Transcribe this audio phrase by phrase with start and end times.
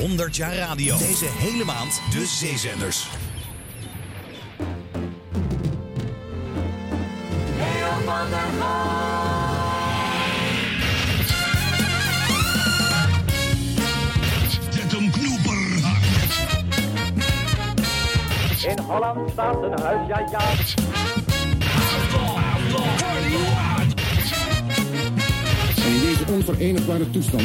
[0.00, 0.98] 100 jaar radio.
[0.98, 3.06] Deze hele maand de zeezenders.
[8.04, 8.48] Van der.
[18.68, 20.40] In Holland staat een huis, ja ja.
[25.86, 27.42] in deze onverenigbare toestand.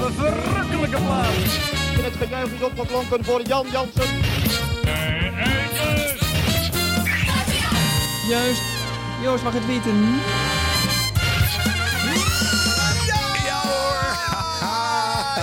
[0.00, 1.58] Wat een verrukkelijke plaats.
[1.98, 4.20] En het gejuich is opgeklonken voor Jan Jansen.
[8.28, 8.62] Juist.
[9.22, 10.20] Joost mag het weten.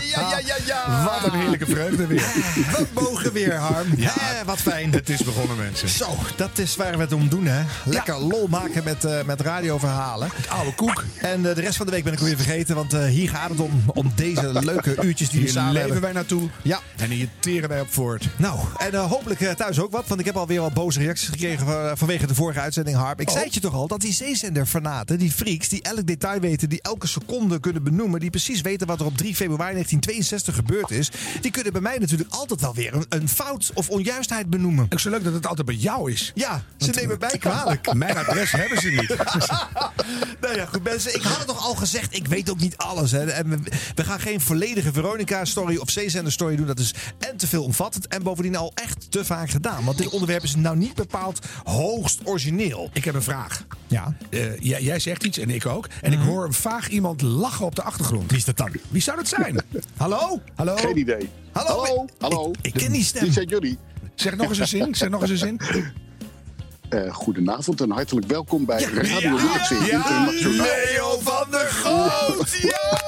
[0.09, 1.03] Ja, ja, ja, ja!
[1.03, 2.19] Wat een heerlijke vreugde weer.
[2.77, 3.87] We mogen weer, Harm.
[3.97, 4.13] Ja,
[4.45, 4.91] wat fijn.
[4.93, 5.89] Het is begonnen, mensen.
[5.89, 7.63] Zo, dat is waar we het om doen, hè?
[7.85, 10.29] Lekker lol maken met, eh, met radioverhalen.
[10.49, 11.03] Oude koek.
[11.21, 13.49] En eh, de rest van de week ben ik alweer vergeten, want eh, hier gaat
[13.49, 16.01] het om, om deze leuke uurtjes die we Hier samen leven hebben.
[16.01, 16.49] wij naartoe.
[16.61, 16.79] Ja.
[16.97, 18.27] En hier teren wij op voort.
[18.37, 21.27] Nou, en eh, hopelijk eh, thuis ook wat, want ik heb alweer wat boze reacties
[21.29, 23.19] gekregen van- vanwege de vorige uitzending, Harm.
[23.19, 26.69] Ik zei het je toch al, dat die zeezender-fanaten, die freaks, die elk detail weten,
[26.69, 30.91] die elke seconde kunnen benoemen, die precies weten wat er op 3 februari 1962 gebeurd
[30.91, 34.85] is, die kunnen bij mij natuurlijk altijd wel weer een, een fout of onjuistheid benoemen.
[34.89, 36.31] Ook zo leuk dat het altijd bij jou is.
[36.35, 37.93] Ja, ze nemen mij kwalijk.
[38.03, 39.15] Mijn adres hebben ze niet.
[40.41, 41.15] Nou ja, goed mensen.
[41.15, 42.15] Ik had het toch al gezegd.
[42.15, 43.11] Ik weet ook niet alles.
[43.11, 43.25] Hè.
[43.25, 43.59] En we,
[43.95, 46.67] we gaan geen volledige Veronica-story of Zeezender-story doen.
[46.67, 48.07] Dat is en te veel omvattend.
[48.07, 49.85] En bovendien al echt te vaak gedaan.
[49.85, 52.89] Want dit onderwerp is nou niet bepaald hoogst origineel.
[52.93, 53.65] Ik heb een vraag.
[53.87, 54.15] Ja.
[54.29, 55.87] Eh, jij, jij zegt iets en ik ook.
[56.01, 58.29] En ik hoor een vaag iemand lachen op de achtergrond.
[58.29, 58.71] Wie is dat dan?
[58.89, 59.61] Wie zou dat zijn?
[59.97, 60.41] Hallo?
[60.55, 60.75] Hallo?
[60.75, 61.29] Geen idee.
[61.51, 61.83] Hallo?
[61.83, 62.05] Hallo?
[62.19, 62.51] Hallo?
[62.51, 63.23] Ik, ik ken die stem.
[63.23, 63.77] Wie zijn jullie?
[64.15, 64.95] Zeg nog eens een zin.
[64.95, 65.59] Zeg nog eens een zin.
[66.93, 70.65] Eh, goedenavond en hartelijk welkom bij Radio Noordzee Ja, Internationaal.
[70.65, 72.51] Leo van der Goot!
[72.51, 72.99] Ja!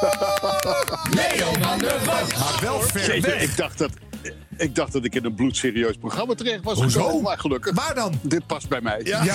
[1.12, 2.38] Leo van der Goot.
[2.40, 3.92] Maar wel ver Jeetje, ik, dacht dat,
[4.58, 7.02] ik dacht dat ik in een bloedserieus programma terecht was Hoezo?
[7.02, 7.76] gekomen, maar gelukkig.
[7.76, 8.20] Waar dan?
[8.22, 9.02] Dit past bij mij.
[9.04, 9.24] Ja.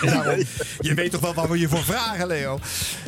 [0.00, 0.42] Daarom.
[0.80, 2.58] Je weet toch wel waar we je voor vragen, Leo?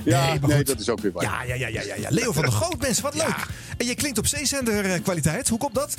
[0.04, 1.24] Ja, nee, dat is ook weer waar.
[1.24, 2.08] Ja, ja, ja, ja, ja, ja.
[2.10, 3.46] Leo van der Goot, mensen, wat leuk.
[3.76, 5.48] En je klinkt op zeezender eh, kwaliteit.
[5.48, 5.96] Hoe komt dat?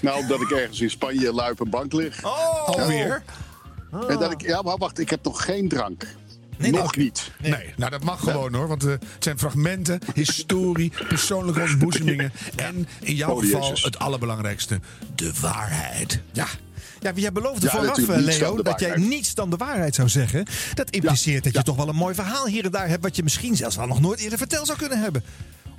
[0.00, 2.24] Nou, omdat ik ergens in Spanje luip en bank lig.
[2.24, 3.22] Oh, Alweer?
[4.08, 6.06] En dat ik, ja, maar wacht, ik heb nog geen drank.
[6.58, 7.30] Nee, nog niet.
[7.40, 7.72] Nee.
[7.76, 8.68] nou dat mag gewoon hoor.
[8.68, 12.32] Want eh, het zijn fragmenten, historie, persoonlijke ontboezemingen.
[12.56, 13.82] En in jouw Oh, geval Jezus.
[13.82, 14.80] het allerbelangrijkste,
[15.14, 16.20] de waarheid.
[16.32, 16.46] Ja.
[17.00, 20.46] Ja, jij beloofde Ja, vooraf, eh, Leo, dat jij niets dan de waarheid zou zeggen.
[20.74, 23.02] Dat impliceert dat je toch wel een mooi verhaal hier en daar hebt...
[23.02, 25.22] wat je misschien zelfs wel nog nooit eerder verteld zou kunnen hebben.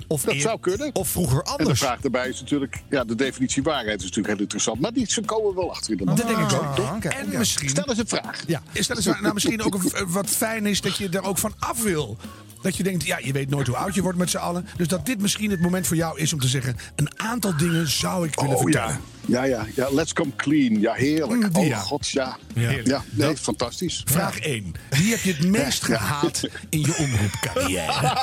[0.08, 0.90] Of Dat eer- zou kunnen.
[0.94, 1.78] Of vroeger En de anders.
[1.80, 4.80] vraag daarbij is natuurlijk, ja, de definitie waarheid is natuurlijk heel interessant.
[4.80, 6.78] Maar die, ze komen wel achter in de Dat denk ik ook.
[6.78, 8.42] Ah, en misschien Stel eens een vraag.
[8.46, 11.54] Ja, dat eens nou misschien ook een- wat fijn is dat je er ook van
[11.58, 12.16] af wil.
[12.62, 14.66] Dat je denkt, ja, je weet nooit hoe oud je wordt met z'n allen.
[14.76, 16.76] Dus dat dit misschien het moment voor jou is om te zeggen...
[16.96, 18.88] een aantal dingen zou ik willen Oh vertellen.
[18.88, 19.00] ja.
[19.26, 20.80] Ja, ja, ja, let's come clean.
[20.80, 21.52] Ja, heerlijk.
[21.52, 21.78] Mm, oh ja.
[21.78, 22.36] god, ja.
[22.84, 24.02] Ja, nee, fantastisch.
[24.04, 24.74] Vraag 1.
[24.90, 28.14] Wie heb je het meest gehaat in je omroepcarrière?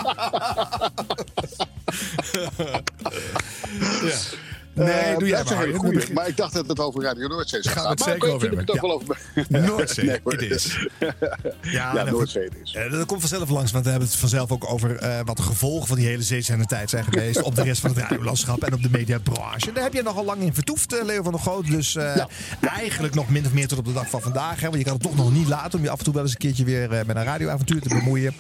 [4.74, 5.72] Nee, Eh, doe jij maar.
[5.72, 6.14] We goeie.
[6.14, 7.98] Maar ik dacht dat het over Radio Noordzee zou Gaan we gaan.
[7.98, 9.20] het Maar zeker over het ook wel over...
[9.68, 10.88] Noordzee, is.
[11.62, 12.74] Ja, Noordzee het is.
[12.74, 15.44] Eh, dat komt vanzelf langs, want we hebben het vanzelf ook over eh, wat de
[15.44, 17.42] gevolgen van die hele zeezender tijd zijn geweest.
[17.42, 19.72] op de rest van het radiolandschap en op de mediabranche.
[19.72, 21.68] Daar heb je nogal lang in vertoefd, Leo van der Goot.
[21.68, 21.98] Dus
[22.62, 24.60] eigenlijk nog min of meer tot op de dag van vandaag.
[24.60, 26.24] Hè, want je kan het toch nog niet laten om je af en toe wel
[26.24, 28.34] eens een keertje weer met een radioavontuur te bemoeien.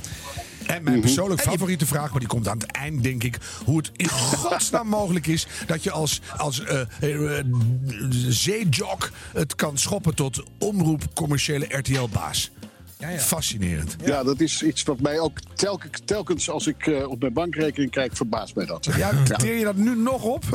[0.67, 3.37] En mijn persoonlijk favoriete vraag, maar die komt aan het eind, denk ik.
[3.65, 4.09] Hoe het in
[4.43, 7.45] godsnaam mogelijk is dat je als, als eh, eh, eh,
[8.09, 12.51] zeejog het kan schoppen tot omroep commerciële RTL-baas.
[13.19, 13.95] Fascinerend.
[14.05, 17.91] Ja, dat is iets wat mij ook telkens, telkens als ik eh, op mijn bankrekening
[17.91, 18.87] kijk, verbaast mij dat.
[18.97, 20.43] Ja, teer je dat nu nog op?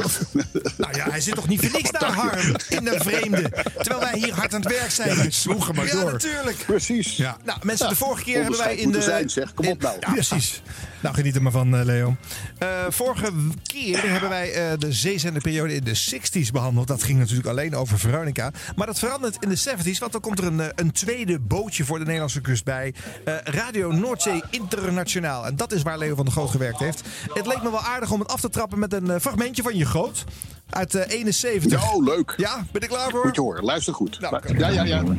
[0.77, 3.51] Nou ja, hij zit toch niet voor niks daar, Harm, in de vreemde.
[3.77, 5.17] Terwijl wij hier hard aan het werk zijn.
[5.17, 6.13] Ja, zwoegen maar ja, door.
[6.13, 6.57] natuurlijk.
[6.67, 7.17] Precies.
[7.17, 7.37] Ja.
[7.45, 9.03] Nou, mensen, de vorige keer hebben wij in de...
[9.03, 9.55] Zijn, zeg.
[9.55, 9.97] Kom op in- nou.
[10.01, 10.63] Ja, precies.
[11.01, 12.17] Nou, geniet er maar van, eh, Leo.
[12.59, 13.33] Eh, vorige
[13.63, 16.87] keer hebben wij eh, de zeezenderperiode in de 60s behandeld.
[16.87, 18.51] Dat ging natuurlijk alleen over Veronica.
[18.77, 21.99] Maar dat verandert in de 70s, want dan komt er een, een tweede bootje voor
[21.99, 22.95] de Nederlandse kust bij.
[23.25, 25.47] Eh, Radio Noordzee Internationaal.
[25.47, 27.03] En dat is waar Leo van der Goot gewerkt heeft.
[27.33, 29.87] Het leek me wel aardig om het af te trappen met een fragmentje van je
[29.87, 30.25] groot.
[30.71, 31.83] Uit eh 71.
[31.83, 32.35] Ja, oh, leuk.
[32.37, 33.25] Ja, ben ik klaar voor?
[33.25, 34.21] Moet je horen, luister goed.
[34.21, 35.03] Nou, ja, ja, ja.
[35.03, 35.13] Dit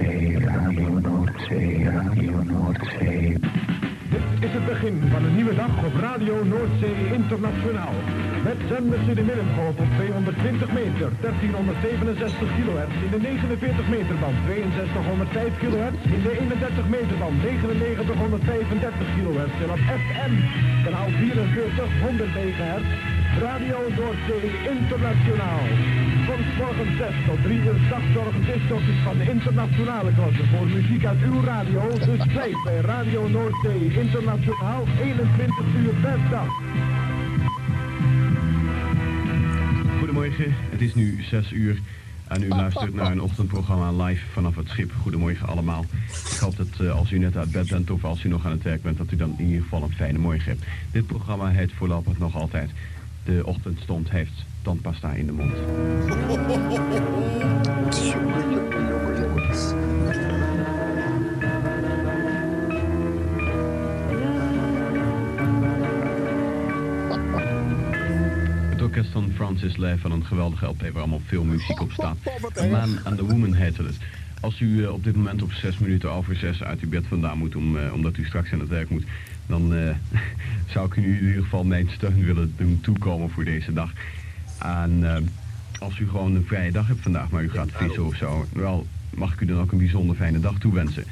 [0.00, 0.11] is
[4.82, 7.94] van een nieuwe dag op Radio Noordzee Internationaal.
[8.44, 12.94] Met zenders in de middengolf op 220 meter, 1367 kilohertz.
[13.04, 16.04] In de 49 meter band 6205 kilohertz.
[16.16, 19.56] In de 31 meter band 9935 kilohertz.
[19.64, 20.32] En op FM
[20.84, 23.11] kanaal kanaal 4400 MHz.
[23.40, 25.66] Radio Noordzee Internationaal.
[26.26, 30.46] Van morgen 6 tot 3 uur dagzorgen distorties van internationale klasse.
[30.46, 31.88] Voor muziek uit uw radio.
[31.88, 36.48] Dus blijf bij Radio Noordzee Internationaal 21 uur per dag.
[39.98, 41.80] Goedemorgen, het is nu 6 uur
[42.28, 44.92] en u luistert naar een ochtendprogramma live vanaf het schip.
[45.02, 45.84] Goedemorgen allemaal.
[46.30, 48.50] Ik hoop dat eh, als u net uit bed bent of als u nog aan
[48.52, 50.64] het werk bent, dat u dan in ieder geval een fijne morgen hebt.
[50.90, 52.70] Dit programma heet voorlopig nog altijd
[53.24, 55.52] De Ochtendstond heeft tandpasta in de mond.
[68.70, 72.16] Het orkest van Francis Lay van een geweldige LP waar allemaal veel muziek op staat.
[72.70, 73.96] Man and the Woman heette het.
[74.40, 77.38] Als u eh, op dit moment op zes minuten over zes uit uw bed vandaan
[77.38, 79.04] moet, om, eh, omdat u straks aan het werk moet,
[79.52, 79.94] dan eh,
[80.72, 83.92] zou ik u in ieder geval mijn steun willen doen toekomen voor deze dag.
[84.58, 85.22] En eh,
[85.78, 88.86] als u gewoon een vrije dag hebt vandaag, maar u gaat vissen of zo, wel,
[89.10, 91.04] mag ik u dan ook een bijzonder fijne dag toewensen.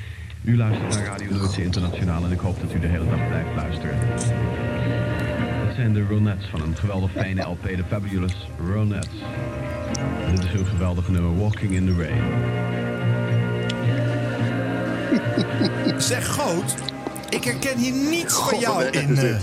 [0.42, 3.54] U luistert naar Radio Noordzee Internationaal en ik hoop dat u de hele dag blijft
[3.56, 3.98] luisteren.
[5.66, 9.22] Dat zijn de Ronettes van een geweldig fijne LP, de Fabulous Ronettes.
[10.30, 12.22] Dit is hun geweldige nummer Walking in the Rain.
[16.00, 16.74] Zeg Goot,
[17.30, 19.10] ik herken hier niets van jou in.
[19.10, 19.40] is eh, dit.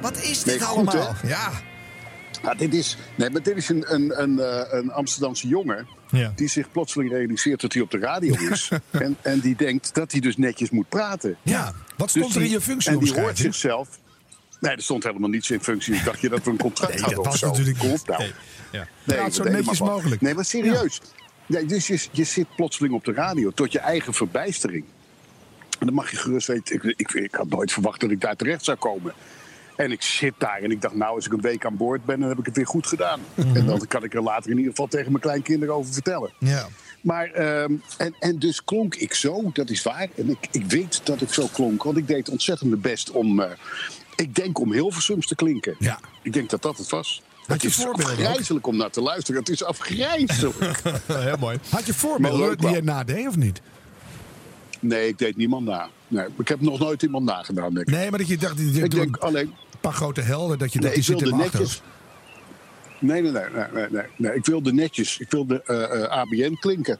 [0.00, 1.14] wat is dit allemaal?
[1.26, 1.50] Ja.
[2.42, 6.32] Ja, dit is, nee, maar dit is een, een, een, eh, een Amsterdamse jongen Ja.
[6.36, 8.68] die zich plotseling realiseert dat hij op de radio is.
[8.90, 11.36] en, en die denkt dat hij dus netjes moet praten.
[11.42, 13.88] Ja, wat stond Dus er in die- je En die hoort zichzelf.
[14.60, 15.94] Nee, er stond helemaal niets in functie.
[15.94, 17.46] Ik dacht je dat we een contract Nee, hadden dat was zo.
[17.46, 18.06] natuurlijk niet.
[18.06, 18.18] nou.
[18.22, 18.32] Nee.
[18.72, 18.86] Ja.
[19.04, 20.20] Nee, Praat zo netjes mogelijk.
[20.20, 21.00] Nee, maar serieus.
[21.46, 24.84] Nee, dus je, je zit plotseling op de radio tot je eigen verbijstering.
[25.78, 26.74] Dan mag je gerust weten.
[26.74, 29.12] Ik, ik, ik had nooit verwacht dat ik daar terecht zou komen.
[29.76, 32.20] En ik zit daar en ik dacht, nou, als ik een week aan boord ben,
[32.20, 33.20] dan heb ik het weer goed gedaan.
[33.54, 36.32] En dan kan ik er later in ieder geval tegen mijn kleinkinderen over vertellen.
[36.38, 36.68] Ja.
[37.00, 40.08] Maar, ehm, en, en dus klonk ik zo, dat is waar.
[40.16, 43.40] En ik, ik weet dat ik zo klonk, want ik deed ontzettend mijn best om,
[43.40, 43.50] eh,
[44.16, 45.76] ik denk om Hilversums te klinken.
[45.78, 46.00] Ja.
[46.22, 47.22] Ik denk dat dat het was.
[47.46, 49.40] Had Het is afgrijzelijk om naar te luisteren.
[49.40, 50.82] Het is afgrijzelijk.
[51.06, 51.58] Heel mooi.
[51.68, 53.60] Had je voorbeelden die je nadeed of niet?
[54.80, 55.88] Nee, ik deed niemand na.
[56.08, 57.94] Nee, ik heb nog nooit iemand nagedaan, denk ik.
[57.94, 59.54] Nee, maar dat je dacht, die, ik denk een alleen...
[59.80, 61.82] paar grote helden, dat je Nee, dat die zitten netjes...
[63.00, 64.34] Nee, nee, nee, nee, nee.
[64.34, 65.18] Ik wilde netjes.
[65.18, 66.98] Ik wilde eh, eh, ABN klinken.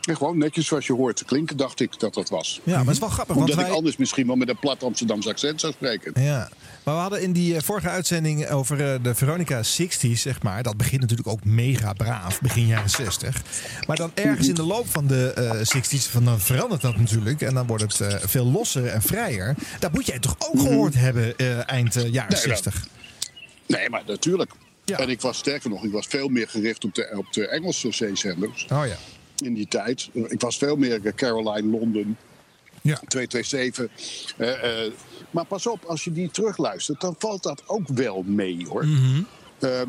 [0.00, 2.60] En gewoon netjes zoals je hoort te klinken, dacht ik dat dat was.
[2.64, 3.72] Ja, maar het is wel grappig, want Omdat wij...
[3.72, 6.22] ik anders misschien wel met een plat Amsterdamse accent zou spreken.
[6.22, 6.48] Ja,
[6.82, 10.62] maar we hadden in die eh, vorige uitzending over eh, de Veronica 60s, zeg maar.
[10.62, 13.42] Dat begint natuurlijk ook mega braaf, begin jaren 60.
[13.86, 17.40] Maar dan ergens in de loop van de eh 60s, van, dan verandert dat natuurlijk.
[17.40, 19.54] En dan wordt het veel losser en vrijer.
[19.78, 21.36] Dat moet jij toch ook gehoord hebben
[21.66, 22.86] eind jaren Nee, dat- 60?
[23.66, 24.50] Nee, maar natuurlijk.
[24.84, 24.98] Ja.
[24.98, 27.92] En ik was sterker nog, ik was veel meer gericht op de, op de Engelse
[27.92, 28.96] zeezenders Oh ja.
[29.44, 30.08] in die tijd.
[30.12, 32.16] Ik was veel meer Caroline, Londen,
[32.80, 33.00] Ja.
[33.08, 33.88] 227.
[34.36, 34.92] Eh, eh,
[35.30, 38.86] maar pas op, als je die terugluistert, dan valt dat ook wel mee hoor.
[38.86, 39.22] Mhm.
[39.58, 39.88] Ehm,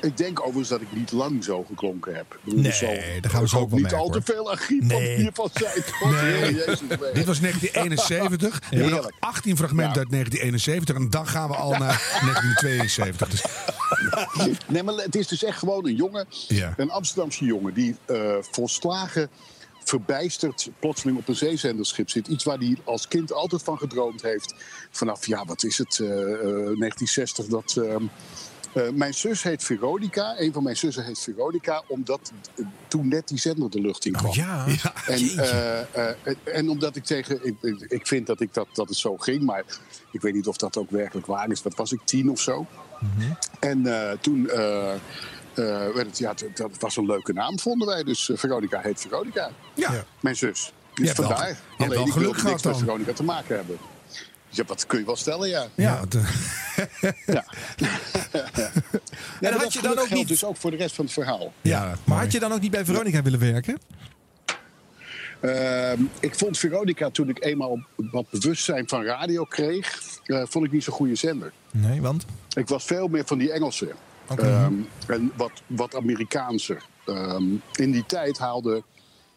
[0.00, 2.38] ik denk overigens dat ik niet lang zo geklonken heb.
[2.44, 5.16] Bedoel, Nee, daar gaan we zo ook wel niet merken, al te veel archief Nee.
[5.16, 5.84] hiervan zijn.
[6.22, 6.52] Nee.
[7.14, 8.58] Dit was 1971.
[8.58, 9.14] We hebben nog Heerlijk.
[9.20, 9.98] 18 fragmenten Ja.
[10.00, 10.94] uit 1971.
[10.96, 13.40] En dan gaan we al naar 1972.
[13.40, 16.74] Dus, Nee, maar het is dus echt gewoon een jongen, Ja.
[16.76, 19.28] een Amsterdamse jongen, die eh, volslagen
[19.84, 22.28] verbijsterd plotseling op een zeezenderschip zit.
[22.28, 24.54] Iets waar hij als kind altijd van gedroomd heeft.
[24.90, 26.38] Vanaf, ja, wat is het, eh, eh,
[26.78, 27.76] 1960, dat...
[27.76, 28.02] ehm,
[28.74, 30.34] eh, mijn zus heet Veronica.
[30.38, 34.12] Een van mijn zussen heet Veronica, omdat eh, toen net die zender de lucht in
[34.12, 34.30] kwam.
[34.30, 34.66] Oh ja.
[35.06, 37.46] En, eh, eh, en- en omdat ik tegen.
[37.46, 37.56] Ik,
[37.88, 39.64] ik, vind dat, ik dat, dat het zo ging, maar
[40.10, 41.62] ik weet niet of dat ook werkelijk waar is.
[41.62, 42.66] Wat was ik, tien of zo?
[43.60, 44.50] En eh, toen.
[45.58, 48.02] Eh, werd het, ja, dat was een leuke naam, vonden wij.
[48.04, 49.50] Dus eh, Veronica heet Veronica.
[49.74, 50.04] ja.
[50.20, 50.72] Mijn zus.
[50.94, 51.48] Je Dus wel- vandaar.
[51.48, 52.82] je hebt wel Alleen ik geluk wilde gehad niks met dan.
[52.82, 53.78] Veronica te maken hebben.
[54.48, 55.66] Ja, dat kun je wel stellen, ja.
[55.74, 56.22] Ja, het, eh,
[57.36, 57.44] ja.
[59.40, 60.28] En dat had je dan ook geldt niet...
[60.28, 61.52] dus ook voor de rest van het verhaal.
[61.60, 63.78] Ja, maar had je dan ook niet bij Veronica willen werken?
[65.40, 70.72] Ehm, ik vond Veronica, toen ik eenmaal wat bewustzijn van radio kreeg, eh, vond ik
[70.72, 71.52] niet zo'n goede zender.
[71.70, 72.24] Nee, want?
[72.56, 73.52] Ik was veel meer van die
[74.28, 74.74] Ehm,
[75.06, 76.82] en wat, wat Amerikaanser.
[77.06, 78.82] Ehm, in die tijd haalde,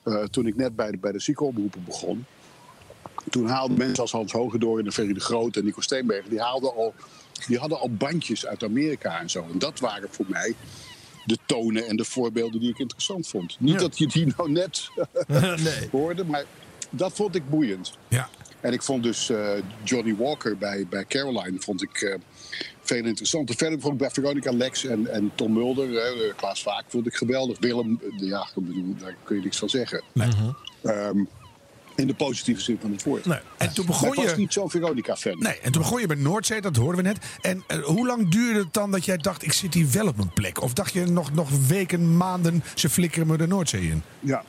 [0.03, 2.25] eh, toen ik net bij de, bij de ziekenomroepen begon...
[3.29, 6.29] toen haalden mensen als Hans Hogedoor en Ferry de Groot en Nico Steenbergen...
[6.29, 6.94] Die, haalden al,
[7.48, 9.46] die hadden al bandjes uit Amerika en zo.
[9.51, 10.56] En dat waren voor mij
[11.25, 13.56] de tonen en de voorbeelden die ik interessant vond.
[13.60, 14.89] Niet dat je die nou net
[15.27, 15.89] nee.
[15.91, 16.46] hoorde, maar
[16.89, 17.98] dat vond ik boeiend.
[18.08, 18.29] ja.
[18.62, 19.50] En ik vond dus eh,
[19.84, 22.15] Johnny Walker bij, bij Caroline vond ik, eh,
[22.82, 23.56] veel interessanter.
[23.56, 27.16] Verder vond ik bij Veronica Lex en, en Tom Mulder, uh, Klaas Vaak vond ik
[27.16, 27.60] geweldig.
[27.60, 30.04] Willem, uh, ja, ik bedoel, daar kun je niks van zeggen.
[30.13, 30.30] Nee.
[30.84, 31.27] Um,
[31.96, 33.25] in de positieve zin van het woord.
[33.25, 33.39] Nee.
[33.58, 34.38] En toen begon maar ik was je...
[34.38, 35.38] niet zo'n Veronica-fan.
[35.39, 37.18] Nee, en toen begon je bij Noordzee, dat hoorden we net.
[37.42, 40.18] En uh, hoe lang duurde het dan dat jij dacht, ik zit hier wel op
[40.18, 40.62] mijn plek?
[40.62, 44.04] Of dacht je nog, nog weken, maanden, ze flikkeren me de Noordzee in?
[44.20, 44.44] Ja.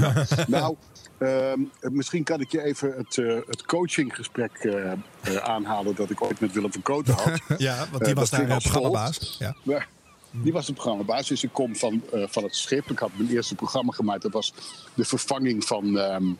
[0.00, 0.24] Ja.
[0.46, 0.76] nou,
[1.18, 4.92] uh, misschien kan ik je even het, uh, het coachinggesprek uh,
[5.36, 7.40] aanhalen dat ik ooit met Willem van Kooten had.
[7.58, 9.36] ja, want die was daar de programmabaas.
[9.38, 9.86] Ja.
[10.30, 11.28] Die was de programmabaas.
[11.28, 12.90] Dus ik kom van, van het schip.
[12.90, 14.22] Ik had mijn eerste programma gemaakt.
[14.22, 14.54] Dat was
[14.94, 16.38] de vervanging van, um,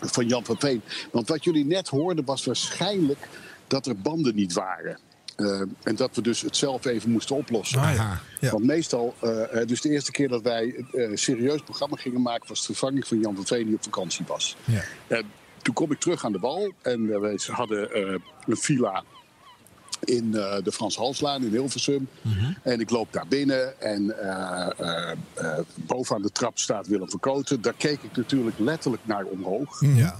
[0.00, 0.82] van Jan van Veen.
[1.12, 3.28] Want wat jullie net hoorden was waarschijnlijk
[3.66, 4.98] dat er banden niet waren.
[5.36, 7.80] Uh, en dat we dus het zelf even moesten oplossen.
[7.80, 8.20] Ah, ja.
[8.40, 8.50] Ja.
[8.50, 12.48] Want meestal, uh, dus de eerste keer dat wij een uh, serieus programma gingen maken,
[12.48, 14.56] was de vervanging van Jan van Veen die op vakantie was.
[14.64, 15.22] Ja.
[15.62, 17.98] toen kom ik terug aan de wal en we hadden
[18.46, 19.04] een villa
[20.04, 22.08] in de Frans Halslaan in Hilversum.
[22.20, 22.34] Mhm.
[22.34, 22.56] Mm -hmm.
[22.62, 24.14] En ik loop daar binnen en
[25.74, 27.62] bovenaan de trap staat Willem Verkoten.
[27.62, 29.80] Daar keek ik natuurlijk letterlijk naar omhoog.
[29.80, 30.18] Ja.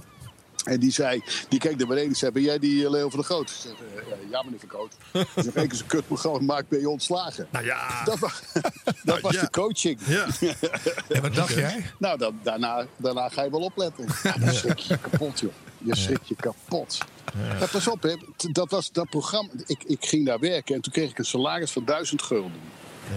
[0.67, 3.25] En die zei, die keek naar beneden en zei: Ben jij die Leo van de
[3.25, 3.49] Groot?
[3.49, 4.93] Ik zeg, uh, ja, meneer Verkoot.
[5.11, 7.47] Ik zeg: één keer een kutprogramma maakt, ben je ontslagen.
[7.51, 8.03] Nou ja.
[8.05, 9.41] Dat was, dat nou, was ja.
[9.41, 9.99] de coaching.
[10.05, 10.27] Ja.
[11.15, 11.85] en wat dacht jij?
[11.99, 14.05] Nou, dan, daarna, daarna ga je wel opletten.
[14.23, 15.53] Ja, dan schrik je kapot, joh.
[15.77, 16.97] Je schrik je kapot.
[17.37, 17.59] Ja.
[17.59, 18.15] Maar pas op, hè.
[18.51, 19.49] dat was dat programma.
[19.65, 22.51] Ik, ik ging daar werken en toen kreeg ik een salaris van 1000 gulden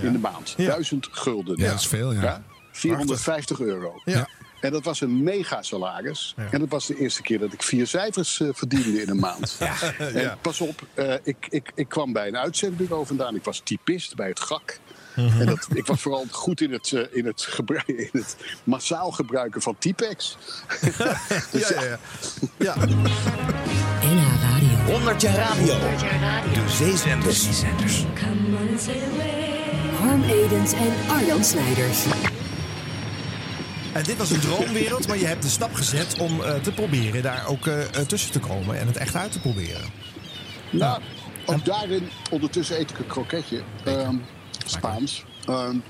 [0.03, 0.55] in de maand.
[0.57, 1.57] 1000 gulden.
[1.59, 2.43] Ja, dat is veel, ja.
[2.73, 4.01] 450 euro.
[4.05, 4.29] Ja.
[4.61, 6.35] En dat was een mega salaris.
[6.37, 6.49] Ja.
[6.51, 9.57] En dat was de eerste keer dat ik vier cijfers uh, verdiende in een maand.
[9.61, 9.75] Ja.
[9.99, 10.39] En ja.
[10.41, 13.35] pas op, uh, ik, ik, ik kwam bij een uitzendbureau vandaan.
[13.35, 14.79] Ik was typist bij het GAK.
[15.17, 15.41] Mm -hmm.
[15.41, 19.11] En dat, ik was vooral goed in het, uh, in, het gebruik, in het massaal
[19.11, 20.37] gebruiken van Typex.
[21.53, 21.99] dus ja, ja,
[22.57, 22.75] ja.
[24.05, 24.93] NH Radio.
[24.93, 25.73] 100 jaar radio.
[25.73, 26.65] 100 jaar radio.
[26.65, 27.45] De zeezenders.
[27.45, 28.05] zeezenders.
[29.99, 32.05] Harm Edens en Arjan Snijders.
[33.93, 37.23] En dit was een droomwereld, maar je hebt de stap gezet om uh, te proberen
[37.23, 39.91] daar ook uh, tussen te komen en het echt uit te proberen.
[40.71, 41.03] Nou,
[41.47, 41.61] ook en...
[41.65, 43.63] daarin, ondertussen eet ik een kroketje.
[43.87, 44.23] Um,
[44.67, 45.25] Spaans.
[45.49, 45.83] Um,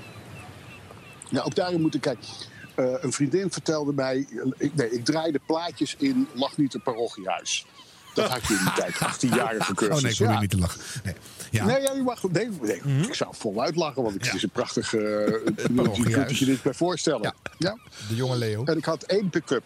[1.29, 2.27] ja, ook daarin moet ik kijken.
[2.75, 4.27] Uh, een vriendin vertelde mij,
[4.57, 7.65] ik, nee, ik draaide plaatjes in Lach niet het parochiehuis.
[8.13, 9.95] Dat had je in die tijd, 18-jarige cursus.
[9.95, 10.39] Oh nee, ik wil ja.
[10.39, 10.81] niet te lachen.
[11.03, 11.15] Nee,
[11.51, 11.65] ja.
[11.65, 13.03] nee, ja, je mag, nee, nee mm -hmm.
[13.03, 14.33] ik zou voluit lachen, want het ja.
[14.33, 14.97] is een prachtige...
[14.97, 17.21] Uh, je kunt je dit bij voorstellen.
[17.21, 17.33] Ja.
[17.57, 17.77] ja.
[18.09, 18.63] De jonge Leo.
[18.63, 19.63] En ik had één pick-up.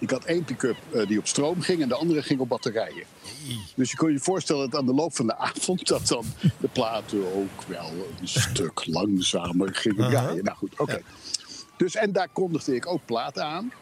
[0.00, 3.04] Ik had één pick-up uh, die op stroom ging en de andere ging op batterijen.
[3.74, 5.86] Dus je kon je voorstellen dat aan de loop van de avond...
[5.86, 6.24] dat dan
[6.60, 7.90] de platen ook wel
[8.20, 10.44] een stuk langzamer gingen rijden.
[10.44, 10.82] Nou goed, oké.
[10.82, 11.02] Okay.
[11.76, 13.72] Dus, en daar kondigde ik ook platen aan.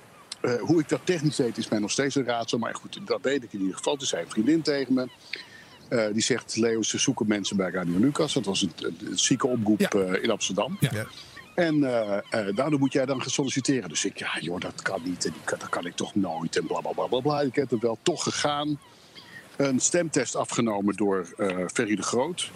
[0.43, 2.59] Uh, hoe ik dat technisch deed is mij nog steeds een raadsel.
[2.59, 3.97] Maar goed, dat deed ik in ieder geval.
[3.97, 5.09] Toen zei een vriendin tegen me.
[5.91, 8.33] Uh, die zegt, Leo, ze zoeken mensen bij Radio Lucas.
[8.33, 9.91] Dat was een, een, een ziekenoproep ja.
[9.95, 10.77] uh, in Amsterdam.
[10.81, 11.07] Ja.
[11.55, 11.81] En
[12.55, 13.89] daardoor moet jij dan gaan solliciteren.
[13.89, 15.25] Dus ik, ja joh, dat kan niet.
[15.25, 16.57] En dat kan ik toch nooit.
[16.57, 17.41] En bla, bla, bla, bla, bla.
[17.41, 18.81] Ik heb er wel toch gegaan.
[19.57, 21.27] Een stemtest afgenomen door
[21.73, 22.51] Ferry de Groot.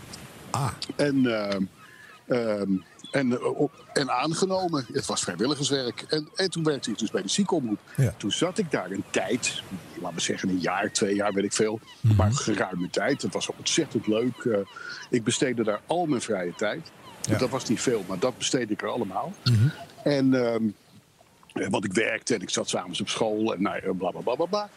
[0.50, 0.70] Ah.
[0.96, 1.26] En...
[2.28, 3.38] Um, en,
[3.92, 4.86] en, aangenomen.
[4.92, 6.04] Het was vrijwilligerswerk.
[6.08, 7.78] En, en toen werkte ik dus bij de ziekenomroep.
[7.96, 8.14] Ja.
[8.16, 9.62] Toen zat ik daar een tijd,
[10.00, 11.74] laten we zeggen een jaar, twee jaar, weet ik veel.
[11.74, 11.86] Mhm.
[12.00, 12.16] Mm-hmm.
[12.16, 13.22] Maar geruime tijd.
[13.22, 14.44] Het was ontzettend leuk.
[14.44, 14.56] Uh,
[15.10, 16.90] ik besteedde daar al mijn vrije tijd.
[17.20, 17.38] Ja.
[17.38, 19.32] Dat was niet veel, maar dat besteedde ik er allemaal.
[19.44, 19.54] Mhm.
[19.54, 19.72] Mm-hmm.
[20.04, 20.74] En, um,
[21.70, 24.46] want ik werkte en ik zat s'avonds op school en nou, bla bla bla bla.
[24.46, 24.68] bla.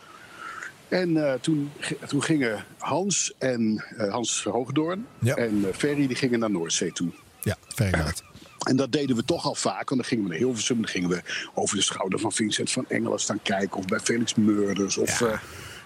[0.88, 1.72] En uh, toen,
[2.08, 5.36] toen gingen Hans en uh, Hans Hoogdoorn ja.
[5.36, 7.12] en Ferry die gingen naar Noordzee toe.
[7.42, 8.24] Ja, Ferrygaard.
[8.68, 9.90] En dat deden we toch al vaak.
[9.90, 10.76] Want dan gingen we naar Hilversum.
[10.76, 11.22] Dan gingen we
[11.54, 13.78] over de schouder van Vincent van Engelen staan kijken.
[13.78, 14.98] Of bij Felix Murders.
[14.98, 15.26] Of, Ja.
[15.26, 15.32] uh,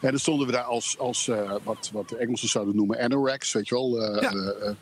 [0.02, 3.52] en dan stonden we daar als, als uh, wat, wat de Engelsen zouden noemen anoraks.
[3.52, 4.16] Weet je wel.
[4.16, 4.76] Uh, Ja.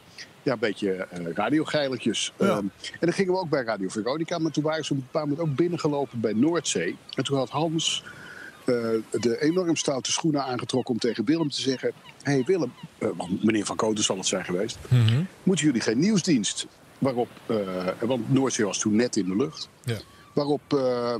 [0.44, 2.34] ja, een beetje radiogeilertjes.
[2.40, 2.58] Ja.
[2.58, 4.38] Um, en dan gingen we ook bij Radio Veronica.
[4.38, 6.96] Maar toen waren ze op een bepaald moment ook binnengelopen bij Noordzee.
[7.16, 8.04] En toen had Hans
[9.12, 11.92] de enorm stoute schoenen aangetrokken om tegen Willem te zeggen...
[12.22, 12.74] Hé hey Willem,
[13.42, 14.78] meneer Van Koten zal het zijn geweest...
[14.88, 15.24] Mhm.
[15.44, 16.68] moeten jullie geen nieuwsdienst?
[17.00, 19.70] Waarop, uh, want Noordzee was toen net in de lucht.
[19.84, 19.98] Ja.
[20.34, 21.16] Waarop, uh,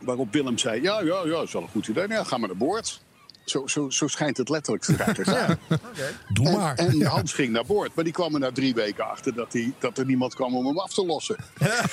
[0.00, 2.06] waarop Willem zei, ja, ja, ja, dat is wel een goed idee.
[2.06, 3.00] Nou, ja, ga maar naar boord.
[3.44, 5.58] Zo, zo, zo schijnt het letterlijk te zijn.
[5.68, 6.14] Okay.
[6.28, 6.74] Doe En, maar.
[6.74, 7.02] en.
[7.02, 7.94] Hans ging naar boord.
[7.94, 10.66] Maar die kwam er na drie weken achter dat, hij, dat er niemand kwam om
[10.66, 11.36] hem af te lossen.
[11.58, 11.84] ja,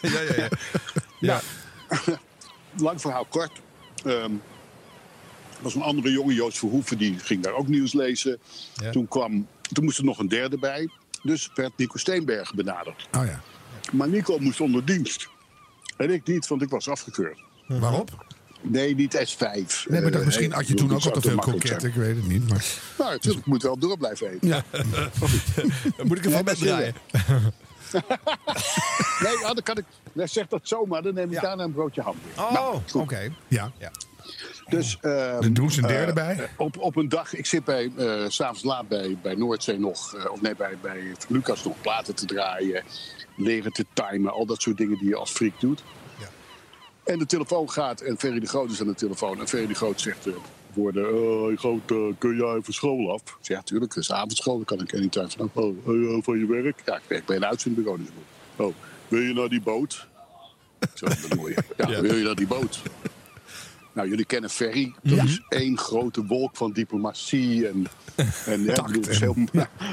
[0.00, 0.48] ja, ja.
[1.20, 1.40] ja.
[2.86, 3.52] lang verhaal kort.
[4.04, 4.42] Um,
[5.56, 8.38] er was een andere jongen, Joost Verhoeven, die ging daar ook nieuws lezen.
[8.74, 8.90] Ja.
[8.90, 10.88] Toen, kwam, toen moest er nog een derde bij.
[11.26, 13.08] Dus werd Nico Steenberg benaderd.
[13.16, 13.40] Oh ja.
[13.92, 15.28] Maar Nico moest onder dienst.
[15.96, 17.38] En ik niet, want ik was afgekeurd.
[17.66, 18.24] Waarop?
[18.60, 19.38] Nee, niet S5.
[19.38, 21.88] Nee, maar Eh, dat misschien had je ik toen ook al dat te veel kroketten.
[21.88, 22.48] Ik weet het niet.
[22.48, 22.64] Maar...
[22.98, 24.48] Nou, natuurlijk moet wel door blijven eten.
[24.48, 24.64] Ja.
[26.06, 26.94] Moet ik ervan met draaien?
[29.22, 29.84] Nee, ja, dan kan ik.
[30.12, 31.40] Nee, zeg dat zomaar, dan neem ik Ja.
[31.40, 32.16] daarna een broodje ham.
[32.36, 33.32] Oh, oké.
[33.48, 33.70] Ja.
[34.68, 34.98] Dus,
[35.40, 36.38] Dan doen ze een derde eh, bij.
[36.38, 39.78] eh, op, op een dag, ik zit bij, eh, s s'avonds laat bij, bij Noordzee
[39.78, 42.84] nog, eh, of nee, bij, bij Lucas nog platen te draaien,
[43.36, 45.82] leren te timen, al dat soort dingen die je als freak doet.
[46.18, 46.26] Ja.
[47.04, 49.40] En de telefoon gaat en Ferry de Groot is aan de telefoon.
[49.40, 50.26] En Ferry de Groot zegt
[50.74, 53.20] woorden, eh, Groot, eh, kun jij even school af?
[53.20, 55.50] Ik zeg, ja, tuurlijk, het is avondschool, dan kan ik anytime vanaf.
[55.54, 56.82] Oh, eh, van je werk?
[56.84, 57.98] Ja, ik werk bij een uitzendbureau.
[57.98, 58.08] Dus.
[58.56, 58.74] Oh,
[59.08, 60.06] wil je naar die boot?
[60.94, 61.56] Zo, dat bedoel je.
[61.76, 62.82] Ja, wil je naar die boot?
[63.96, 64.94] Nou, jullie kennen Ferry.
[65.02, 67.86] Dat is één grote wolk van diplomatie en,
[68.46, 69.36] en ja, het is heel,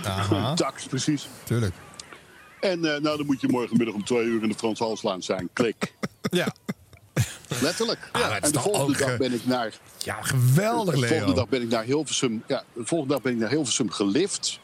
[0.04, 0.54] Aha.
[0.54, 1.28] tact, precies.
[1.44, 1.74] Tuurlijk.
[2.60, 5.50] En eh, nou, dan moet je morgenmiddag om twee uur in de Frans Halslaan zijn.
[5.54, 5.76] Klik.
[6.32, 6.54] Ja.
[7.62, 8.00] Letterlijk.
[8.12, 11.50] het is en de volgende dag eh, ben ik naar Ja, geweldig, de volgende dag
[11.50, 12.44] ben ik naar Hilversum.
[12.48, 14.60] Ja, de volgende dag ben ik naar Hilversum gelift.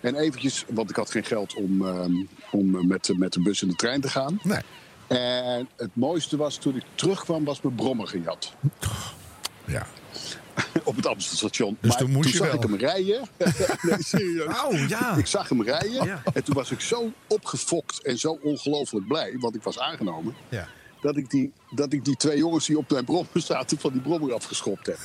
[0.00, 2.12] En eventjes, want ik had geen geld om, ehm,
[2.50, 4.40] om met, de- met de bus en de trein te gaan.
[4.42, 4.60] Nee.
[5.10, 8.52] En het mooiste was toen ik terugkwam, was mijn brommer gejat.
[9.64, 9.86] Ja.
[10.84, 11.76] Op het Amstelstation.
[11.80, 12.56] Dus maar toen moest je zag wel.
[12.56, 13.28] ik hem rijden.
[13.88, 14.62] nee, serieus.
[14.62, 15.16] Oh, ja.
[15.16, 16.04] Ik zag hem rijden.
[16.04, 16.22] Ja.
[16.32, 19.36] En toen was ik zo opgefokt en zo ongelooflijk blij.
[19.38, 20.34] Want ik was aangenomen.
[20.48, 20.68] Ja.
[21.00, 24.00] Dat ik, die, dat ik die twee jongens die op mijn brommer zaten van die
[24.00, 24.98] brommer afgeschopt heb.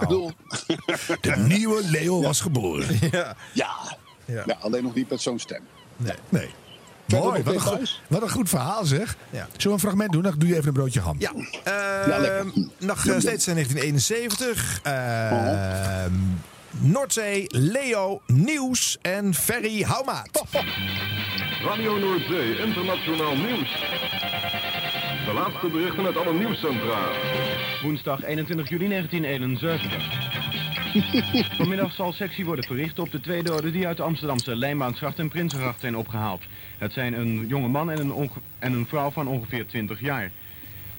[0.00, 0.30] Bedoel,
[1.20, 2.98] De nieuwe Leo was geboren.
[3.10, 3.36] Ja.
[3.52, 3.96] ja.
[4.24, 4.42] Ja.
[4.46, 4.56] ja.
[4.60, 5.62] Alleen nog niet met zo'n stem.
[5.96, 6.16] Nee.
[6.28, 6.50] Nee.
[7.08, 9.16] Mooi, wat een, goed, wat een goed verhaal zeg.
[9.30, 9.46] Ja.
[9.56, 10.22] Zullen we een fragment doen?
[10.22, 11.16] Dan doe je even een broodje ham.
[11.18, 11.32] Ja,
[11.64, 12.48] ehm,
[12.78, 14.80] nog eh, steeds in 1971.
[14.82, 16.12] Ehm,
[16.70, 20.42] Noordzee, Leo, Nieuws en Ferry Houmaat.
[21.62, 23.72] Radio Noordzee Internationaal Nieuws.
[25.26, 26.98] De laatste berichten uit alle nieuwscentra.
[27.82, 30.47] Woensdag 21 juli 1971.
[31.58, 35.28] Vanmiddag zal sectie worden verricht op de twee doden die uit de Amsterdamse Lijnbaansgracht en
[35.28, 36.42] Prinsengracht zijn opgehaald.
[36.78, 40.30] Het zijn een jonge man en een, en een vrouw van ongeveer 20 jaar.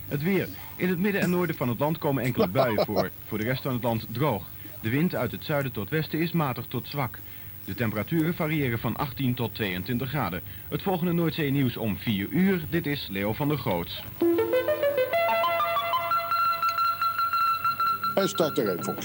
[0.08, 0.47] Het weer.
[0.75, 3.10] In het midden en noorden van het land komen enkele buien voor.
[3.28, 4.45] Voor de rest van het land droog.
[4.82, 7.19] De wind uit het zuiden tot westen is matig tot zwak.
[7.65, 10.41] De temperaturen variëren van 18 tot 22 graden.
[10.69, 12.62] Het volgende Noordzee nieuws om 4 uur.
[12.69, 14.04] Dit is Leo van der Groots.
[18.15, 18.95] En start er even,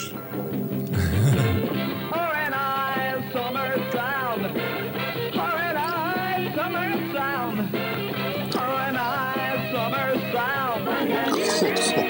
[11.64, 12.04] God, God.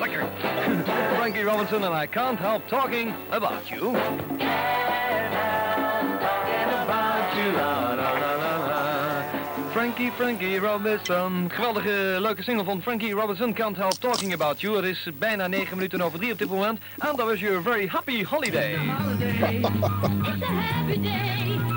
[0.00, 1.16] Lekker.
[1.16, 3.96] Frankie Robinson, and I can't help talking about you.
[9.72, 11.50] Frankie, Frankie Robinson.
[11.50, 13.52] Geweldige, leuke single van Frankie Robinson.
[13.52, 14.76] Can't help talking about you.
[14.76, 16.78] Het is bijna 9 minuten over 3 op dit moment.
[16.98, 18.76] En dat was your very happy holiday.
[18.76, 19.54] holiday.
[19.56, 21.73] It's a happy day.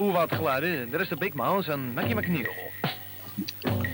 [0.00, 0.90] Oeh, wat geluiden.
[0.90, 2.52] Dat is de Big Mouse en Mackie McNeil.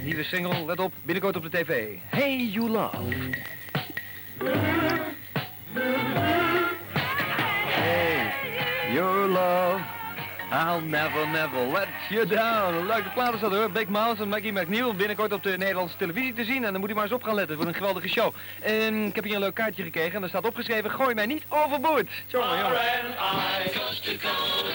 [0.05, 1.95] Nieuwe single, let op, binnenkort op de tv.
[2.05, 2.97] Hey, you love.
[7.69, 9.81] Hey, your love.
[10.53, 12.87] I'll never, never let you down.
[12.87, 13.71] Leuke platen staat hoor.
[13.71, 14.95] Big Mouse en Maggie McNeil.
[14.95, 16.65] Binnenkort op de Nederlandse televisie te zien.
[16.65, 17.57] En dan moet u maar eens op gaan letten.
[17.57, 18.35] Het wordt een geweldige show.
[18.63, 20.15] En ik heb hier een leuk kaartje gekregen.
[20.15, 22.09] En daar staat opgeschreven, gooi mij niet overboord.
[22.27, 22.79] Jongen, jongen.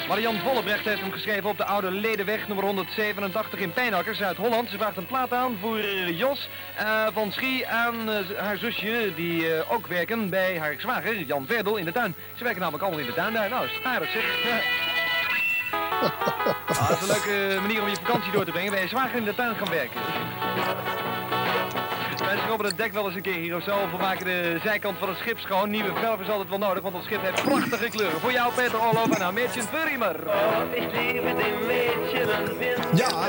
[0.07, 4.69] Marian Vollebrecht heeft hem geschreven op de oude Ledenweg nummer 187 in Pijnakker, Zuid-Holland.
[4.69, 9.11] Ze vraagt een plaat aan voor eh, Jos eh, van Schie en eh, haar zusje,
[9.15, 12.15] die ook werken bij haar zwager, Jan Verdel, in de tuin.
[12.35, 13.49] Ze werken namelijk allemaal in de tuin daar.
[13.49, 14.63] Nou, is aardig zeg.
[16.81, 18.71] Ah, dat is een leuke manier om je vakantie door te brengen.
[18.71, 19.99] Bij je zwager in de tuin gaan werken.
[22.25, 23.75] Mensen robben het dek wel eens een keer hier of zo.
[23.75, 25.69] Of we maken de zijkant van het schip schoon.
[25.69, 28.19] Nieuwe verf is altijd wel nodig, want ons schip heeft prachtige kleuren.
[28.19, 30.15] Voor jou, Peter Orlof en haar Mädchen Furimer.
[32.93, 33.27] Ja,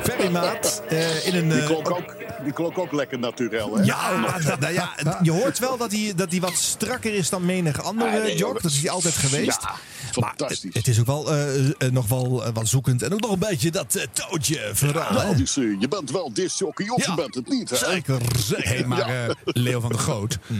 [0.00, 0.82] Ferry Maat.
[0.88, 1.48] eh, in een...
[1.48, 2.14] Die eh, klonk ook,
[2.44, 3.82] die klonk ook lekker naturel, hè?
[3.84, 7.44] Ja, nou, nou ja, je hoort wel dat hij, dat hij wat strakker is dan
[7.44, 8.50] menig andere Ah, nee, jog.
[8.52, 8.62] hoor.
[8.62, 9.62] Dat is hij altijd geweest.
[9.62, 9.74] Ja,
[10.22, 10.62] fantastisch.
[10.62, 13.02] het, het is ook wel, eh, eh, nog wel eh, wat zoekend.
[13.02, 15.08] En ook nog een beetje dat eh, touwtje vooral.
[15.08, 15.14] hè?
[15.14, 17.76] Wel, dus, eh, je bent wel disjockey of Ja, je bent het niet, hè?
[17.76, 18.68] Zeker, zeker.
[18.68, 19.26] Hey, maar Ja.
[19.26, 20.38] eh, Leo van der Groot.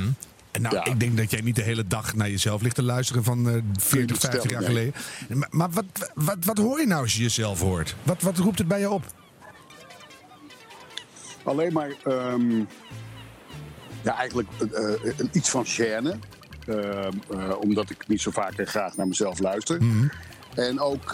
[0.61, 0.85] Nou, Ja.
[0.85, 3.55] ik denk dat jij niet de hele dag naar jezelf ligt te luisteren van eh
[3.79, 4.95] 40, niet 50 jaar geleden.
[5.29, 7.95] Maar, maar wat, wat, wat hoor je nou als je jezelf hoort?
[8.03, 9.05] Wat, wat roept het bij je op?
[11.43, 12.59] Alleen maar ehm,
[14.03, 14.49] ja, eigenlijk
[15.17, 16.19] een iets van gêne.
[16.67, 19.81] Ehm, eh, omdat ik niet zo vaak en graag naar mezelf luister.
[20.55, 21.13] En ook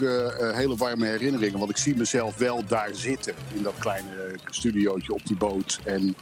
[0.53, 1.59] hele warme herinneringen.
[1.59, 3.33] Want ik zie mezelf wel daar zitten.
[3.53, 5.79] In dat kleine studiootje op die boot.
[5.83, 6.15] En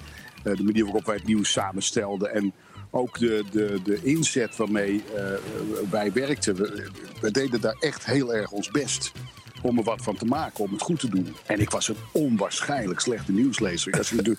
[0.44, 2.34] de manier waarop wij het nieuws samenstelden.
[2.34, 2.54] En
[2.92, 5.04] ook de, de, de inzet waarmee
[5.90, 6.56] wij werkten.
[6.56, 6.88] We,
[7.22, 9.12] we deden daar echt heel erg ons best.
[9.62, 11.36] Om er wat van te maken, om het goed te doen.
[11.46, 13.94] En ik was een onwaarschijnlijk slechte nieuwslezer.
[13.98, 14.38] Als je de-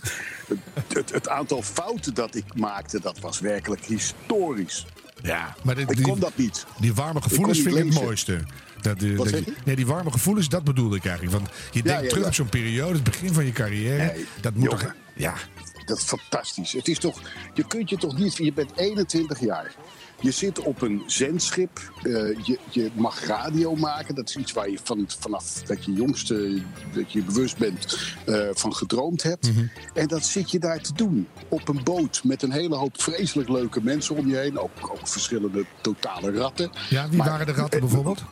[0.48, 0.58] het,
[0.92, 4.86] het, het aantal fouten dat ik maakte, dat was werkelijk historisch.
[5.22, 6.66] Ja, maar dit- ik die- kon dat niet.
[6.80, 8.40] Die warme gevoelens vind ik het mooiste.
[8.80, 11.36] Dat, eh, dat je- nee, die warme gevoelens, dat bedoelde ik eigenlijk.
[11.36, 12.28] Want je denkt ja, terug ja.
[12.28, 14.12] op zo'n periode, het begin van je carrière.
[14.12, 14.78] Nee, dat moet jongen.
[14.84, 14.94] toch...
[15.14, 15.34] Ja,
[15.86, 16.72] Dat is fantastisch.
[16.72, 17.20] Het is toch,
[17.54, 18.36] je kunt je toch niet.
[18.36, 19.74] Je bent 21 jaar.
[20.20, 21.92] Je zit op een zendschip.
[22.02, 24.14] eh, je, je mag radio maken.
[24.14, 26.62] Dat is iets waar je van, vanaf dat je jongste.
[26.94, 29.52] dat je bewust bent eh, van gedroomd hebt.
[29.54, 29.66] Mhm.
[29.94, 31.28] En dat zit je daar te doen.
[31.48, 34.58] Op een boot met een hele hoop vreselijk leuke mensen om je heen.
[34.58, 36.70] Ook, ook verschillende totale ratten.
[36.90, 38.22] ja wie Maar- waren de ratten bijvoorbeeld?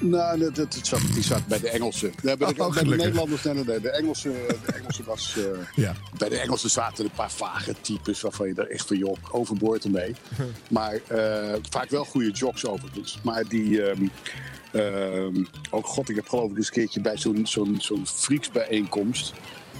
[0.00, 2.12] Nou, dat, dat, dat zat, die zat bij de Engelsen.
[2.22, 2.96] Bij de, Oh, bij de.
[2.96, 4.32] Nederlanders, nee, nee, nee, de Engelsen,
[4.66, 5.36] de Engelsen was...
[5.36, 5.44] eh,
[5.84, 5.94] Ja.
[6.18, 9.84] Bij de Engelsen zaten een paar vage types waarvan je er echt van, joh, overboord
[9.84, 10.14] ermee.
[10.70, 13.18] Maar eh, vaak wel goede jocks overigens.
[13.22, 13.82] Maar die...
[13.82, 19.32] ehm, oh god, ik heb geloof ik eens een keertje bij zo'n zo'n zo'n freaksbijeenkomst...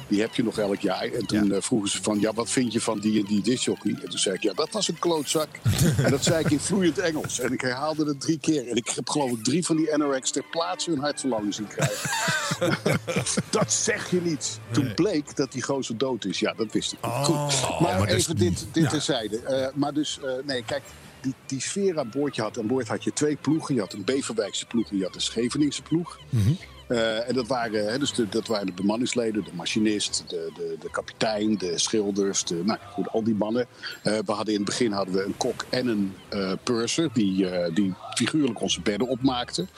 [0.09, 1.03] Die heb je nog elk jaar.
[1.13, 3.91] En toen eh, vroegen ze van, ja, wat vind je van die en die discjockey?
[4.03, 5.49] En toen zei ik, ja, dat was een klootzak.
[6.05, 7.41] en dat zei ik in vloeiend Engels.
[7.41, 8.69] En ik herhaalde het drie keer.
[8.69, 12.09] En ik heb geloof ik drie van die NOX ter plaatse hun hartverlangen zien krijgen.
[13.51, 14.59] dat zeg je niet.
[14.71, 16.39] Toen bleek dat die gozer dood is.
[16.39, 16.99] Ja, dat wist ik.
[17.03, 17.81] Goed.
[17.81, 18.89] Maar, maar is- even dit, dit ja.
[18.91, 19.39] terzijde.
[19.41, 20.83] Eh, maar dus, eh, nee, kijk,
[21.21, 22.37] die, die sfeer aan boord.
[22.37, 23.75] Je had aan boord had je twee ploegen.
[23.75, 26.19] Je had een Beverwijkse ploeg en je had een Scheveningse ploeg.
[26.87, 30.77] Eh, en dat waren, hè, dus de, dat waren de bemanningsleden, de machinist, de, de,
[30.81, 33.67] de kapitein, de schilders, de, nou, goed, al die mannen.
[34.03, 37.47] Eh, we hadden in het begin hadden we een kok en een eh purser die,
[37.73, 39.69] die figuurlijk onze bedden opmaakten.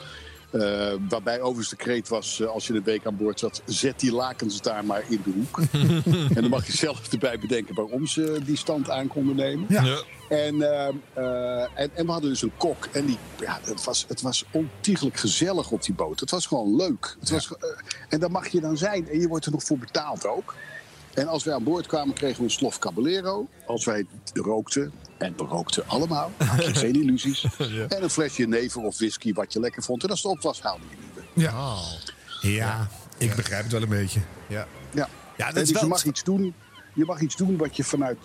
[0.50, 4.00] Eh, waarbij overigens de kreet was, eh, als je een week aan boord zat, zet
[4.00, 5.60] die lakens daar maar in de hoek.
[6.36, 9.66] en dan mag je zelf erbij bedenken waarom ze die stand aan konden nemen.
[9.68, 10.02] Ja.
[10.28, 12.88] En, eh, en, en we hadden dus een kok.
[12.92, 16.20] En die, ja, het, was, het was ontiegelijk gezellig op die boot.
[16.20, 17.16] Het was gewoon leuk.
[17.20, 17.52] Het was,
[18.08, 19.08] en daar mag je dan zijn.
[19.08, 20.54] En je wordt er nog voor betaald ook.
[21.14, 23.48] En als wij aan boord kwamen, kregen we een slof caballero.
[23.66, 27.44] Als wij rookten, en we rookten allemaal, had je geen illusies.
[27.88, 30.02] En een flesje never of whisky, wat je lekker vond.
[30.04, 31.50] En als het op was, haalde je nieuwe.
[31.50, 31.74] Ja.
[32.40, 34.20] ja, ik begrijp het wel een beetje.
[34.46, 34.66] Ja.
[34.94, 35.08] Ja.
[35.36, 36.54] Ja, dat En is dus wel- je mag iets doen.
[36.94, 38.18] Je mag iets doen wat je vanuit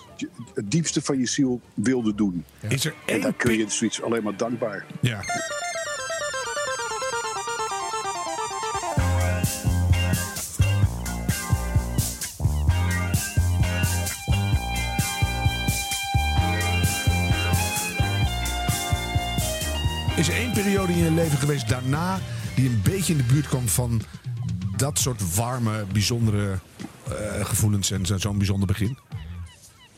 [0.54, 2.46] het diepste van je ziel wilde doen.
[2.68, 4.86] Is er En dan kun je zoiets alleen maar dankbaar.
[5.02, 5.20] Ja.
[20.54, 22.20] Periode in je leven geweest daarna
[22.56, 24.02] die een beetje in de buurt kwam van
[24.78, 26.60] dat soort warme, bijzondere
[27.08, 28.98] eh, gevoelens en zo- zo'n bijzonder begin?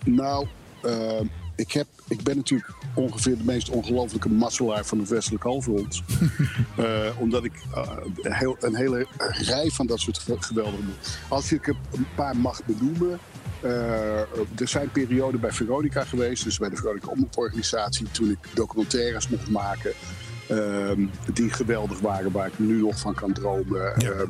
[0.05, 0.47] Nou,
[0.83, 1.19] eh,
[1.55, 6.01] ik, heb, ik ben natuurlijk ongeveer de meest ongelofelijke masselaar van de westelijke halfrond.
[6.75, 7.53] Eh, omdat ik
[8.21, 10.83] heel, een hele rij van dat soort ge- geweldige...
[11.27, 13.19] Als ik er een paar mag benoemen...
[14.59, 18.11] er zijn perioden bij Veronica geweest, dus bij de Veronica Omroeporganisatie...
[18.11, 19.93] toen ik documentaires mocht maken
[20.47, 23.95] ehm, die geweldig waren, waar ik nu nog van kan dromen.
[23.95, 24.29] Ehm,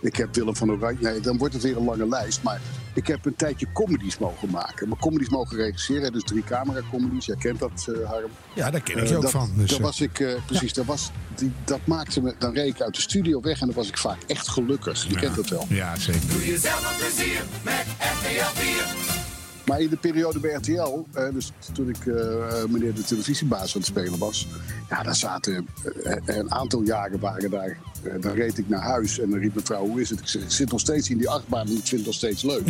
[0.00, 0.98] ik heb Willem van Oranje.
[1.00, 2.42] Nee, dan wordt het weer een lange lijst.
[2.42, 2.60] Maar
[2.94, 4.88] ik heb een tijdje comedies mogen maken.
[4.88, 6.12] Maar comedies mogen regisseren.
[6.12, 7.26] Dus drie camera comedies.
[7.26, 8.30] Jij kent dat, eh, Harm.
[8.54, 9.50] Ja, daar ken ik Eh, je ook dat, van.
[9.56, 12.74] Dus, daar eh, was ik, eh, precies, daar was, die, dat maakte me, dan reed
[12.74, 15.04] ik uit de studio weg en dan was ik vaak echt gelukkig.
[15.08, 15.66] Je kent dat wel.
[15.68, 16.28] Ja, zeker.
[16.28, 19.23] Doe jezelf een plezier met RTL 4.
[19.66, 23.80] Maar in de periode bij RTL, eh, dus toen ik eh, meneer de televisiebaas aan
[23.80, 24.46] het spelen was,
[24.88, 25.68] ja, daar zaten
[26.02, 27.78] eh, een aantal jaren waren daar.
[28.20, 30.20] dan reed ik naar huis en dan riep mijn vrouw: Hoe is het?
[30.20, 32.42] Ik zeg: Ik zit nog steeds in die achtbaan en ik vind het nog steeds
[32.42, 32.62] leuk.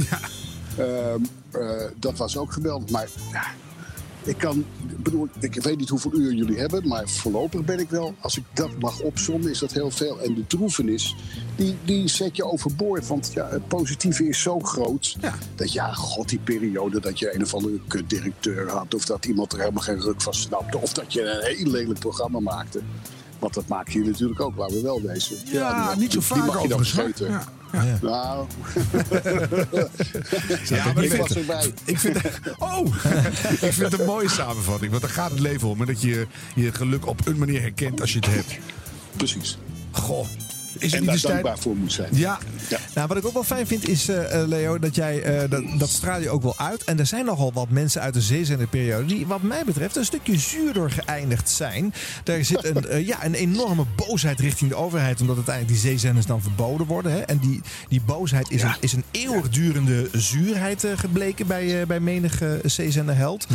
[0.78, 2.90] Ehm, eh, dat was ook geweldig.
[2.90, 3.44] Maar ja,
[4.24, 7.90] ik kan, ik bedoel, ik weet niet hoeveel uur jullie hebben, maar voorlopig ben ik
[7.90, 10.20] wel, als ik dat mag opzommen, is dat heel veel.
[10.20, 11.16] En de droevenis,
[11.56, 13.06] die, die zet je overboord.
[13.06, 15.16] Want ja, het positieve is zo groot
[15.54, 19.52] dat ja, god, die periode dat je een of andere directeur had, of dat iemand
[19.52, 22.80] er helemaal geen ruk van snapte, of dat je een heel lelijk programma maakte.
[23.38, 25.36] Want dat maak je natuurlijk ook, waar we wel wezen.
[25.44, 27.44] Ja, die- niet zo die vaak mag je dan hoor.
[27.82, 27.98] Ja.
[28.02, 28.46] Nou,
[30.68, 31.72] Ja, maar ik ik was vind, erbij.
[31.84, 32.16] ik vind,
[32.58, 32.86] oh,
[33.68, 34.90] ik vind het een mooie samenvatting.
[34.90, 35.80] Want daar gaat het leven om.
[35.80, 38.58] En dat je je geluk op een manier herkent als je het hebt.
[39.16, 39.58] Precies.
[39.90, 40.26] Goh.
[40.78, 42.08] Is en daar dankbaar voor moet zijn.
[42.12, 42.38] Ja,
[42.94, 45.62] Nou, wat ik ook wel fijn vind is, eh, eh, Leo, dat jij eh, dat,
[45.78, 46.84] dat straal je ook wel uit.
[46.84, 50.38] En er zijn nogal wat mensen uit de zeezenderperiode die, wat mij betreft, een stukje
[50.38, 51.94] zuurder geëindigd zijn.
[52.24, 56.42] Daar zit een, ja, een enorme boosheid richting de overheid, omdat uiteindelijk die zeezenders dan
[56.42, 57.12] verboden worden.
[57.12, 57.20] Hè.
[57.20, 63.46] En die, die boosheid is, een, is een eeuwigdurende zuurheid gebleken bij, bij menige zeezenderheld.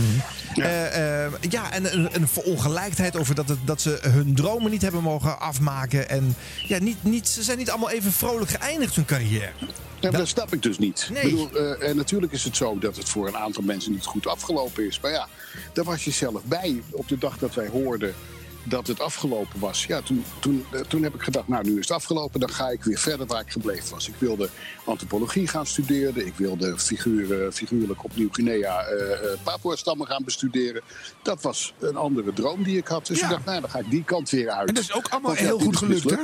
[0.55, 5.03] Eh, ja, en een, een verongelijkheid over dat, het, dat ze hun dromen niet hebben
[5.03, 6.10] mogen afmaken.
[6.10, 6.36] En
[6.67, 9.52] ja, niet, niet, ze zijn niet allemaal even vrolijk geëindigd hun carrière.
[10.00, 11.10] Ja, maar dat snap ik dus niet.
[11.13, 11.24] Nee.
[11.24, 14.06] Ik bedoel, eh, en natuurlijk is het zo dat het voor een aantal mensen niet
[14.06, 15.00] goed afgelopen is.
[15.00, 15.28] Maar ja,
[15.74, 18.15] daar was je zelf bij op de dag dat wij hoorden
[18.63, 19.86] dat het afgelopen was.
[19.86, 22.69] Ja, toen, toen, eh, toen heb ik gedacht, nou nu is het afgelopen, dan ga
[22.69, 24.08] ik weer verder waar ik gebleven was.
[24.08, 24.50] Ik wilde
[24.84, 26.26] antropologie gaan studeren.
[26.26, 30.82] Ik wilde figuur, figuurlijk op Nieuw-Guinea eh eh, Papua-stammen gaan bestuderen.
[31.24, 33.08] Dat was een andere droom die ik had.
[33.08, 33.24] Dus Ja.
[33.26, 34.67] ik dacht, nou dan ga ik die kant weer uit.
[34.67, 36.15] En dat is ook allemaal Want heel goed gelukt, hè?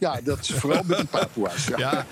[0.06, 1.68] Ja, dat is vooral met die Papua's.
[1.76, 2.06] Ja.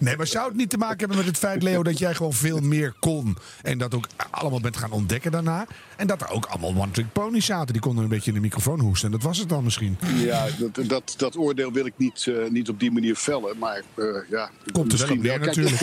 [0.00, 2.32] Nee, maar zou het niet te maken hebben met het feit, Leo, dat jij gewoon
[2.32, 3.36] veel meer kon.
[3.62, 5.66] En dat ook allemaal bent gaan ontdekken daarna.
[5.96, 7.72] En dat er ook allemaal one-trick ponies zaten.
[7.72, 9.06] Die konden een beetje in de microfoon hoesten.
[9.06, 9.98] En dat was het dan misschien.
[10.16, 13.58] Ja, dat, dat, dat oordeel wil ik niet, eh, niet op die manier vellen.
[13.58, 15.80] Maar eh, ja, Komt er wel op neer, Kijk, natuurlijk.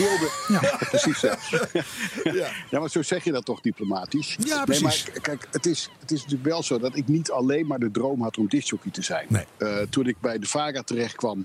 [0.48, 0.78] ja.
[0.90, 1.20] precies.
[1.20, 2.48] Ja.
[2.70, 2.80] ja.
[2.80, 4.36] maar zo zeg je dat toch diplomatisch.
[4.44, 4.82] Ja, Nee, precies.
[5.10, 7.90] maar kijk, het is, het is natuurlijk wel zo dat ik niet alleen maar de
[7.90, 9.26] droom had om discjockey te zijn.
[9.28, 9.44] Nee.
[9.56, 11.44] Eh, toen ik bij de VARA terecht kwam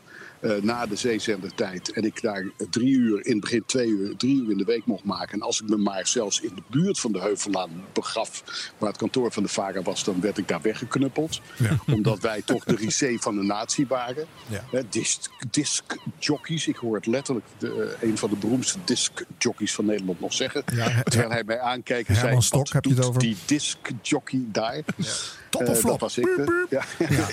[0.61, 1.91] na de zeezendertijd...
[1.91, 4.85] en ik daar drie uur, in het begin twee uur, drie uur in de week
[4.85, 5.33] mocht maken...
[5.33, 8.43] en als ik me maar zelfs in de buurt van de Heuvellaan begaf...
[8.77, 11.41] waar het kantoor van de VARA was, dan werd ik daar weggeknuppeld.
[11.95, 14.25] Omdat wij toch de risée van de natie waren.
[14.47, 14.63] Ja.
[14.71, 15.21] Eh, disc,
[15.51, 20.33] discjockeys, ik hoor het letterlijk de, eh, een van de beroemdste discjockeys van Nederland nog
[20.33, 20.63] zeggen.
[20.73, 23.21] Ja, terwijl hij mij aankeek en zei, Stok, heb je het over?
[23.21, 24.81] die discjockey daar?
[25.49, 25.91] Top Eh, of flop?
[25.91, 26.27] dat was ik.
[26.37, 26.45] eh.
[26.69, 26.83] Ja,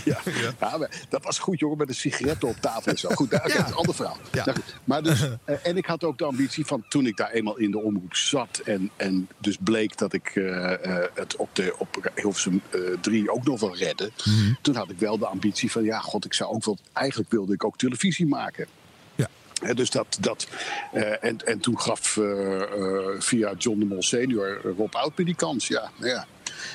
[0.05, 0.19] ja.
[0.61, 3.15] Ja, maar dat was goed, jongen, met een sigaret op tafel en zo.
[3.15, 4.19] Goed, dat is een ander verhaal.
[4.33, 4.45] Ja.
[4.45, 4.59] Nou.
[4.85, 7.71] Maar dus, eh, en ik had ook de ambitie van toen ik daar eenmaal in
[7.71, 8.59] de omroep zat...
[8.65, 13.31] en, en dus bleek dat ik eh, eh, het op, de, op Hilversum eh 3
[13.31, 14.11] ook nog wel redde...
[14.25, 14.53] Mhm.
[14.63, 16.79] toen had ik wel de ambitie van, ja, god, ik zou ook wel...
[16.93, 18.67] eigenlijk wilde ik ook televisie maken.
[19.15, 19.29] Ja.
[19.63, 20.47] Hè, dus dat, dat,
[21.21, 22.19] en, en toen gaf
[23.19, 25.69] via John de Mol senior Rob Oud me die kans.
[25.69, 26.27] Ja, nou ja.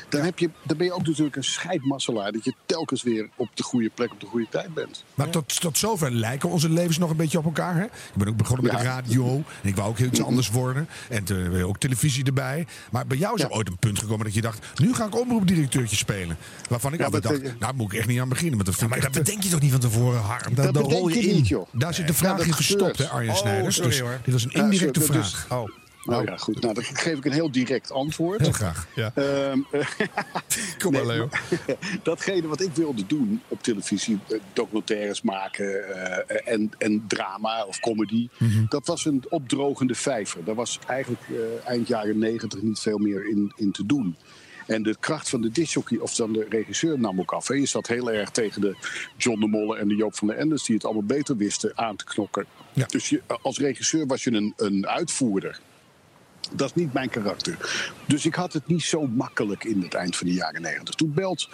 [0.09, 2.31] Dan, heb je, dan ben je ook natuurlijk een scheidmasselaar.
[2.31, 5.03] Dat je telkens weer op de goede plek op de goede tijd bent.
[5.13, 7.75] Maar tot, tot zover lijken onze levens nog een beetje op elkaar.
[7.75, 7.83] Hè?
[7.83, 8.79] Ik ben ook begonnen met Ja.
[8.79, 9.35] de radio.
[9.61, 10.87] En ik wou ook heel iets anders worden.
[11.09, 12.67] En we ook televisie erbij.
[12.91, 13.55] Maar bij jou is er Ja.
[13.55, 14.79] ooit een punt gekomen dat je dacht...
[14.79, 16.37] nu ga ik omroepdirecteurtje spelen.
[16.69, 18.53] Waarvan ik Ja, altijd dacht, dat- nou moet ik echt niet aan beginnen.
[18.55, 20.55] Want dat vind Maar ik dat echt, bedenk je toch niet van tevoren, Harm?
[20.55, 21.35] Dat, Dat dat rol bedenk je je in.
[21.35, 21.67] niet, joh.
[21.71, 23.07] Daar zit de vraag dat in verstopt, hè.
[23.09, 23.75] Arjen Oh, Snijders.
[23.77, 25.45] Dus dit was een Ja, indirecte dus- vraag.
[25.49, 25.69] Oh.
[26.03, 26.61] Nou ja, goed.
[26.61, 28.39] Nou, dan geef ik een heel direct antwoord.
[28.41, 28.87] Heel graag.
[28.95, 29.11] Ja.
[29.15, 29.59] Ehm,
[30.81, 31.29] Kom maar, Nee, Leo.
[32.03, 35.89] datgene wat ik wilde doen op televisie, eh, documentaires maken
[36.27, 38.65] eh, en, en drama of comedy, Mhm.
[38.69, 40.43] dat was een opdrogende vijver.
[40.43, 44.15] Daar was eigenlijk eh, eind jaren negentig niet veel meer in, in te doen.
[44.67, 47.47] En de kracht van de disjockey, of dan de regisseur, nam ook af.
[47.47, 47.53] Hè.
[47.53, 48.75] Je zat heel erg tegen de
[49.17, 50.63] John de Molle en de Joop van der Enders...
[50.63, 52.45] die het allemaal beter wisten aan te knokken.
[52.73, 52.85] Ja.
[52.85, 55.59] Dus je, als regisseur was je een, een uitvoerder.
[56.53, 57.57] Dat is niet mijn karakter.
[58.05, 60.95] Dus ik had het niet zo makkelijk in het eind van de jaren negentig.
[60.95, 61.49] Toen belt,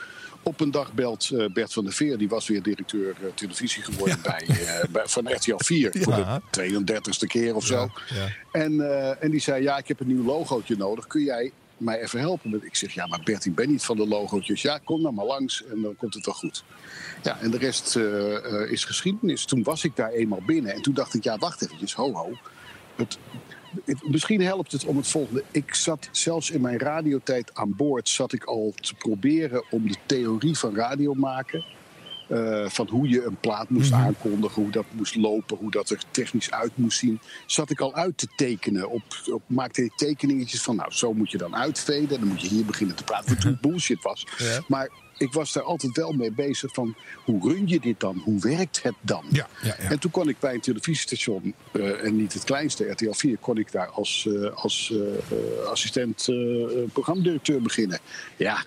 [0.47, 3.83] op een dag belt eh, Bert van der Veer, die was weer directeur eh, televisie
[3.83, 7.89] geworden bij, eh, bij, van RTL 4 voor de 32e keer of zo.
[8.09, 8.27] ja.
[8.51, 8.81] En,
[9.21, 11.07] en die zei: Ja, ik heb een nieuw logootje nodig.
[11.07, 12.49] Kun jij mij even helpen?
[12.49, 14.61] met-" Ik zeg: Ja, maar Bert, ik ben niet van de logootjes.
[14.61, 16.63] Ja, kom dan maar langs en dan komt het wel goed.
[17.23, 17.95] Ja, en de rest
[18.69, 19.45] is geschiedenis.
[19.45, 22.37] Toen was ik daar eenmaal binnen en toen dacht ik: Ja, wacht even, ho, ho.
[22.95, 23.17] Het,
[23.85, 25.43] het- misschien helpt het om het volgende.
[25.51, 29.95] Ik zat zelfs in mijn radiotijd aan boord, zat ik al te proberen om de
[30.05, 31.65] theorie van radio maken.
[32.29, 36.01] eh, van hoe je een plaat moest aankondigen, hoe dat moest lopen, hoe dat er
[36.11, 37.19] technisch uit moest zien.
[37.45, 38.89] Zat ik al uit te tekenen.
[38.89, 42.19] Op, op, maakte ik tekeningetjes van, nou, zo moet je dan uitveden.
[42.19, 44.27] Dan moet je hier beginnen te praten, wat toen bullshit was.
[44.37, 44.61] Ja.
[44.67, 48.21] Maar ik was daar altijd wel mee bezig van, hoe run je dit dan?
[48.23, 49.25] Hoe werkt het dan?
[49.29, 49.89] Ja, ja, ja.
[49.89, 53.57] En toen kon ik bij een televisiestation, eh, en niet het kleinste, RTL 4, kon
[53.57, 56.29] ik daar als, eh, als eh, assistent
[56.93, 57.99] programmadirecteur beginnen.
[58.35, 58.65] Ja,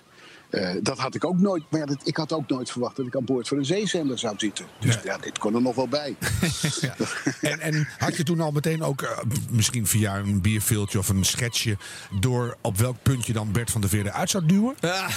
[0.51, 1.63] eh, dat had ik ook nooit.
[1.69, 4.19] Maar ja, dat, ik had ook nooit verwacht dat ik aan boord van een zeezender
[4.19, 4.65] zou zitten.
[4.79, 6.15] Dus ja, dit kon er nog wel bij.
[6.81, 6.95] Ja.
[7.41, 9.17] En, en had je toen al meteen ook, eh,
[9.49, 11.77] misschien via een bierveeltje of een sketchje,
[12.19, 14.75] door op welk punt je dan Bert van der Veer eruit zou duwen?
[14.79, 15.07] Ja,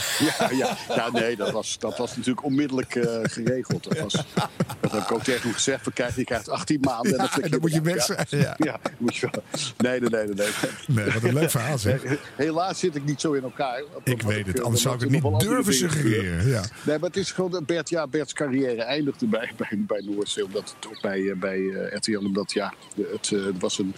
[0.51, 3.85] ja, ja nee, dat was, dat was natuurlijk onmiddellijk eh, geregeld.
[3.85, 4.13] Dat, was,
[4.81, 5.85] dat heb ik ook tegen hem gezegd.
[5.85, 7.19] We krijgen, je krijgt 18 maanden.
[7.19, 8.27] en Ja, flik en dan moet je weg zijn.
[8.29, 9.43] Ja, ja, moet je wel.
[9.77, 10.35] Nee, nee, nee, nee.
[10.35, 11.05] nee.
[11.05, 12.03] Nee, wat een leuk verhaal zeg.
[12.37, 13.83] Helaas zit ik niet zo in elkaar.
[14.05, 16.49] Ik weet het, anders zou ik het niet wel durven suggereren.
[16.49, 16.63] Ja.
[16.87, 17.65] Nee, maar het is gewoon...
[17.67, 20.45] Bert, ja, Bert's carrière eindigde bij, bij, bij Noordzee.
[20.45, 22.19] Omdat het ook bij, eh, bij eh, RTL...
[22.19, 22.75] Omdat, ja,
[23.13, 23.95] het, het was een...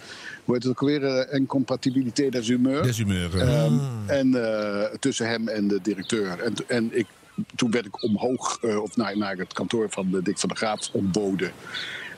[0.47, 1.03] Hoe heet het ook alweer?
[1.03, 2.87] Eh, Incompatibiliteit des humeurs.
[2.87, 3.33] Des humeurs.
[3.33, 6.39] Ehm, En eh, tussen hem en de directeur.
[6.39, 7.07] En, en ik,
[7.55, 10.57] toen werd ik omhoog, eh, of naar, naar het kantoor van de Dick van der
[10.57, 11.51] Graaf ontboden.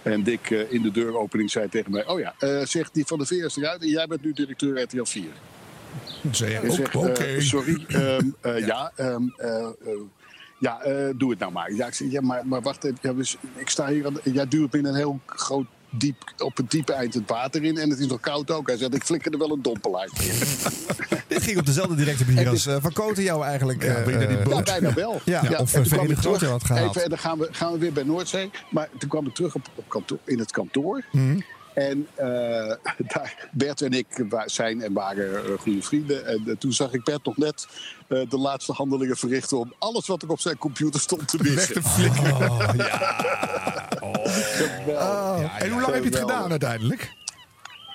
[0.01, 2.07] En Dick in de deuropening zei tegen mij...
[2.07, 2.33] Oh ja,
[2.65, 5.23] zegt die van de Veer is eruit en jij bent nu directeur RTL 4.
[6.27, 7.23] Ook, zeg, oké.
[7.23, 9.67] eh, sorry, ehm, eh, ja, ehm, eh,
[10.59, 10.79] ja
[11.15, 11.73] doe het nou maar.
[11.73, 12.97] Ja, ik zeg, ja maar, maar wacht even.
[13.01, 16.71] Ja, dus, ik sta hier, aan jij duwt in een heel groot diep, op het
[16.71, 17.77] diepe eind het water in.
[17.77, 18.67] En het is nog koud ook.
[18.67, 20.11] Hij zegt, ik flikker er wel een dompel uit.
[21.27, 23.83] Dit ging op dezelfde directe manier als Van Koten jou eigenlijk.
[23.83, 24.67] Ja, die boot?
[24.67, 25.21] Ja, bijna wel.
[25.25, 26.89] Ja, of ik Groot terug, had gehaald.
[26.89, 28.51] Even, en dan gaan we, gaan we weer bij Noordzee.
[28.69, 31.03] Maar toen kwam ik terug op, op kantoor, in het kantoor.
[31.11, 31.39] Mhm.
[31.73, 32.25] En eh,
[33.13, 34.07] daar, Bert en ik
[34.45, 36.25] zijn en waren eh, goede vrienden.
[36.25, 37.67] En eh, toen zag ik Bert nog net
[38.07, 39.57] eh, de laatste handelingen verrichten...
[39.59, 41.73] om alles wat er op zijn computer stond te Weg missen.
[41.73, 42.49] te flikkeren.
[44.01, 45.57] Oh, Geweldig.
[45.57, 47.11] en hoe lang heb je het gedaan uiteindelijk?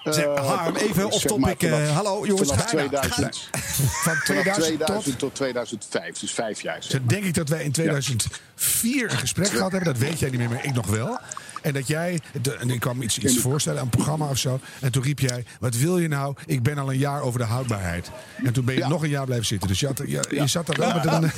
[0.04, 1.60] Zeg, Harm, even zeg off maar topic.
[1.70, 3.48] vanaf- eh, hallo jongens, Vanaf ga, ga, 2000,
[4.04, 4.86] Van vanaf 2000 tot...
[4.86, 6.76] 2000 tot 2005, dus vijf jaar.
[6.82, 9.92] zeg denk ik dat wij in 2004 een gesprek gehad hebben.
[9.92, 11.18] Dat weet jij niet meer, maar ik nog wel.
[11.64, 14.60] En dat jij, de- en ik kwam iets, iets voorstellen, een programma of zo.
[14.80, 16.34] En toen riep jij, wat wil je nou?
[16.46, 18.10] Ik ben al een jaar over de houdbaarheid.
[18.44, 18.88] En toen ben je Ja.
[18.88, 19.68] nog een jaar blijven zitten.
[19.68, 21.30] Dus je, had, je, je zat daar wel met een...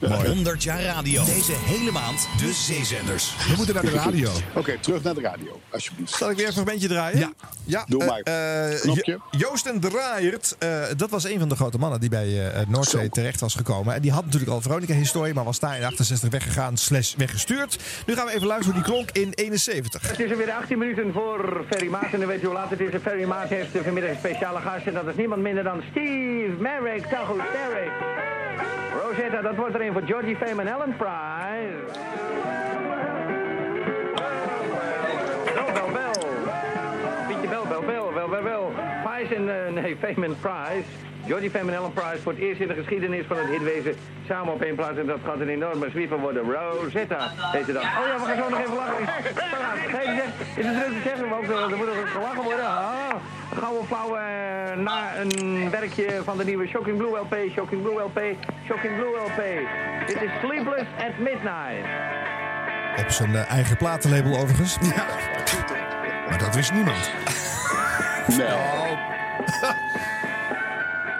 [0.26, 1.24] 100 jaar radio.
[1.24, 3.34] Deze hele maand de zeezenders.
[3.48, 4.30] We moeten naar de radio.
[4.54, 6.14] Oké, terug naar de radio, alsjeblieft.
[6.14, 7.18] Zal ik weer een fragmentje draaien?
[7.18, 7.32] Ja.
[7.64, 8.20] ja Doe eh, maar.
[8.20, 9.12] eh, Knopje.
[9.30, 12.66] Jo- Joost en Draaiert, eh, dat was een van de grote mannen die bij eh,
[12.68, 13.08] Noordzee Zo.
[13.08, 13.94] terecht was gekomen.
[13.94, 17.78] En die had natuurlijk al Veronica-historie, maar was daar in 68 weggegaan, slash weggestuurd.
[18.06, 20.08] Nu gaan we even luisteren hoe die klonk in 71.
[20.08, 22.12] Het is er weer 18 minuten voor Ferry Maas.
[22.12, 22.90] En u weet hoe laat het is.
[23.02, 24.86] Ferry Maas heeft vanmiddag een speciale gast.
[24.86, 27.04] En dat is niemand minder dan Steve Merrick.
[27.26, 27.92] Goed, Merrick.
[29.02, 32.00] Rosetta, dat wordt er een voor Georgie Fame en Ellen Prize.
[35.54, 36.28] Bel, bel, bel.
[37.28, 37.66] Pietje, bel,
[38.12, 38.72] bel, bel, bel.
[39.04, 41.05] Prize en, eh, nee, Fame and Prize.
[41.26, 43.94] Fame en Ellen Prize voor het eerst in de geschiedenis van het hitwezen
[44.26, 44.98] samen op één plaats.
[44.98, 46.42] En dat gaat een enorme zwieper worden.
[46.82, 47.82] Rosetta heette dat.
[47.82, 49.04] Oh ja, we gaan zo nog even lachen.
[50.16, 50.24] Zeg,
[50.56, 52.66] is het druk te zeggen, want er moet nog gelachen worden.
[52.66, 53.14] Ah,
[53.58, 58.20] gouden flauwe eh, na een werkje van de nieuwe Shocking Blue LP, Shocking Blue LP,
[58.66, 59.42] Shocking Blue LP.
[60.06, 61.86] Dit is Sleepless at Midnight.
[62.96, 64.78] Op zijn eh, eigen platenlabel overigens.
[64.80, 65.04] Ja.
[66.28, 67.10] Maar dat wist niemand.
[68.26, 68.46] Nee.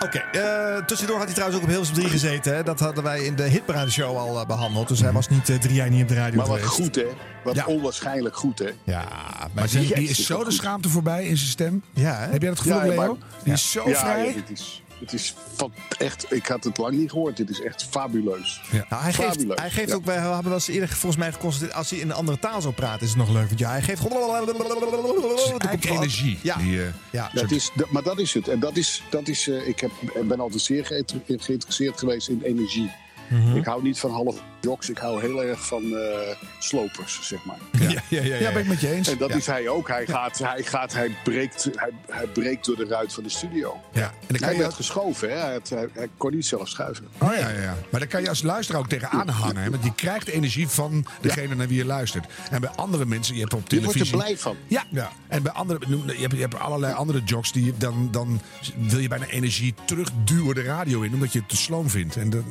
[0.07, 2.55] Oké, eh, tussendoor had hij trouwens ook op Hilversum 3 gezeten.
[2.57, 2.62] Hè?
[2.62, 4.88] Dat hadden wij in de Hitparade-show al eh, behandeld.
[4.88, 6.75] Dus hij was niet eh, drie jaar niet op de radio Maar wat geweest.
[6.75, 7.07] goed, hè?
[7.45, 7.64] Wat Ja.
[7.66, 8.71] onwaarschijnlijk goed, hè?
[8.85, 9.05] Ja,
[9.53, 11.83] Maar die, die is zo de schaamte voorbij in zijn stem.
[11.92, 12.31] Ja, hè?
[12.31, 12.97] Heb jij dat gevoel, Ja, Leo?
[12.97, 14.35] maar- Die is zo vrij.
[14.53, 17.37] is, het is van, echt, ik had het lang niet gehoord.
[17.37, 18.61] Dit is echt fabuleus.
[18.73, 19.61] Nou, hij geeft, Fabuleus.
[19.61, 19.95] hij geeft Ja.
[19.95, 22.61] ook, wij hebben wel eens eerder volgens mij geconstateerd, als hij in een andere taal
[22.61, 23.47] zou praten, is het nog leuk.
[23.47, 26.39] Want ja, hij geeft Eigenlijk energie.
[26.43, 26.57] Ja.
[26.57, 28.49] Die, eh, Ja, Dat is, dat- maar dat is het.
[28.49, 32.29] En dat is, dat is eh, ik heb, ik ben altijd zeer geïnter- geïnteresseerd geweest
[32.29, 32.91] in energie.
[33.29, 33.57] Mhm.
[33.57, 37.57] Ik hou niet van half joks, ik hou heel erg van eh, slopers, zeg maar.
[37.81, 39.09] ja, ja, ja, ja, ja, ben ik met je eens.
[39.09, 39.37] En dat ja.
[39.37, 39.88] is hij ook.
[39.88, 43.81] Hij, gaat, hij, gaat, hij, breekt, hij, hij breekt door de ruit van de studio.
[43.92, 44.03] Ja.
[44.03, 45.37] En dan kan Hij je werd geschoven, hè?
[45.37, 47.09] Hij, had- hij, hij kon niet zelf schuiven.
[47.19, 47.77] Oh ja, ja, ja.
[47.90, 49.62] Maar dan kan je als luisteraar ook tegenaan hangen.
[49.62, 49.71] Hè?
[49.71, 52.27] Want je krijgt energie van degene naar wie je luistert.
[52.51, 54.19] En bij andere mensen, je hebt op Je wordt televisie...
[54.19, 54.57] er blij van.
[54.66, 54.85] Ja.
[54.90, 55.11] Ja.
[55.29, 58.40] en bij andere, je hebt, je hebt allerlei andere jocks die dan, dan
[58.77, 62.16] wil je bijna energie terugduwen de radio in, omdat je het te sloom vindt.
[62.16, 62.45] En dan,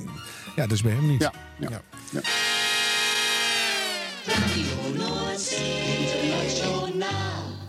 [0.55, 1.21] ja, dat is bij hem niet.
[1.21, 1.81] Ja, ja.
[2.11, 2.21] Ja.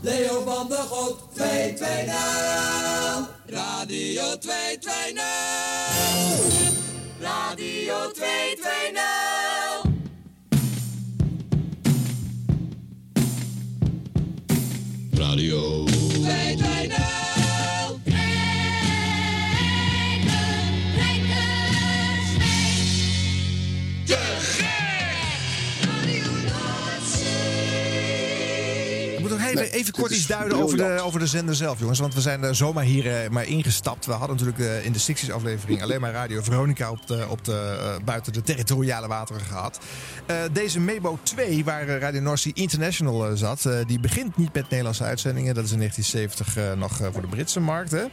[0.00, 2.12] Leo van der God 220.
[3.46, 5.22] Radio 220.
[7.20, 9.00] Radio 220.
[15.18, 15.85] Radio.
[29.76, 31.98] Even, kort iets duiden over de, over de zender zelf, jongens.
[31.98, 34.06] Want we zijn er zomaar hier eh, maar ingestapt.
[34.06, 37.44] We hadden natuurlijk eh, in de 60s aflevering alleen maar Radio Veronica op de, op
[37.44, 39.78] de, eh, buiten de territoriale wateren gehad.
[40.26, 44.36] Eh, deze Mebo 2, waar eh, Radio North Sea International eh, zat, eh, die begint
[44.36, 45.54] niet met Nederlandse uitzendingen.
[45.54, 47.90] Dat is in 1970 eh, nog eh, voor de Britse markt.
[47.90, 48.04] Hè?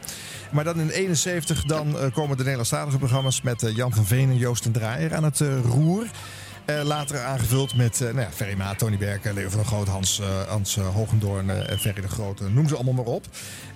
[0.52, 4.30] Maar dan in 71 dan, eh, komen de Nederlandstalige programma's met eh, Jan van Veen
[4.30, 6.06] en Joost en Draaier aan het eh, roer.
[6.66, 10.20] Eh, later aangevuld met eh, nou ja, Ferry Tony Berken, Leo van der Groot, Hans,
[10.20, 12.50] eh, Hans Hogendoorn, eh, Ferry de Grote.
[12.50, 13.26] Noem ze allemaal maar op.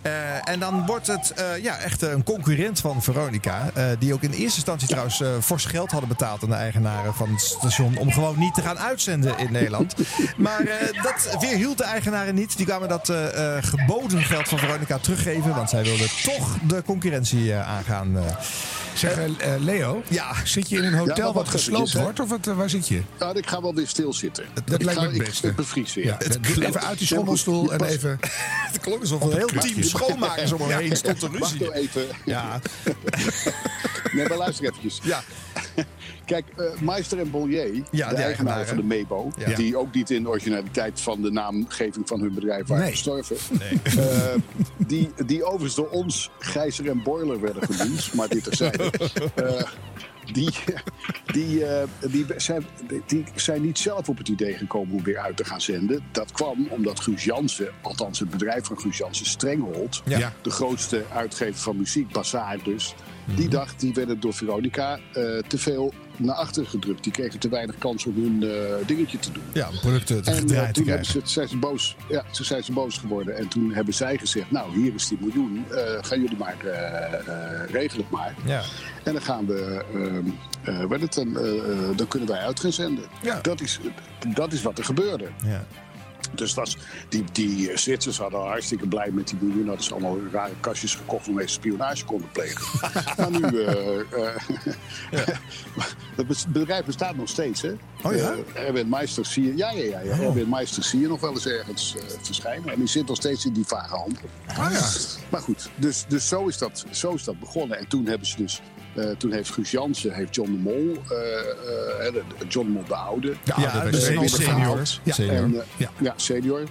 [0.07, 3.69] Eh, en dan wordt het eh, ja, echt een concurrent van Veronica.
[3.73, 7.13] eh, die ook in eerste instantie trouwens eh, fors geld hadden betaald aan de eigenaren
[7.13, 7.97] van het station.
[7.97, 9.93] om gewoon niet te gaan uitzenden in Nederland.
[10.37, 12.57] Maar eh, dat weerhield de eigenaren niet.
[12.57, 15.55] Die kwamen dat eh, eh, geboden geld van Veronica teruggeven.
[15.55, 18.17] Want zij wilden toch de concurrentie eh, aangaan.
[18.17, 18.23] eh.
[18.93, 19.17] Zeg,
[19.59, 20.31] Leo, Ja.
[20.43, 22.19] zit je in een hotel Ja, wat gesloopt wordt?
[22.19, 23.01] Of wat, waar zit je?
[23.19, 24.45] Nou, ik ga wel weer stilzitten.
[24.63, 25.47] Dat Ik lijkt ga- me het ik- beste.
[25.47, 26.05] Ik bevries weer.
[26.05, 26.17] Ja,
[26.59, 28.19] even uit die schommelstoel en even...
[28.71, 31.59] Het klonk alsof een heel team schoonmakers om me heen stond te Wacht ruzie.
[31.59, 32.05] nou even.
[32.25, 32.59] Ja,
[34.13, 34.99] Nee, maar luister eventjes.
[35.03, 35.23] ja.
[36.25, 38.67] Kijk, eh Meister en Bollier, de eigenaren.
[38.67, 39.31] van de Mebo...
[39.37, 39.55] Ja.
[39.55, 42.91] die ook niet in de originaliteit van de naamgeving van hun bedrijf waren Nee.
[42.91, 43.35] gestorven...
[43.83, 44.35] eh,
[44.77, 48.83] die, die overigens door ons Gijzer en Boiler werden genoemd, maar dit terzijde...
[49.35, 49.61] eh
[50.33, 50.49] die,
[51.33, 52.65] die, eh, die, zijn,
[53.05, 56.03] die zijn niet zelf op het idee gekomen om weer uit te gaan zenden.
[56.11, 60.01] Dat kwam omdat Guus Jansen, althans het bedrijf van Guus Jansen, Strenghold...
[60.05, 60.33] Ja.
[60.41, 62.95] de grootste uitgever van muziek, Bazaar dus...
[63.25, 67.03] die dacht, die werden door Veronica eh, te veel naar achteren gedrukt.
[67.03, 69.43] Die kregen te weinig kans om hun eh, dingetje te doen.
[69.53, 72.45] ja producten te En eh, gedraaid te toen hebben ze, zijn, ze boos, ja, toen
[72.45, 73.37] zijn ze boos geworden.
[73.37, 75.65] En toen hebben zij gezegd, nou, hier is die miljoen.
[75.71, 76.55] eh, gaan jullie maar
[77.71, 78.35] regelen het maar.
[78.45, 78.61] Ja.
[79.03, 81.33] En dan gaan we, ehm, eh, het dan,
[81.95, 83.03] dan kunnen wij uit gaan zenden.
[83.21, 83.39] Ja.
[83.41, 83.79] Dat, is,
[84.33, 85.27] dat is wat er gebeurde.
[85.43, 85.65] Ja.
[86.35, 86.77] Dus dat
[87.09, 89.67] die, die eh, Zwitsers hadden hartstikke blij met die miljoen.
[89.67, 92.61] Hadden ze allemaal rare kastjes gekocht waarmee ze spionage konden plegen.
[93.17, 93.63] nou, nu...
[93.63, 95.27] eh, eh,
[96.17, 97.71] het bedrijf bestaat nog steeds, hè?
[98.03, 98.35] Oh ja?
[98.53, 99.57] Eh, Erwin Meister zie je...
[99.57, 99.99] Ja, ja, ja.
[99.99, 100.19] ja.
[100.19, 102.69] Erwin Meister zie je nog wel eens ergens verschijnen.
[102.69, 104.21] En die zit nog steeds in die vage handen.
[104.47, 104.89] Ah ja.
[105.29, 107.77] Maar goed, dus, dus zo, is dat, zo is dat begonnen.
[107.77, 108.61] En toen hebben ze dus...
[108.97, 112.83] eh, toen heeft Guus Jansen, heeft John de Mol, eh, eh, de- John de Mol
[112.87, 114.79] de Oude, Ja, Ja, dat de is een ander senior.
[115.03, 115.13] Ja.
[115.13, 115.35] Senior.
[115.35, 115.89] en, Ja.
[116.01, 116.13] ja.
[116.15, 116.63] senior.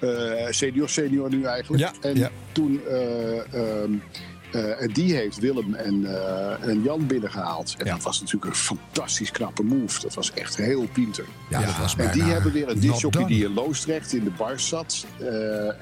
[0.00, 1.82] Eh, senior, senior nu eigenlijk.
[1.82, 2.30] Ja, En ja.
[2.52, 3.92] toen, eh, ehm,
[4.52, 7.74] eh, en die heeft Willem en, eh, en Jan binnengehaald.
[7.78, 7.92] En Ja.
[7.94, 10.00] dat was natuurlijk een fantastisch knappe move.
[10.00, 11.24] Dat was echt heel pinter.
[11.50, 14.60] Ja, dat was En die hebben weer een disjockey die in Loosdrecht in de bar
[14.60, 15.06] zat.
[15.18, 15.26] eh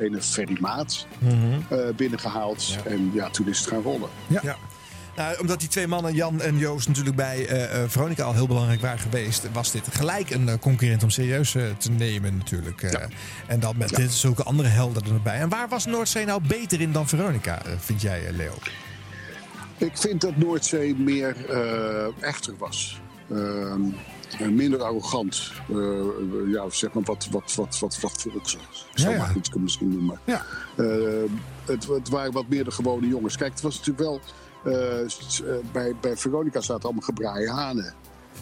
[0.07, 1.35] een Ferry Maat Mhm.
[1.69, 2.77] eh, binnengehaald.
[2.85, 4.09] En ja, toen is het gaan rollen.
[4.27, 4.57] Ja.
[5.19, 8.47] Nou, omdat die twee mannen, Jan en Joost, natuurlijk bij eh, eh, Veronica al heel
[8.47, 12.83] belangrijk waren geweest, was dit gelijk een eh, concurrent om serieus te nemen natuurlijk.
[13.47, 13.97] En dan met Ja.
[13.97, 15.39] dit zulke andere helden erbij.
[15.39, 18.53] En waar was Noordzee nou beter in dan Veronica, vind jij, Leo?
[19.77, 21.37] Ik vind dat Noordzee meer
[22.21, 23.01] echter was.
[23.31, 23.81] Ehm,
[24.55, 25.53] minder arrogant.
[26.47, 28.49] Ja, zeg maar wat, wat, wat, wat, wat, wat
[28.95, 30.21] zo Ja, mag ik het misschien noemen.
[30.25, 30.45] Ja.
[31.65, 33.37] Het, het waren wat meer de gewone jongens.
[33.37, 34.21] Kijk, het was natuurlijk wel.
[34.65, 35.09] Eh, eh,
[35.73, 37.95] bij, bij Veronica zaten allemaal gebraaide hanen.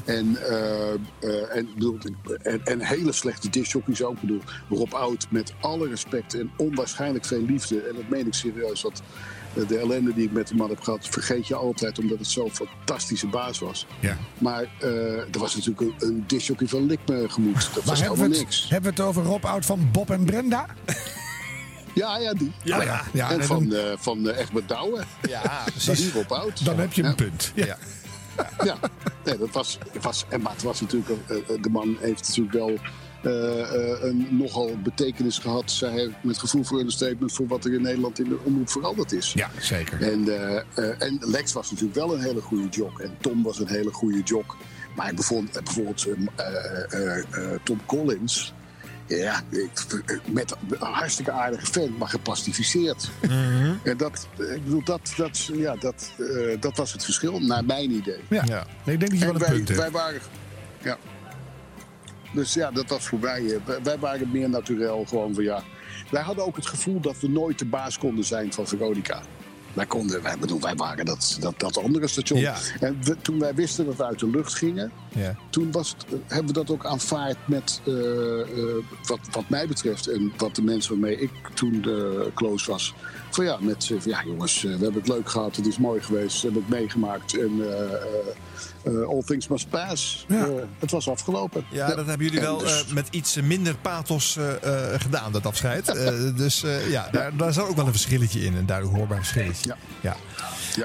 [0.04, 1.98] En, eh, en, bedoel,
[2.42, 4.20] en, en hele slechte discjockeys ook.
[4.20, 7.80] Bedoel, Rob Oud, met alle respect en onwaarschijnlijk veel liefde.
[7.80, 8.82] En dat meen ik serieus.
[8.82, 9.02] Want
[9.54, 12.26] eh, de ellende die ik met die man heb gehad, vergeet je altijd omdat het
[12.26, 13.86] zo'n fantastische baas was.
[14.00, 14.16] Ja.
[14.38, 17.54] Maar er was natuurlijk een, een discjockey van Likme gemoed.
[17.54, 18.68] Dat Maar was helemaal het, niks.
[18.68, 20.66] hebben we het over Rob Oud van Bob en Brenda?
[21.96, 22.52] Ja, ja, die.
[22.62, 23.02] Ja, ja.
[23.12, 25.04] ja en en van, dan, eh van eh, Egbert Douwe.
[25.28, 26.64] Ja, Dat is Rob Oud.
[26.64, 27.14] dan heb je een Ja.
[27.14, 27.52] punt.
[27.54, 27.76] Ja.
[28.64, 28.76] Ja,
[29.24, 32.76] nee, dat was, was, en maar het was natuurlijk, eh, de man heeft natuurlijk wel
[33.22, 33.60] eh,
[33.92, 35.70] eh, een nogal betekenis gehad.
[35.70, 39.12] Zij heeft met gevoel voor understatement voor wat er in Nederland in de omroep veranderd
[39.12, 39.32] is.
[39.32, 40.02] Ja, zeker.
[40.02, 43.00] En, eh, eh, en Lex was natuurlijk wel een hele goede jock.
[43.00, 44.56] En Tom was een hele goede jock.
[44.96, 48.52] Maar ik bevond, bijvoorbeeld eh, eh, eh, eh, Tom Collins.
[49.06, 53.10] Ja, ik- met een hartstikke aardige fan, maar geplastificeerd.
[53.82, 57.90] En dat, ik bedoel, dat, dat, ja, dat, eh, dat was het verschil, naar mijn
[57.90, 58.20] idee.
[58.28, 58.42] Ja.
[58.46, 58.66] Ja.
[58.84, 59.80] Nee, ik denk dat je wel En een wij, punt hebt.
[59.80, 60.20] wij waren.
[60.82, 60.98] Ja.
[62.34, 63.44] Dus ja, dat was voor mij.
[63.54, 65.04] eh, wij- waren meer naturel.
[65.08, 65.62] Gewoon van ja.
[66.10, 69.22] Wij hadden ook het gevoel dat we nooit de baas konden zijn van Veronica.
[69.76, 72.40] Wij konden, wij, bedoel, wij waren dat, dat, dat andere station.
[72.40, 72.54] Ja.
[72.80, 75.34] En we- toen wij wisten dat we uit de lucht gingen, Ja.
[75.50, 78.46] toen was het, eh, hebben we dat ook aanvaard met, eh, eh,
[79.06, 82.94] wat, wat mij betreft en wat de mensen waarmee ik toen eh, close was.
[83.30, 86.40] Van ja, met van, ja jongens, we hebben het leuk gehad, het is mooi geweest,
[86.42, 87.60] we hebben het meegemaakt en
[89.08, 90.24] all things must pass.
[90.28, 90.48] Ja.
[90.78, 91.64] Het was afgelopen.
[91.70, 94.38] Ja, dat hebben jullie En wel dus- met iets minder pathos
[94.96, 95.84] gedaan, dat afscheid.
[96.36, 99.65] Dus ja, daar, daar zat ook wel een verschilletje in, een duidelijk hoorbaar verschilletje.
[99.66, 99.76] Ja.
[100.00, 100.16] Ja.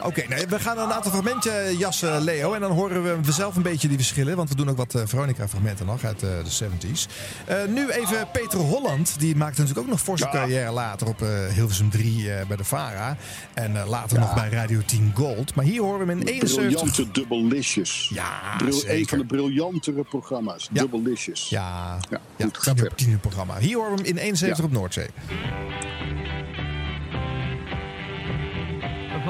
[0.04, 2.54] Oké, nee, we gaan een aantal fragmentjes jassen, Leo.
[2.54, 4.36] En dan horen we zelf een beetje die verschillen.
[4.36, 7.06] Want we doen ook wat eh, Veronica-fragmenten nog uit eh, de 70s.
[7.46, 9.16] Eh, nu even Peter Holland.
[9.20, 10.30] Die maakte natuurlijk ook nog Ja.
[10.30, 13.18] carrière later op eh, Hilversum 3 eh, bij de VARA.
[13.54, 15.56] En eh, later nog bij Radio 10 Gold.
[15.56, 16.66] Maar hier horen we hem in 71.
[16.66, 18.10] Briljante Doublelicious.
[18.14, 20.70] Ja, Bril- Een van de briljantere programma's.
[20.74, 20.82] Ja.
[20.82, 21.50] Doublelicious.
[21.50, 23.58] Ja, Ja, ja goed, tiener, tienerprogramma.
[23.58, 24.64] Hier horen we hem in 71 Ja.
[24.64, 25.08] op Noordzee.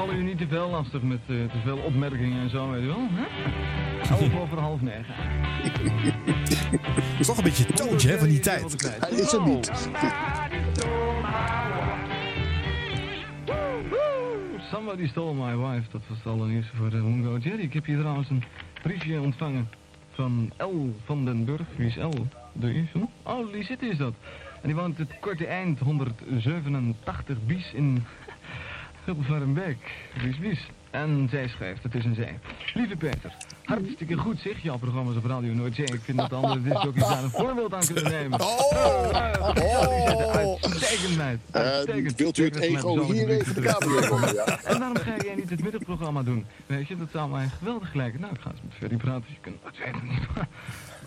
[0.02, 2.86] Vallen u niet te veel lastig met eh, te veel opmerkingen en zo, weet je
[2.86, 3.08] wel.
[3.10, 3.24] Hè?
[4.14, 5.14] Elf over half negen.
[6.84, 8.82] Dat is toch een beetje hè, van die tijd.
[9.00, 9.70] Hij is er niet.
[14.70, 15.90] Somebody stole my wife.
[15.90, 17.62] Dat was het allernieuws voor de Mungo Jerry.
[17.62, 18.42] Ik heb hier trouwens een
[18.82, 19.68] briefje ontvangen
[20.10, 21.66] van L van den Burg.
[21.76, 22.26] Wie is L?
[22.52, 22.98] De hm?
[23.22, 24.14] Oh, Lisette is dat.
[24.62, 28.04] En die woont het korte eind 187 bies in
[29.04, 29.76] Hilvarenbeek.
[30.22, 30.70] Bies, bies.
[30.90, 32.38] En zij schrijft, het is een zij.
[32.74, 33.32] Lieve Peter,
[33.64, 35.86] hartstikke goed zeg jouw programma's op Radio Noordzee.
[35.86, 38.40] Ik vind dat de andere discjockeys daar een voorbeeld aan kunnen nemen.
[38.40, 39.08] Oh!
[40.36, 41.40] Uitstekend, meid.
[41.50, 42.18] Eh, Uitstekend.
[42.18, 44.34] wilt u het ego hier even de kamer in komen?
[44.34, 44.44] Ja.
[44.64, 46.46] En waarom ga jij niet het middagprogramma doen?
[46.66, 48.20] Weet je, dat zou mij geweldig lijken.
[48.20, 49.24] Nou, ik ga eens met Ferry praten.
[49.28, 50.18] Je kunt weten niet.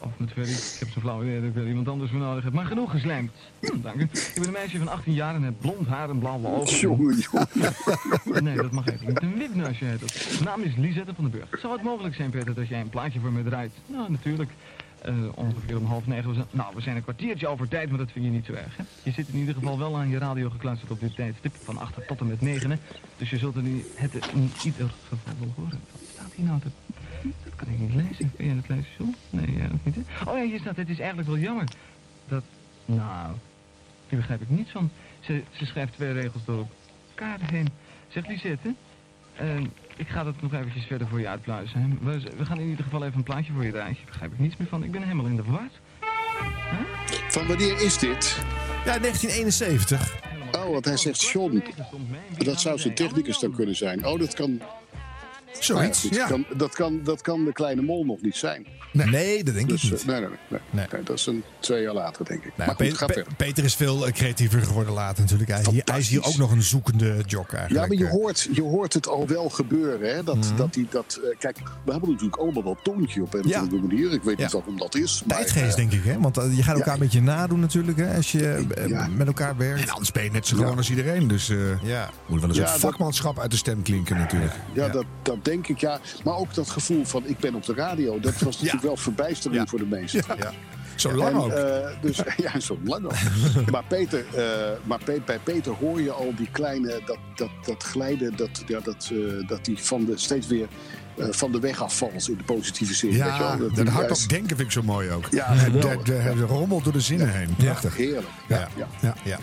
[0.05, 0.49] Of met Ferry.
[0.49, 2.53] Ik heb zo'n flauw idee dat ik iemand anders voor nodig heb.
[2.53, 3.31] Maar genoeg geslijmd.
[3.59, 4.03] Hm, dank u.
[4.03, 6.79] Ik ben een meisje van 18 jaar en heb blond haar en blauwe ogen.
[6.79, 8.43] Jongen, jongen.
[8.43, 9.21] Nee, dat mag even niet.
[9.21, 10.27] Een wipneusje heet dat.
[10.31, 11.59] Mijn naam is Lisette van den Burg.
[11.59, 13.71] Zou het mogelijk zijn, Peter, dat jij een plaatje voor me draait?
[13.87, 14.51] Nou, natuurlijk.
[15.01, 16.29] Eh, ongeveer om half negen.
[16.29, 18.53] We zijn, nou, we zijn een kwartiertje over tijd, maar dat vind je niet zo
[18.53, 18.83] erg, hè?
[19.03, 21.55] Je zit in ieder geval wel aan je radio gekluisterd op dit tijdstip.
[21.63, 22.77] Van 8 tot en met 9, hè?
[23.17, 25.79] Dus je zult er nu het in ieder geval wel horen.
[25.91, 26.59] Wat staat hier nou?
[26.63, 26.71] Dat
[27.55, 28.31] kan ik niet lezen.
[28.35, 29.15] Kun jij het lezen, John?
[29.29, 30.31] Nee, jij ook niet, hè?
[30.31, 31.65] Oh ja, hier staat, het is eigenlijk wel jammer.
[32.27, 32.43] Dat,
[32.85, 33.31] nou,
[34.09, 34.89] hier begrijp ik niets van.
[35.19, 36.67] Ze, ze schrijft twee regels door
[37.09, 37.67] elkaar heen.
[38.07, 38.73] Zeg Lisette,
[39.35, 39.59] eh,
[39.95, 41.81] ik ga dat nog eventjes verder voor je uitpluizen.
[41.81, 42.11] hè.
[42.11, 43.95] We, we gaan in ieder geval even een plaatje voor je draaien.
[43.95, 44.83] Hier begrijp ik niets meer van.
[44.83, 45.69] Ik ben helemaal in de war.
[47.29, 48.37] Van wanneer is dit?
[48.85, 50.23] Ja, 1971.
[50.51, 51.63] Oh, want hij zegt John.
[52.37, 54.05] Dat zou zijn technicus dan kunnen zijn.
[54.05, 54.61] Oh, dat kan...
[55.59, 56.27] Zoiets, ja.
[56.27, 58.65] Kan, dat, kan, dat kan de kleine mol nog niet zijn.
[58.91, 60.05] Nee, dat denk Dus, ik eh, niet.
[60.05, 60.85] nee, nee, nee, nee.
[60.91, 62.51] Nee, dat is een twee jaar later, denk ik.
[62.57, 63.33] Nou, maar goed, Pe- ga Pe- verder.
[63.35, 65.49] Peter is veel eh, creatiever geworden later natuurlijk.
[65.85, 68.11] Hij, is hier ook nog een zoekende jock Ja, maar je eh.
[68.11, 70.15] hoort, je hoort het al wel gebeuren.
[70.15, 70.23] Hè?
[70.23, 70.55] Dat, Mhm.
[70.55, 73.59] dat die, dat, eh, kijk, we hebben natuurlijk allemaal wel toontje op een of Ja.
[73.59, 74.11] andere manier.
[74.11, 74.43] Ik weet Ja.
[74.43, 75.23] niet waarom dat is.
[75.27, 76.19] Tijdgeest, eh, denk ik, hè?
[76.19, 78.15] Want eh, je gaat elkaar een beetje nadoen natuurlijk, hè?
[78.15, 79.81] Als je eh, met elkaar werkt.
[79.81, 81.27] En anders ben je net zo gewoon als iedereen.
[81.27, 82.09] Dus eh Ja.
[82.27, 84.53] moet wel eens Ja, wat dat- vakmanschap uit de stem klinken natuurlijk.
[84.73, 85.99] Ja, Dat, dat denk ik, ja.
[86.23, 89.69] Maar ook dat gevoel van ik ben op de radio, dat was natuurlijk wel verbijstering
[89.69, 90.23] voor de mensen.
[90.37, 90.51] Ja.
[90.95, 91.51] Zo lang En, ook.
[91.51, 92.19] eh, dus,
[92.53, 93.13] ja, zo lang ook.
[93.71, 94.43] maar Peter, eh,
[94.83, 98.79] maar Pe- bij Peter hoor je al die kleine, dat, dat, dat glijden, dat, ja,
[98.79, 100.67] dat, eh, dat die van de, steeds weer
[101.17, 103.09] van de weg afvalt in de positieve zin.
[103.09, 103.69] weet je Ja, wel?
[103.73, 105.27] dat hardop juist- denken vind ik zo mooi ook.
[105.31, 106.03] Ja, de, geweldig.
[106.03, 107.55] de, rommelt door de zinnen heen.
[107.57, 107.95] Prachtig.
[107.97, 108.27] Heerlijk.
[108.47, 108.67] Ja.
[109.01, 109.13] Ja.
[109.23, 109.39] Ja.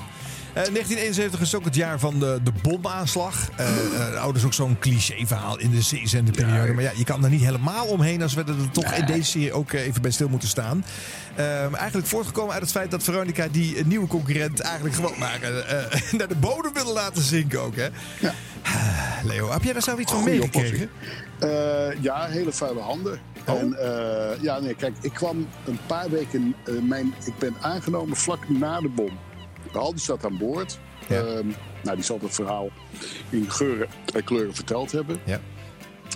[0.55, 0.61] Ja.
[0.61, 3.48] Eh, 1971 is ook het jaar van de, de bomaanslag.
[4.14, 6.72] Dat is ook zo'n cliché-verhaal in de zeezendeperiode.
[6.72, 9.53] Maar ja, je kan er niet helemaal omheen als we er toch in deze serie
[9.53, 10.84] ook even bij stil moeten staan.
[11.34, 15.38] Eh, eigenlijk voortgekomen uit het feit dat Veronica die nieuwe concurrent eigenlijk gewoon maar
[16.18, 17.76] naar de bodem wilde laten zinken ook.
[17.76, 17.88] Hè?
[19.24, 20.90] Leo, heb jij daar zoiets van Goeie meegekregen?
[22.00, 23.20] Ja, hele vuile handen.
[23.46, 23.61] Oh.
[23.61, 23.76] En
[24.40, 26.55] ja, nee, kijk, ik kwam een paar weken.
[26.82, 29.18] mijn, ik ben aangenomen vlak na de bom.
[29.80, 30.78] Haldi zat aan boord.
[31.08, 31.46] Ehm,
[31.82, 32.70] nou, die zal het verhaal
[33.30, 35.20] in geuren en kleuren verteld hebben.
[35.24, 35.40] Ja.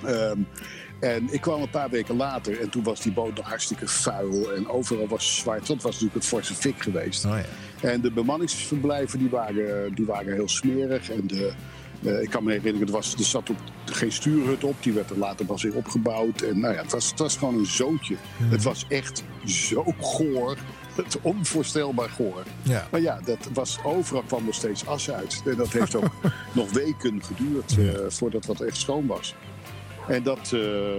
[0.04, 0.38] Ehm,
[1.00, 4.54] en ik kwam een paar weken later en toen was die boot nog hartstikke vuil.
[4.54, 5.66] En overal was zwart.
[5.66, 7.24] Dat was natuurlijk het forse fik geweest.
[7.24, 7.38] Oh,
[7.82, 7.88] ja.
[7.88, 11.10] En de bemanningsverblijven die waren, die waren heel smerig.
[11.10, 11.52] En de,
[12.02, 14.82] eh, ik kan me herinneren, er, was, er zat op, geen stuurhut op.
[14.82, 16.40] Die werd er later pas weer opgebouwd.
[16.40, 18.16] En nou ja, het was, het was gewoon een zootje.
[18.42, 20.56] Het was echt zo goor.
[20.96, 22.42] Het is onvoorstelbaar goor.
[22.62, 22.86] Ja.
[22.90, 25.42] Maar ja, dat was, overal kwam er steeds as uit.
[25.44, 26.10] En dat heeft ook
[26.52, 29.34] nog weken geduurd eh, voordat dat echt schoon was.
[30.08, 30.98] En dat, eh,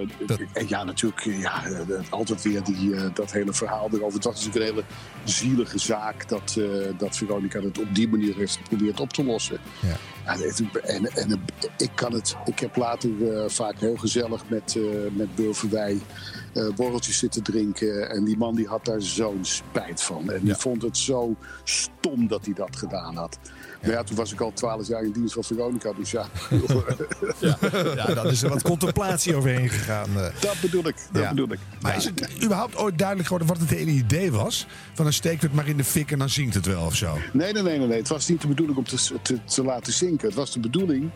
[0.54, 1.64] en ja, natuurlijk, eh, ja,
[2.10, 4.14] altijd weer die, dat hele verhaal erover.
[4.14, 4.88] Het was natuurlijk een hele
[5.24, 6.60] zielige zaak dat,
[6.98, 9.60] dat Veronica het op die manier heeft geprobeerd op te lossen.
[9.82, 9.96] Ja.
[10.34, 10.42] En,
[10.84, 11.42] en, en
[11.78, 13.10] ik kan het, ik heb later
[13.52, 14.80] vaak heel gezellig met,
[15.12, 15.98] met Burverwij
[16.54, 18.10] eh borreltjes zitten drinken.
[18.10, 20.32] En die man die had daar zo'n spijt van.
[20.32, 23.38] En die vond het zo stom dat hij dat gedaan had.
[23.82, 26.26] Maar ja, toen was ik al twaalf jaar in dienst van Veronica, dus ja.
[27.40, 27.58] Ja,
[27.96, 30.10] ja dan is er wat contemplatie overheen gegaan.
[30.18, 30.42] eh.
[30.42, 31.30] Dat bedoel ik, dat Ja.
[31.30, 31.60] bedoel ik.
[31.82, 34.68] Maar is het überhaupt ooit duidelijk geworden wat het hele idee was?
[34.94, 37.18] Van dan steekt het maar in de fik en dan zinkt het wel of zo?
[37.34, 37.98] Nee, nee, nee, nee, nee.
[37.98, 40.28] Het was niet de bedoeling om te, te, te laten zinken.
[40.28, 41.10] Het was de bedoeling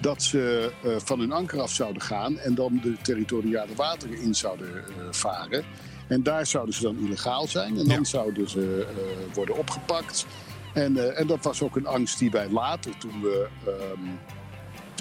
[0.00, 4.34] dat ze eh, van hun anker af zouden gaan en dan de territoriale wateren in
[4.34, 5.64] zouden eh, varen.
[6.06, 10.26] En daar zouden ze dan illegaal zijn en dan zouden ze eh, worden opgepakt.
[10.74, 14.00] En, en dat was ook een angst die wij later, toen we, ehm,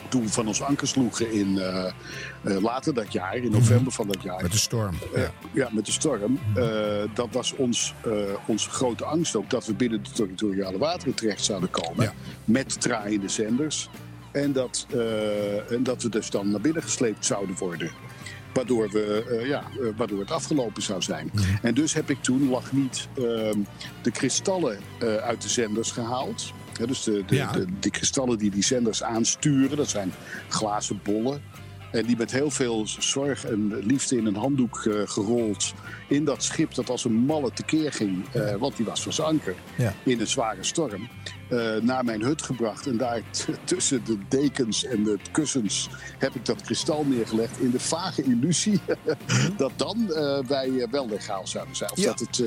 [0.09, 1.59] toen we van ons anker sloegen in
[2.43, 4.41] later dat jaar, in november van dat jaar.
[4.41, 4.95] Met de storm.
[5.15, 5.23] Eh,
[5.53, 6.39] ja, met de storm.
[6.55, 6.65] Eh,
[7.13, 7.93] dat was ons,
[8.45, 12.13] onze grote angst ook, dat we binnen de territoriale wateren terecht zouden komen.
[12.45, 13.89] Met draaiende zenders.
[14.31, 17.91] En dat, eh, en dat we dus dan naar binnen gesleept zouden worden.
[18.53, 21.31] Waardoor, we, eh, ja, eh, waardoor het afgelopen zou zijn.
[21.61, 23.59] En dus heb ik toen lag niet ehm,
[24.01, 24.77] de kristallen
[25.23, 26.53] uit de zenders gehaald.
[26.87, 27.51] Dus de, de, Ja.
[27.79, 30.11] de, kristallen die die zenders aansturen, dat zijn
[30.49, 31.41] glazen bollen.
[31.91, 35.73] En die met heel veel zorg en liefde in een handdoek gerold
[36.07, 39.27] in dat schip dat als een malle tekeer ging, eh, want die was van zijn
[39.27, 39.93] anker Ja.
[40.03, 41.07] in een zware storm,
[41.81, 42.87] naar mijn hut gebracht.
[42.87, 43.21] En daar
[43.63, 48.79] tussen de dekens en de kussens heb ik dat kristal neergelegd in de vage illusie
[49.57, 51.91] dat dan eh, wij eh, wel legaal zouden zijn.
[51.91, 52.05] Of Ja.
[52.05, 52.45] dat, het, eh,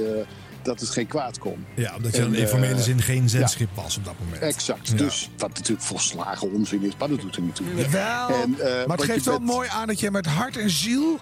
[0.62, 1.66] dat het geen kwaad kon.
[1.76, 3.28] Ja, omdat je in informele eh, zin geen ja.
[3.28, 4.42] zendschip was op dat moment.
[4.42, 4.88] Exact.
[4.88, 4.96] Ja.
[4.96, 7.66] Dus wat natuurlijk volslagen onzin is, maar dat doet er niet toe.
[7.90, 11.18] Wel, En, eh, maar het geeft wel mooi aan dat je met hart en ziel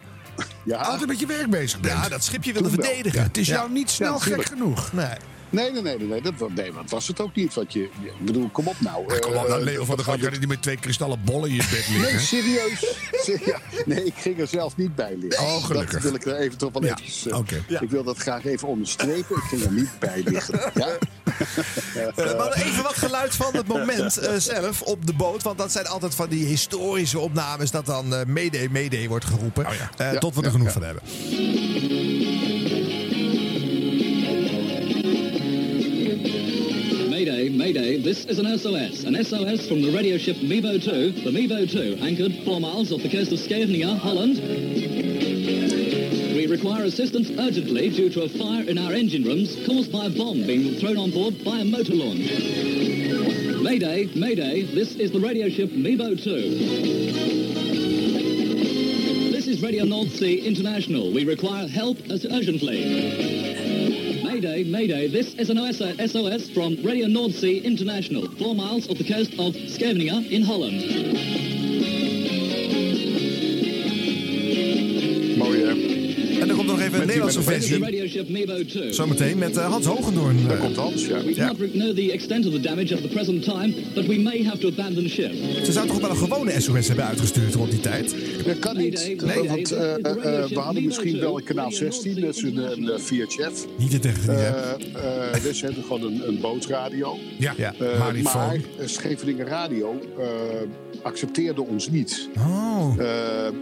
[0.65, 0.77] Ja.
[0.77, 1.95] altijd met je werk bezig bent.
[2.03, 3.19] Ja, dat schipje wilde verdedigen.
[3.19, 3.55] Ja, het is Ja.
[3.55, 4.93] jou niet snel Ja, gek genoeg.
[4.93, 5.07] Nee.
[5.51, 7.55] Nee, nee, nee, nee, nee, dat, nee, dat was het ook niet.
[7.55, 9.07] Want je, ik bedoel, kom op nou.
[9.07, 11.55] Maar kom op, Eh, nou, Leo van der je niet met twee kristallen bollen in
[11.55, 12.15] je bed liggen?
[12.15, 12.87] Nee, serieus.
[13.85, 15.45] Nee, ik ging er zelf niet bij liggen.
[15.45, 15.93] Oh, gelukkig.
[15.93, 17.31] Dat wil ik er even toch wel Ja, even...
[17.31, 17.65] eh, oké.
[17.81, 19.37] Ik wil dat graag even onderstrepen.
[19.37, 20.61] Ik ging er niet bij liggen.
[20.75, 20.89] Ja?
[22.37, 25.43] Maar even wat geluid van het moment zelf op de boot.
[25.43, 29.65] Want dat zijn altijd van die historische opnames dat dan Mayday, Mayday wordt geroepen.
[29.65, 30.73] Eh, Oh Ja, tot we er ja, genoeg ja.
[30.73, 31.03] van hebben.
[37.57, 39.05] Mayday, this is an SOS.
[39.05, 43.01] An SOS from the radio ship Mebo 2, the Mebo 2, anchored four miles off
[43.03, 44.37] the coast of Scheveningen, Holland.
[46.35, 50.11] We require assistance urgently due to a fire in our engine rooms caused by a
[50.11, 52.29] bomb being thrown on board by a motor launch.
[53.63, 56.33] Mayday, Mayday, this is the radio ship Mebo 2.
[59.33, 61.13] This is Radio North Sea International.
[61.13, 63.38] We require help as urgently.
[64.39, 69.03] Mayday, Mayday, this is an SOS from Radio North Sea International, four miles off the
[69.03, 71.58] coast of Scheveningen in Holland.
[76.89, 77.79] Even een Met Nederlandse met versie.
[77.79, 78.93] radio ship Mebo 2.
[78.93, 80.47] Zometeen met eh, Hans Hogendoorn.
[80.49, 81.25] Daar komt Hans, ja.
[81.25, 81.47] We Ja.
[81.49, 84.59] cannot know the extent of the damage at the present time, but we may have
[84.59, 85.33] to abandon the ship.
[85.65, 88.15] Ze zouden toch ook wel een gewone SOS hebben uitgestuurd rond die tijd?
[88.47, 89.17] Dat kan niet.
[89.25, 89.99] Nee, want eh, eh,
[90.43, 93.67] eh, we hadden misschien wel een kanaal 16, dat is een, een VHF.
[93.79, 94.79] Niet te tegen die Eh, heb.
[95.37, 97.17] eh, dus ze hebben gewoon een, een bootradio.
[97.39, 97.75] Ja, Ja.
[98.23, 100.25] Maar Scheveningen Radio eh,
[101.03, 102.29] accepteerde ons niet.
[102.39, 102.95] Oh.
[102.99, 103.07] Eh,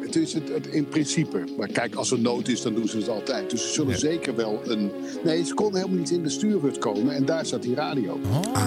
[0.03, 1.45] het is het, het in principe.
[1.59, 3.26] Maar kijk, als er nood is, dan doen ze het altijd.
[3.49, 4.91] Dus ze zullen zeker wel een...
[5.24, 7.14] Nee, ze konden helemaal niet in de stuurhut komen.
[7.14, 8.20] En daar zat die radio.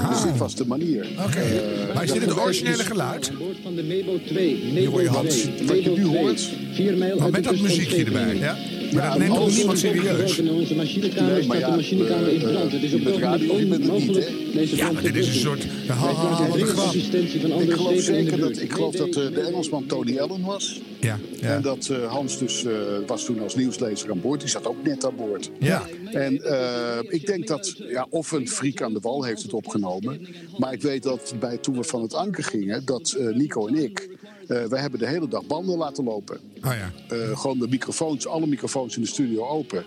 [0.09, 1.07] Dus dit was de manier.
[1.25, 1.39] Oké.
[1.39, 3.29] Eh, maar is dit het originele geluid?
[3.29, 4.71] Aan boord van de Mebo 2.
[4.73, 5.67] Mebo Mebo Hans, 2.
[5.67, 6.21] wat je nu Mebo 2.
[6.21, 6.49] hoort.
[6.73, 8.35] Vier mijl Maar met dat muziekje erbij.
[8.37, 8.57] Ja?
[8.93, 10.37] Maar dat neemt toch alles niemand serieus?
[10.37, 12.71] In onze machinekamer Nee, maar staat ja, de machinekamer in eh, brand.
[12.71, 14.59] Het is op dit radio moment je bent het niet, onmogelijk hè?
[14.59, 15.65] deze Ja, maar dit is een soort...
[15.87, 16.87] Wij Ha, vragen ha, wat een dringend grap.
[16.87, 20.41] assistentie van Ik andere geloof zeker dat, ik geloof dat eh, de Engelsman Tony Allen
[20.41, 20.81] was.
[20.99, 21.19] Ja.
[21.41, 22.73] En dat eh, Hans dus eh,
[23.07, 24.39] was toen als nieuwslezer aan boord.
[24.39, 25.49] Die zat ook net aan boord.
[25.59, 25.83] Ja.
[26.11, 30.27] En eh, ik denk dat, ja, of een friek aan de wal heeft het opgenomen.
[30.57, 34.09] Maar ik weet dat bij, toen we van het anker gingen, dat Nico en ik,
[34.49, 36.39] eh wij hebben de hele dag banden laten lopen.
[36.65, 37.15] Oh ja.
[37.15, 39.83] Eh, gewoon de microfoons, alle microfoons in de studio open.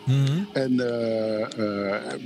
[0.52, 1.48] En eh,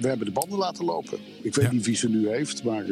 [0.00, 1.18] we hebben de banden laten lopen.
[1.42, 1.72] Ik weet Ja.
[1.72, 2.84] niet wie ze nu heeft, maar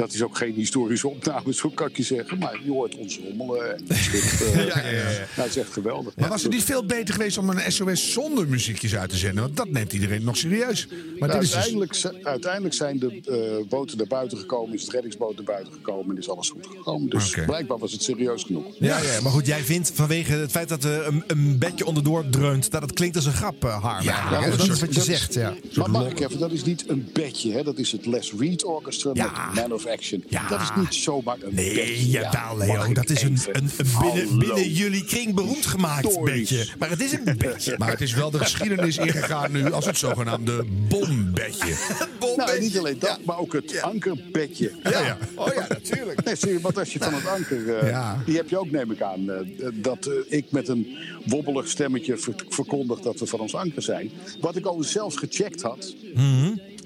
[0.00, 2.38] dat is ook geen historische opname, zo kan ik je zeggen.
[2.38, 4.54] Maar je hoort ons rommelen en het schip.
[4.54, 5.02] Ja, ja, ja, ja.
[5.18, 6.12] Nou, het is echt geweldig.
[6.16, 9.42] Maar was het niet veel beter geweest om een SOS zonder muziekjes uit te zenden?
[9.44, 10.86] Want dat neemt iedereen nog serieus.
[11.18, 11.54] Maar Nou, dit is dus...
[11.56, 13.20] uiteindelijk, uiteindelijk zijn de
[13.60, 16.66] eh, boten naar buiten gekomen, is de reddingsboot naar buiten gekomen en is alles goed
[16.66, 17.10] gekomen.
[17.10, 18.64] Dus blijkbaar was het serieus genoeg.
[18.78, 22.28] Ja, ja, maar goed, jij vindt vanwege het feit dat er een, een bedje onderdoor
[22.30, 24.02] dreunt, dat het klinkt als een grap, Harm.
[24.04, 25.54] Ja, dat is wat je dat is- zegt, ja.
[25.74, 27.62] Maar mag ik even, dat is niet een bedje, hè?
[27.62, 29.32] dat is het Les Reed Orchestra Ja.
[29.46, 30.24] met Man of Action.
[30.28, 30.48] Ja.
[30.48, 31.54] Dat is niet zomaar een.
[31.54, 32.92] Nee, Ja, mag Leo.
[32.92, 36.66] Dat is een, een, een binnen, binnen jullie kring beroemd gemaakt bedje.
[36.78, 37.74] Maar het is een bedje.
[37.78, 41.74] Maar het is wel de geschiedenis ingegaan nu als het zogenaamde bombedje.
[42.36, 44.72] Nou, niet alleen dat, maar ook het ankerbedje.
[44.82, 45.18] Ja, ja.
[45.34, 46.42] Oh ja, natuurlijk.
[46.44, 47.76] Nee, want als je van het anker...
[47.78, 48.22] eh, Ja.
[48.26, 49.30] Die heb je ook, neem ik aan.
[49.30, 49.36] eh,
[49.72, 54.10] dat eh, ik met een wobbelig stemmetje ver- verkondig dat we van ons anker zijn.
[54.40, 55.94] Wat ik al zelfs gecheckt had.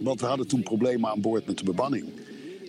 [0.01, 2.05] Want we hadden toen problemen aan boord met de bemanning.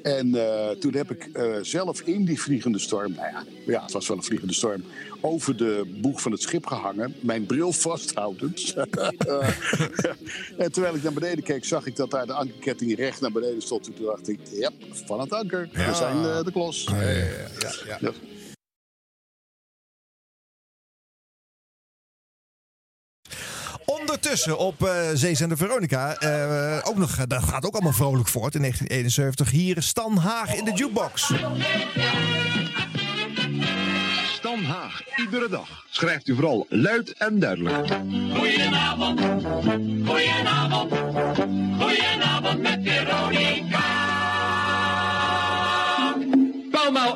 [0.06, 3.92] En eh, toen heb ik eh, zelf in die vliegende storm, nou ja, ja, het
[3.92, 4.84] was wel een vliegende storm,
[5.22, 8.74] over de boeg van het schip gehangen, mijn bril vasthoudend.
[10.58, 13.62] en terwijl ik naar beneden keek, zag ik dat daar de ankerketting recht naar beneden
[13.62, 13.84] stond.
[13.84, 14.72] Toen dacht ik, ja,
[15.06, 16.84] van het anker, we zijn eh, de klos.
[16.84, 17.26] Ja, ja,
[17.88, 18.12] ja, ja.
[24.26, 28.62] Ondertussen op eh Zeezender Veronica, eh, ook nog, dat gaat ook allemaal vrolijk voort in
[28.62, 29.52] 1971.
[29.52, 31.34] Hier Stan Haag in de jukebox.
[34.34, 35.86] Stan Haag, iedere dag.
[35.90, 37.76] Schrijft u vooral luid en duidelijk.
[38.36, 39.20] Goedenavond,
[40.06, 40.94] goedenavond,
[41.80, 43.65] goedenavond met Veronica.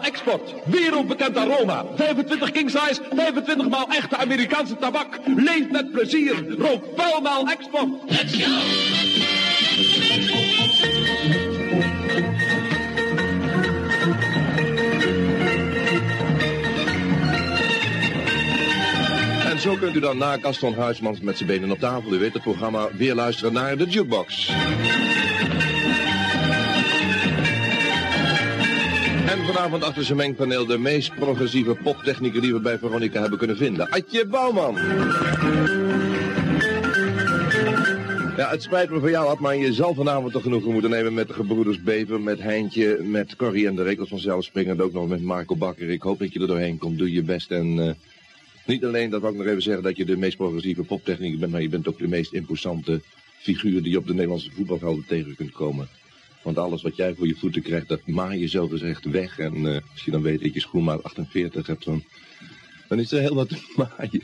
[0.10, 1.86] Export, wereldbekend aroma.
[1.96, 5.20] 25 king size, 25 maal echte Amerikaanse tabak.
[5.26, 7.90] Leef met plezier, rook Paalmaal Export.
[8.08, 8.52] Let's go!
[19.50, 22.34] En zo kunt u dan na Gaston Huismans met zijn benen op tafel, u weet
[22.34, 24.52] het programma, weer luisteren naar de Jukebox.
[29.30, 33.58] En vanavond achter zijn mengpaneel de meest progressieve poptechnieken die we bij Veronica hebben kunnen
[33.58, 33.90] vinden.
[33.90, 34.76] Adje Bouwman.
[38.38, 41.14] Ja, het spijt me voor jou, Ad, maar je zal vanavond toch genoegen moeten nemen
[41.14, 45.08] met de gebroeders Bever, met Heintje, met Corrie en de Rekels vanzelf springend, ook nog
[45.08, 45.90] met Marco Bakker.
[45.90, 47.80] Ik hoop dat je er doorheen komt, doe je best en...
[47.80, 47.94] eh,
[48.66, 51.52] niet alleen, dat wil ik nog even zeggen, dat je de meest progressieve poptechniek bent,
[51.52, 53.02] maar je bent ook de meest imposante
[53.40, 55.88] figuur die je op de Nederlandse voetbalvelden tegen kunt komen.
[56.44, 59.40] Want alles wat jij voor je voeten krijgt, dat maai je zo gezegd weg.
[59.40, 62.04] En eh, als je dan weet dat je schoenmaat 48 hebt, dan,
[62.88, 64.22] dan is er heel wat maaien.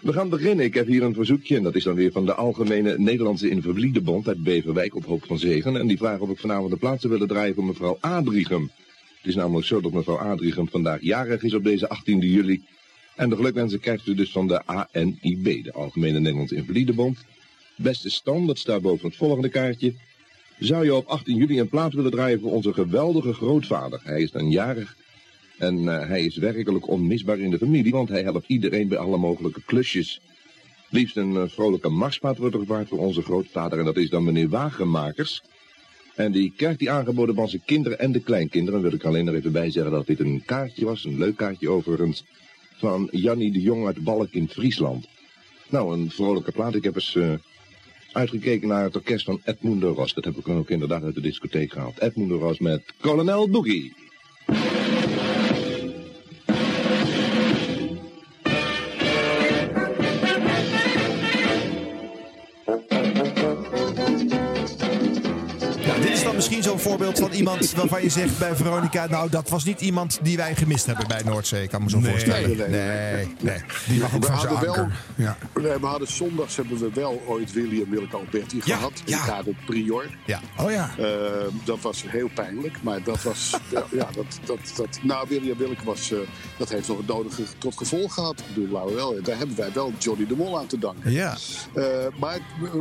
[0.00, 0.64] We gaan beginnen.
[0.64, 1.56] Ik heb hier een verzoekje.
[1.56, 5.38] En dat is dan weer van de Algemene Nederlandse Invalidebond uit Beverwijk op Hoop van
[5.38, 5.76] Zegen.
[5.76, 8.70] En die vragen of ik vanavond de plaatsen willen draaien voor mevrouw Adrichem.
[9.16, 12.62] Het is namelijk zo dat mevrouw Adrichem vandaag jarig is op deze 18 juli.
[13.16, 17.18] En de gelukwensen krijgt u dus van de ANIB, de Algemene Nederlandse Invalidebond.
[17.76, 19.94] Beste Stan, dat staat boven het volgende kaartje.
[20.60, 24.00] Zou je op 18 juli een plaat willen draaien voor onze geweldige grootvader?
[24.02, 24.96] Hij is dan jarig
[25.58, 29.16] en eh, hij is werkelijk onmisbaar in de familie, want hij helpt iedereen bij alle
[29.16, 30.20] mogelijke klusjes.
[30.88, 34.24] Liefst een eh, vrolijke marspaard wordt er gewaard voor onze grootvader en dat is dan
[34.24, 35.42] meneer Wagenmakers.
[36.14, 38.82] En die krijgt die aangeboden van zijn kinderen en de kleinkinderen.
[38.82, 41.70] wil ik alleen nog even bij zeggen dat dit een kaartje was, een leuk kaartje
[41.70, 42.24] overigens,
[42.76, 45.06] van Jannie de Jong uit Balk in Friesland.
[45.68, 46.74] Nou, een vrolijke plaat.
[46.74, 47.32] Ik heb eens eh,
[48.12, 50.14] uitgekeken naar het orkest van Edmund de Ros.
[50.14, 52.00] Dat heb ik dan ook inderdaad uit de discotheek gehaald.
[52.00, 53.94] Edmund de Ros met Colonel Boogie.
[67.40, 69.06] Iemand waarvan je zegt bij Veronica...
[69.06, 71.62] nou, dat was niet iemand die wij gemist hebben bij Noordzee.
[71.62, 72.56] Ik kan me zo Nee, voorstellen.
[72.56, 73.58] nee, nee, nee, nee.
[73.88, 74.88] Die mag ook we van zijn hadden wel.
[75.14, 75.36] Ja.
[75.60, 79.02] nee, we hadden zondags hebben we wel ooit William Willeke Alberti Ja, gehad.
[79.04, 79.18] ja.
[79.18, 80.16] In Karel Prior.
[80.26, 80.40] Ja.
[80.58, 80.90] Oh ja.
[80.98, 81.04] Eh,
[81.64, 83.50] dat was heel pijnlijk, maar dat was.
[83.74, 86.12] ja, ja, dat, dat, dat, nou, William Willeke was.
[86.12, 86.18] eh,
[86.58, 88.40] dat heeft nog het nodige tot gevolg gehad.
[88.40, 89.22] Ik bedoel, laten we wel.
[89.22, 91.12] Daar hebben wij wel Johnny de Mol aan te danken.
[91.12, 91.36] Ja.
[91.74, 91.84] Eh,
[92.18, 92.36] maar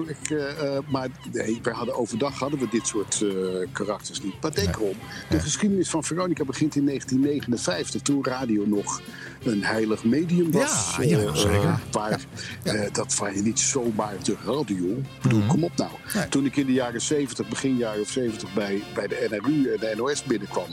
[0.07, 3.30] ik, eh, maar nee, wij hadden overdag hadden we dit soort eh,
[3.72, 4.39] karakters niet.
[4.56, 4.97] Maar denk erom,
[5.30, 9.02] de geschiedenis van Veronica begint in 1959, toen radio nog
[9.44, 10.96] een heilig medium was.
[10.98, 11.64] Ja, ja, Eh, zeker.
[11.64, 12.20] eh, waar,
[12.64, 14.86] eh, dat waar je niet zomaar de radio.
[14.86, 15.48] Ik bedoel, Mhm.
[15.48, 15.90] kom op nou.
[16.30, 19.94] Toen ik in de jaren 70, begin jaren 70 bij, bij de NRU en de
[19.98, 20.68] NOS binnenkwam.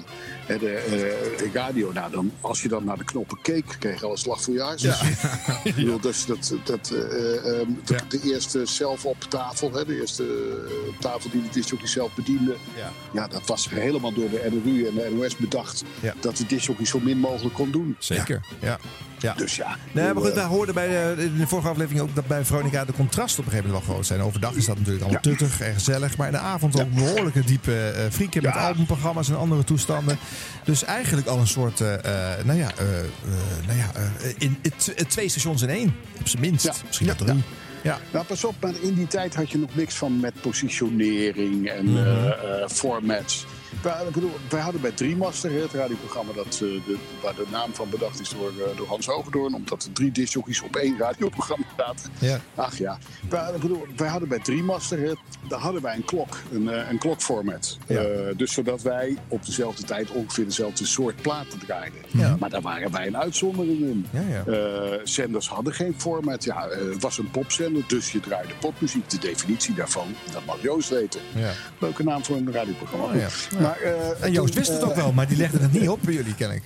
[0.47, 4.05] En de eh, radio, nou dan, als je dan naar de knoppen keek, kreeg je
[4.07, 4.83] al een slag voor je hart.
[5.65, 9.85] Ik bedoel, dat, is- dat, dat, eh, ehm, de, de eerste zelf op tafel, hè,
[9.85, 12.55] de eerste eh, tafel die de disjockey zelf bediende.
[12.77, 12.93] Ja.
[13.13, 15.85] Ja, dat was helemaal door de NRU en de NOS bedacht.
[16.01, 16.15] Ja.
[16.21, 17.97] Dat de disjockey zo min mogelijk kon doen.
[17.99, 18.79] Zeker, ja.
[19.19, 19.35] ja.
[19.35, 19.77] Dus ja.
[19.93, 22.45] Nee, maar goed, eh, wij hoorden bij de, in de vorige aflevering ook dat bij
[22.45, 24.21] Veronica de contrasten op een gegeven moment wel groot zijn.
[24.21, 26.17] Overdag is dat natuurlijk allemaal tuttig en gezellig.
[26.17, 30.19] Maar in de avond ook behoorlijke diepe eh frieken met albumprogramma's en andere toestanden.
[30.65, 33.07] Dus eigenlijk al een soort, eh, eh, nou ja, eh, eh,
[33.67, 35.95] nou ja eh, in, in twee stations in één.
[36.21, 36.83] Op zijn minst.
[36.87, 37.43] Misschien wel drie.
[37.83, 37.99] Ja.
[38.13, 41.97] Nou, pas op, maar in die tijd had je nog niks van met positionering en
[41.97, 43.47] eh, eh, formats.
[43.83, 47.75] Wij, ik bedoel, wij hadden bij Driemaster, het radioprogramma dat, eh, de, waar de naam
[47.75, 51.67] van bedacht is door, eh, door Hans Hogendoorn, omdat er drie discjockeys op één radioprogramma
[51.77, 52.11] zaten.
[52.19, 52.41] Ja.
[52.55, 52.99] Ach ja,
[53.29, 55.19] wij, ik bedoel, wij hadden bij Driemaster, het,
[55.49, 57.79] daar hadden wij een klok, een, eh, een klokformat.
[57.87, 58.03] Ja.
[58.37, 62.01] Dus zodat wij op dezelfde tijd ongeveer dezelfde soort platen draaiden.
[62.11, 62.37] Ja.
[62.39, 64.07] Maar daar waren wij een uitzondering in.
[64.11, 65.01] Ja, ja.
[65.05, 66.45] Zenders hadden geen format.
[66.45, 69.11] Ja, het was een popzender, dus je draaide popmuziek.
[69.11, 71.21] De definitie daarvan, dat mag Joost weten.
[71.35, 71.53] Ja.
[71.79, 73.07] Leuke naam voor een radioprogramma.
[73.07, 73.29] Oh, ja.
[73.67, 75.89] Maar, eh, En Joost toen, wist het eh, ook wel, maar die legde het niet
[75.89, 76.63] op bij jullie, ken ik.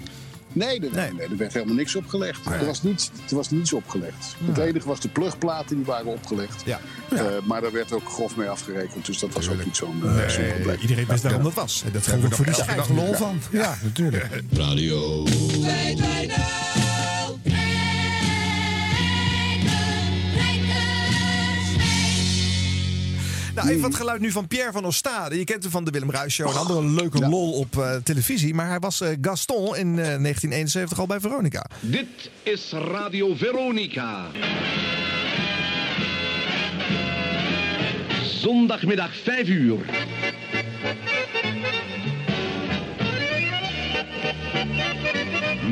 [0.53, 2.46] Nee, nee, nee, nee, er werd helemaal niks opgelegd.
[2.46, 4.36] Er, was niets, er was niets opgelegd.
[4.44, 6.62] Het enige was de plugplaten die waren opgelegd.
[6.64, 6.80] Ja.
[7.11, 9.07] Eh, maar daar werd ook grof mee afgerekend.
[9.07, 10.78] Dus dat was ook niet zo'n eh, probleem.
[10.80, 11.82] iedereen wist waarom dat was.
[11.86, 12.88] En dat hebben we voor die dag schijf.
[12.88, 13.40] lol van.
[13.51, 14.42] Ja, natuurlijk.
[14.53, 15.24] Radio.
[23.62, 25.38] Nou, even wat geluid nu van Pierre van Ostade.
[25.38, 26.48] Je kent hem van de Willem Ruijs Show.
[26.48, 28.54] Een andere leuke lol op eh, televisie.
[28.54, 31.66] Maar hij was eh, Gaston in eh, 1971 al bij Veronica.
[31.80, 34.26] Dit is Radio Veronica.
[38.24, 39.78] Zondagmiddag 5 uur.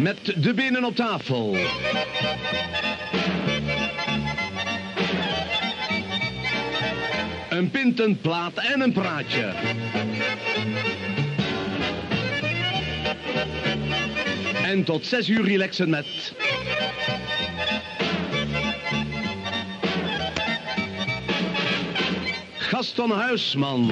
[0.03, 1.57] Met de benen op tafel.
[7.59, 9.53] Een pint, een plaat en een praatje.
[14.63, 16.35] En tot 6 uur relaxen met...
[22.57, 23.91] Gaston Huisman.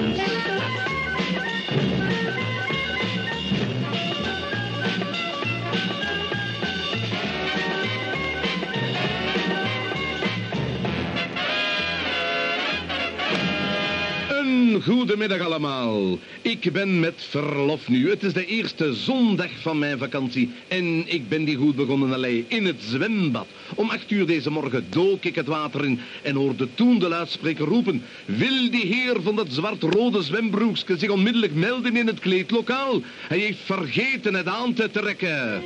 [14.83, 16.19] Goedemiddag allemaal.
[16.41, 18.09] Ik ben met verlof nu.
[18.09, 20.51] Het is de eerste zondag van mijn vakantie.
[20.67, 23.47] En ik ben die goed begonnen alleen in het zwembad.
[23.75, 27.65] Om acht uur deze morgen dook ik het water in en hoorde toen de luidspreker
[27.65, 28.03] roepen...
[28.25, 33.01] Wil die heer van dat zwart-rode zwembroekske zich onmiddellijk melden in het kleedlokaal?
[33.27, 35.63] Hij heeft vergeten het aan te trekken.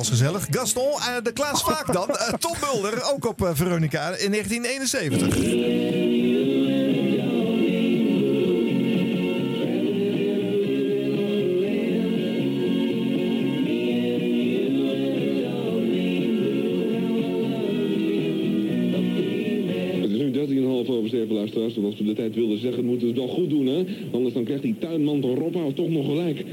[0.00, 0.46] Was gezellig.
[0.50, 2.08] Gaston, eh, de Klaas Vaak dan.
[2.08, 5.26] Eh, Tom Mulder, ook op eh, Veronica in 1971.
[20.00, 21.74] Het is nu 13,5 over 7 luisteraars.
[21.74, 23.84] Zoals we de tijd wilden zeggen, moeten we het wel goed doen, hè?
[24.12, 26.44] Anders dan krijgt die tuinman van Robhout toch nog gelijk.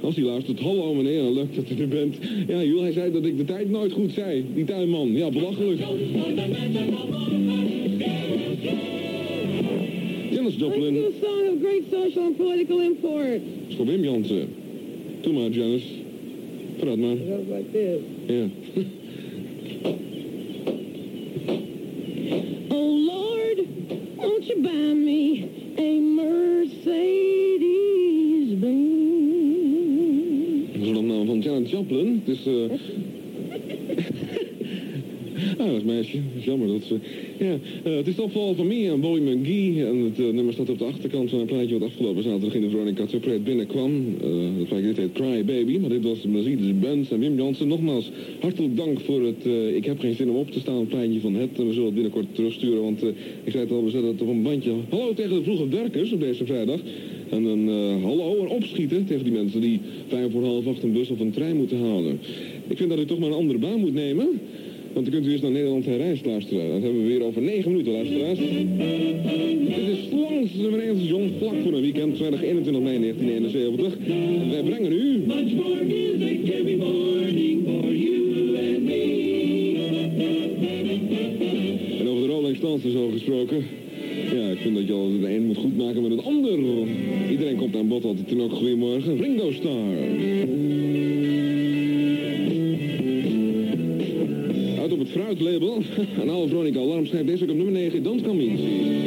[0.00, 2.16] Als hij luistert, hallo meneer, dan lukt dat u er bent.
[2.48, 4.44] Ja, joh, hij zei dat ik de tijd nooit goed zei.
[4.54, 5.80] Die tuinman, ja, belachelijk.
[10.30, 10.96] Janis Joplin.
[10.96, 13.40] a song of great social and political import.
[13.68, 14.48] is voor Wim Jansen.
[15.20, 15.86] Doe maar, Janice.
[16.78, 17.12] Praat maar.
[17.12, 18.36] It goes like this.
[18.36, 18.84] Ja.
[32.34, 32.70] Joplin.
[33.50, 34.78] Het
[36.44, 36.96] jammer dat ze...
[37.38, 39.86] Ja, eh, het is de opval van mij en Bowie McGee.
[39.86, 42.60] En het eh, nummer staat op de achterkant van een plaatje wat afgelopen zaterdag in
[42.60, 43.90] de Veronica Separate binnenkwam.
[44.22, 47.68] Eh dat dit heet Cry Baby, maar dit was Mercedes-Benz en Wim Jansen.
[47.68, 49.44] Nogmaals, hartelijk dank voor het
[49.74, 51.58] Ik heb geen zin om op te staan plaatje van het.
[51.58, 53.02] En we zullen het binnenkort terugsturen, want
[53.44, 54.72] ik zei het al, we zetten het op een bandje.
[54.88, 56.80] Hallo tegen de vroege werkers op deze vrijdag.
[57.30, 61.10] En een hallo en opschieten tegen die mensen die vijf voor half acht een bus
[61.10, 62.18] of een trein moeten halen.
[62.68, 64.40] Ik vind dat u toch maar een andere baan moet nemen.
[64.92, 66.70] Want dan kunt u eens naar Nederland herreisd luisteren.
[66.70, 68.38] Dat hebben we weer over negen minuten, luisteraars.
[68.38, 74.08] Dit is langs de Verenigde Station, vlak voor een weekend, vrijdag 21 mei 1971.
[74.08, 75.22] En wij brengen u...
[75.26, 79.74] Much more music every morning for you and me.
[81.98, 83.64] En over de Rolling Stones is al gesproken.
[84.32, 86.58] Ja, ik vind dat je al de een moet goed maken met het ander.
[87.30, 89.20] Iedereen komt aan bod altijd toen ook goedemorgen.
[89.20, 89.96] Ringo Starr.
[95.10, 95.82] Fruitlabel.
[96.20, 98.02] En alle Veronica Alarm schrijft deze ook op nummer 9.
[98.02, 98.98] Don't Come Easy.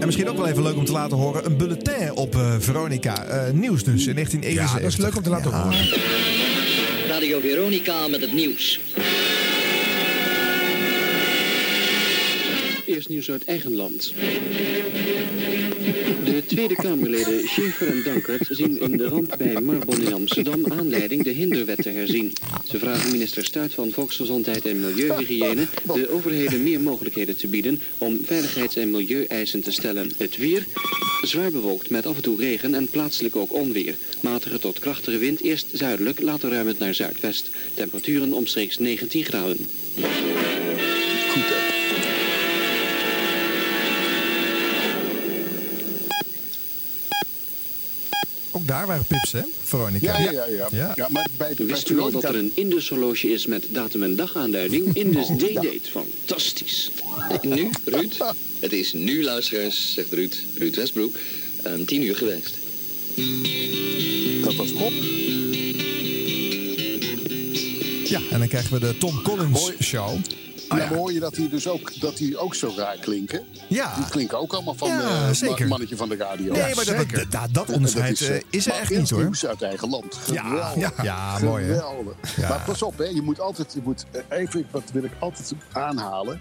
[0.00, 1.46] En misschien ook wel even leuk om te laten horen.
[1.46, 3.24] Een bulletin op eh, Veronica.
[3.24, 4.54] Eh, nieuws dus in 1971.
[4.54, 5.78] Ja, dat is leuk om te laten horen.
[7.08, 8.80] Radio Veronica met het nieuws.
[13.08, 14.12] Nieuws uit eigen land.
[16.24, 21.24] De Tweede Kamerleden Schaefer en Dankert zien in de ramp bij Marbon in Amsterdam aanleiding
[21.24, 22.32] de hinderwet te herzien.
[22.64, 28.18] Ze vragen minister Staart van Volksgezondheid en Milieuhygiëne de overheden meer mogelijkheden te bieden om
[28.24, 30.10] veiligheids- en milieueisen te stellen.
[30.16, 30.66] Het weer
[31.22, 33.96] zwaar bewolkt met af en toe regen en plaatselijk ook onweer.
[34.20, 37.50] Matige tot krachtige wind, eerst zuidelijk, later ruimend naar zuidwest.
[37.74, 39.66] Temperaturen omstreeks 19 graden.
[48.58, 49.40] Daar waren Pips, hè?
[49.62, 50.18] Veronica.
[50.18, 50.68] Ja, ja, ja.
[50.70, 50.92] ja.
[50.96, 51.08] ja.
[51.10, 54.94] maar bij de Wist u al dat er een Indus-horloge is met datum- en dagaanduiding?
[55.04, 55.80] Indus D-Date.
[55.90, 56.90] Fantastisch.
[57.42, 58.16] Nu, Ruud?
[58.58, 61.16] Het is nu, luisteraars, zegt Ruud, Ruud Westbroek,
[61.62, 62.58] een tien uur geweest.
[64.44, 64.92] Dat was Bob.
[68.04, 70.18] Ja, en dan krijgen we de Tom Collins Show.
[70.78, 73.42] Ja, maar hoor je dat die dus ook, dat die ook zo raar klinken?
[73.68, 73.94] Ja.
[73.94, 76.52] Die klinken ook allemaal van Ja, eh, mannetje van de radio.
[76.52, 77.30] Nee, maar dat- zeker.
[77.30, 79.20] dat- dat onderscheid, En eh, is er echt niet, hoor.
[79.22, 80.18] nieuws uit eigen land.
[80.32, 80.76] Ja, Geweldig.
[80.76, 80.92] ja.
[81.02, 81.74] Ja, mooi, hè?
[81.74, 82.36] Geweldig.
[82.36, 82.48] Ja.
[82.48, 85.52] Maar pas op, hè, je moet altijd, je moet, eh, even, wat wil ik altijd
[85.72, 86.40] aanhalen.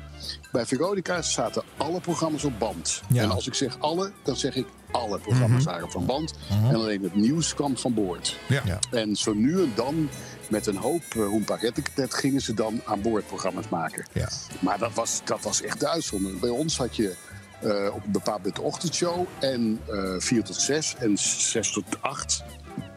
[0.52, 3.02] Bij Veronica zaten alle programma's op band.
[3.08, 3.24] Ja.
[3.24, 5.72] En als ik zeg alle, dan zeg ik alle programma's Mhm.
[5.74, 6.34] waren van band.
[6.50, 6.66] Mhm.
[6.70, 8.38] En alleen het nieuws kwam van boord.
[8.48, 8.62] Ja.
[8.66, 8.80] Ja.
[8.92, 10.10] En zo nu en dan,
[10.50, 14.06] met een hoop uh, hoempagettenket, gingen ze dan aan boord programma's maken.
[14.14, 14.30] Ja.
[14.60, 16.40] Maar dat was, dat was echt de uitzondering.
[16.40, 17.16] Bij ons had je
[17.62, 21.84] eh, op een bepaald moment de ochtendshow en eh 4 tot 6 en 6 tot
[22.02, 22.44] 8.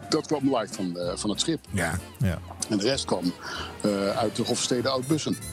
[0.08, 1.60] Dat kwam live van, eh, van het schip.
[1.70, 1.98] Ja.
[2.18, 2.38] ja.
[2.68, 3.32] En de rest kwam
[3.82, 5.36] eh, uit de Hofstede Oud-Bussen.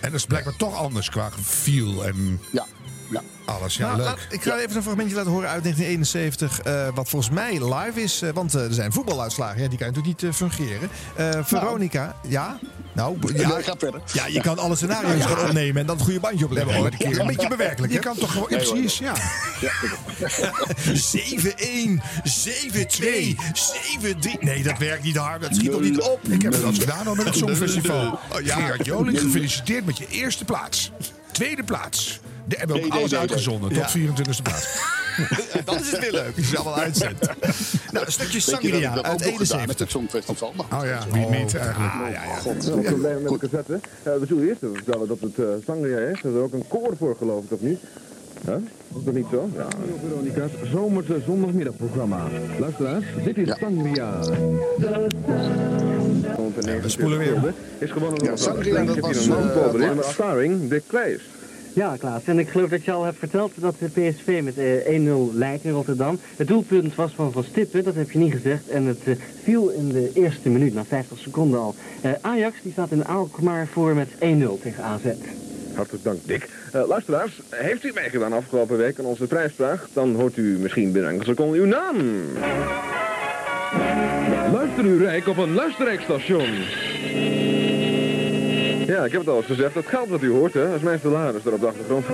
[0.00, 2.66] En dat is blijkbaar toch anders qua feel en ja.
[3.10, 3.22] Ja.
[3.44, 3.76] alles.
[3.76, 4.06] Ja, Nou, leuk.
[4.06, 6.60] laat- ik ga even een fragmentje laten horen uit 1971.
[6.60, 8.22] eh, wat volgens mij live is.
[8.22, 9.62] eh, want eh, er zijn voetbaluitslagen.
[9.62, 10.88] Ja, die kan je natuurlijk niet fungeren.
[11.16, 12.58] Eh, Veronica, ja.
[12.92, 14.00] Nou, ja, Nee, ga verder.
[14.12, 15.26] ja, je kan alle scenario's Ja.
[15.28, 16.72] gaan opnemen en dan het goede bandje opleggen.
[16.80, 17.92] Nee, die keer- een beetje bewerkelijk.
[17.92, 19.12] Je kan toch gewoon- ja, precies, ja.
[20.94, 24.36] 7-1, 7-2, 7-3.
[24.40, 25.42] Nee, dat werkt niet hard.
[25.42, 26.20] Dat schiet toch niet op.
[26.28, 28.06] Ik heb het al gedaan al met het Songfestival.
[28.32, 28.56] Oh, ja.
[28.56, 30.90] Gerard Joling, gefeliciteerd met je eerste plaats.
[31.32, 32.20] Tweede plaats.
[32.48, 33.28] De hebben ook Nee, nee, alles nee, nee.
[33.28, 34.00] uitgezonden tot Ja.
[34.00, 34.78] 24e plaats.
[35.64, 36.36] Dat is het weer leuk.
[36.36, 37.20] Als je allemaal uitzendt.
[37.92, 39.78] Nou, een stukje Sangria dat uit ook nog gedaan heb, 71.
[39.78, 40.52] het Songfestival?
[40.58, 41.92] Oh ja, wie niet eigenlijk.
[41.92, 42.36] Ah, ja, ja.
[42.36, 42.82] God.
[42.82, 43.80] Problemen met de cassette.
[44.02, 46.22] Eh, we zullen eerst even vertellen dat het eh Sangria is.
[46.22, 47.80] Er is ook een koor voor, geloof ik, of niet?
[48.44, 48.54] Huh?
[48.98, 49.50] Is dat niet zo?
[49.54, 49.66] Ja.
[50.08, 52.28] Veronica's zomerse zondagmiddagprogramma.
[52.58, 54.18] Luisteraars, dit is Sangria.
[56.82, 57.54] we spoelen weer.
[57.78, 61.22] Is gewonnen Ja, door Sangria, dat was, een eh, uh, starring Dick Kleijs.
[61.76, 62.24] Ja, Klaas.
[62.24, 65.00] En ik geloof dat je al hebt verteld dat de PSV met eh,
[65.32, 66.18] 1-0 leidt in Rotterdam.
[66.36, 68.68] Het doelpunt was van Van Stippen, dat heb je niet gezegd.
[68.68, 71.74] En het eh, viel in de eerste minuut, na 50 seconden al.
[72.00, 74.16] Eh, Ajax die staat in Alkmaar voor met 1-0
[74.62, 75.04] tegen AZ.
[75.74, 76.48] Hartelijk dank, Dick.
[76.72, 79.88] Eh, luisteraars, heeft u meegedaan afgelopen week aan onze prijsvraag?
[79.92, 81.96] Dan hoort u misschien binnen enkele seconden uw naam.
[84.52, 86.48] Luister u rijk op een luisterrijkstation.
[88.86, 89.74] Ja, ik heb het al eens gezegd.
[89.74, 92.06] Dat geld wat u hoort, hè, is mijn salaris er op de achtergrond.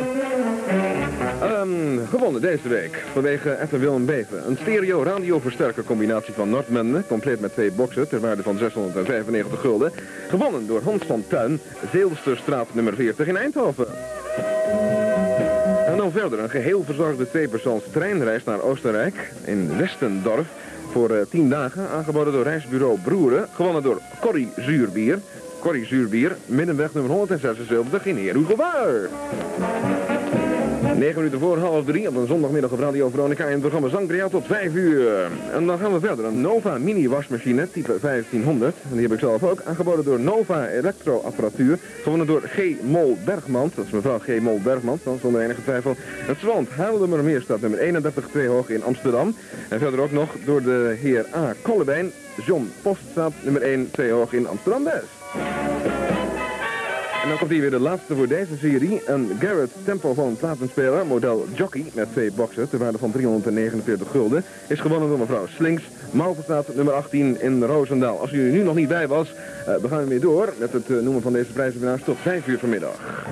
[1.40, 4.46] Ehm, gewonnen deze week vanwege Etter Willem Beven.
[4.48, 9.92] Een stereo radioversterker combinatie van Noordmende, compleet met twee boxen ter waarde van 695 gulden.
[10.28, 11.60] Gewonnen door Hans van Tuin,
[11.92, 13.86] Zeelsterstraat nummer 40 in Eindhoven.
[15.86, 20.46] En dan verder een geheel verzorgde tweepersoons treinreis naar Oostenrijk in Westendorf
[20.92, 25.18] voor eh, 10 dagen, aangeboden door reisbureau Broeren, gewonnen door Corrie Zuurbier.
[25.62, 29.08] Corrie Zuurbier, middenweg nummer 176 in Herugewaar.
[30.96, 34.28] 9 minuten voor half drie op een zondagmiddag op Radio Veronica in het programma Zangria
[34.28, 35.30] tot 5 uur.
[35.52, 36.24] En dan gaan we verder.
[36.24, 38.76] Een Nova mini wasmachine type 1500.
[38.90, 39.62] En die heb ik zelf ook.
[39.64, 41.78] Aangeboden door Nova Elektroapparatuur.
[42.02, 42.60] Gewonnen door G.
[42.82, 43.74] Mol Bergmans.
[43.74, 44.40] Dat is mevrouw G.
[44.40, 45.94] Mol Bergmans, dan zonder enige twijfel.
[45.98, 49.34] Het Zwant Haarlemmermeer staat nummer 31 2 hoog in Amsterdam.
[49.68, 51.54] En verder ook nog door de heer A.
[51.62, 52.12] Kollebijn.
[52.46, 55.21] John Post staat nummer 1 2 hoog in Amsterdam-West.
[57.22, 59.02] En dan komt hier weer de laatste voor deze serie.
[59.06, 64.44] Een Garrett Tempophone platenspeler, model Jockey, met twee boxen, ter waarde van 349 gulden.
[64.66, 68.20] Is gewonnen door mevrouw Slinks, Malverstraat nummer 18 in Roosendaal.
[68.20, 69.34] Als u er nu nog niet bij was,
[69.66, 72.58] eh, we gaan weer door met het eh, noemen van deze prijzenwinnaars tot 5 uur
[72.58, 73.24] vanmiddag.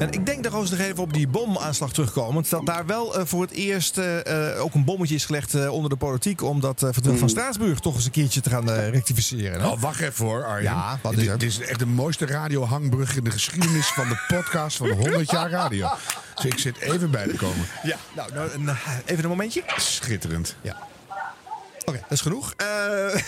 [0.00, 2.44] En ik denk dat Roos nog even op die bomaanslag terugkomen.
[2.48, 4.16] Dat daar wel eh, voor het eerst eh,
[4.58, 6.42] ook een bommetje is gelegd eh, onder de politiek.
[6.42, 9.60] Om dat verdrag van Straatsburg toch eens een keertje te gaan rectificeren.
[9.60, 10.70] Nou, wacht even hoor, Arjen.
[10.70, 14.76] Ja, wat is dit, is echt de mooiste radiohangbrug in de geschiedenis van de podcast
[14.76, 15.88] van 100 jaar radio.
[16.34, 17.66] Dus ik zit even bij te komen.
[17.82, 19.62] Ja, nou, nou een, eh, even een momentje.
[19.76, 20.56] Schitterend.
[20.60, 20.76] Ja.
[21.84, 22.54] Oké, dat is genoeg.
[22.56, 22.66] Eh,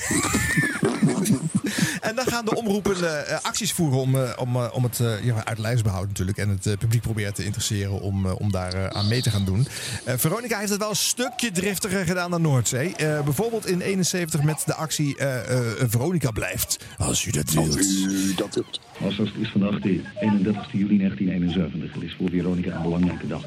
[2.09, 5.25] en dan gaan de omroepen eh, acties voeren om, eh, om, eh, om het eh,
[5.25, 6.39] ja, uit lijstbehoud natuurlijk.
[6.39, 9.31] En het eh, publiek proberen te interesseren om, eh, om daar eh, aan mee te
[9.31, 9.67] gaan doen.
[10.05, 12.97] Eh, Veronica heeft het wel een stukje driftiger gedaan dan Noordzee.
[12.97, 16.79] Eh, bijvoorbeeld in 71 met de actie eh, eh, Veronica blijft.
[16.99, 17.77] Als u dat wilt.
[17.77, 18.81] U dat wilt.
[19.05, 21.93] Als het is vandaag de 31 juli 1971.
[21.95, 23.43] Het is voor Veronica een belangrijke dag.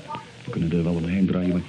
[0.46, 1.62] We kunnen er wel omheen draaien, maar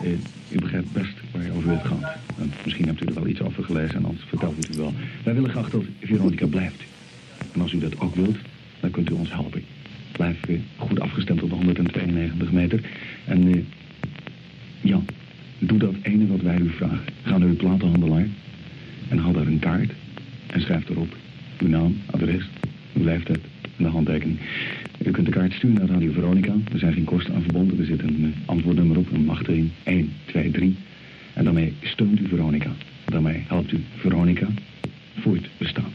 [0.00, 0.12] eh,
[0.52, 2.16] u begrijpt best waarover het gaat.
[2.38, 4.92] En misschien hebt u er wel iets over gelezen en anders vertelt u het wel.
[5.24, 6.82] Wij willen graag dat Veronica blijft.
[7.52, 8.36] En als u dat ook wilt,
[8.80, 9.64] dan kunt u ons helpen.
[10.12, 10.38] Blijf
[10.76, 12.80] goed afgestemd op de 192 meter.
[13.24, 13.60] En eh,
[14.80, 15.00] ja,
[15.64, 17.00] Doe dat ene wat wij u vragen.
[17.22, 18.26] Ga naar uw platenhandelaar
[19.08, 19.90] en haal daar een kaart
[20.46, 21.16] en schrijf erop
[21.58, 22.48] uw naam, adres,
[22.94, 23.40] uw leeftijd
[23.76, 24.38] en de handtekening.
[25.04, 26.54] U kunt de kaart sturen naar Radio Veronica.
[26.72, 27.78] Er zijn geen kosten aan verbonden.
[27.78, 29.91] Er zit een eh, antwoordnummer op, een machtiging 1,
[30.32, 30.76] 2, 3.
[31.34, 32.70] En daarmee steunt u Veronica.
[33.04, 34.46] Daarmee helpt u Veronica
[35.18, 35.92] voortbestaan.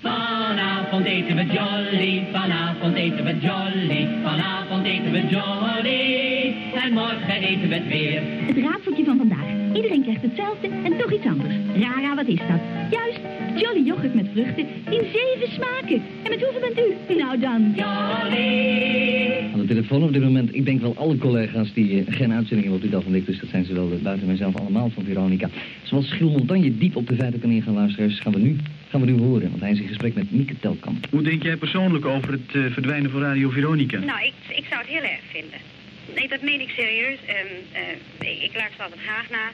[0.00, 6.54] Vanavond eten we jolly, vanavond eten we jolly, vanavond eten we jolly.
[6.84, 8.22] En morgen eten we het weer.
[8.46, 9.74] Het raadseltje van vandaag.
[9.74, 11.54] Iedereen krijgt hetzelfde en toch iets anders.
[11.74, 12.60] Rara, wat is dat?
[12.90, 13.20] Juist,
[13.56, 16.02] Jolly yoghurt met vruchten in zeven smaken.
[16.22, 17.14] En met hoeveel bent u?
[17.14, 17.72] Nou dan.
[17.76, 19.50] Jolly.
[19.52, 21.89] Aan de telefoon op dit moment, ik denk wel alle collega's die
[22.20, 24.26] geen uitzending hebben op die dag van dit, dus dat zijn ze wel eh, buiten
[24.26, 25.48] mijzelf allemaal van Veronica.
[25.82, 28.56] Zoals Giel Montagne diep op de feiten kan ingaan, luisteraars, gaan we nu,
[28.88, 31.06] gaan we nu horen, want hij is in gesprek met Mieke Telkamp.
[31.10, 33.98] Hoe denk jij persoonlijk over het eh, verdwijnen van Radio Veronica?
[33.98, 35.58] Nou, ik, ik zou het heel erg vinden.
[36.14, 37.18] Nee, dat meen ik serieus.
[37.26, 39.52] Ehm, eh, ik, ik luister altijd graag naar.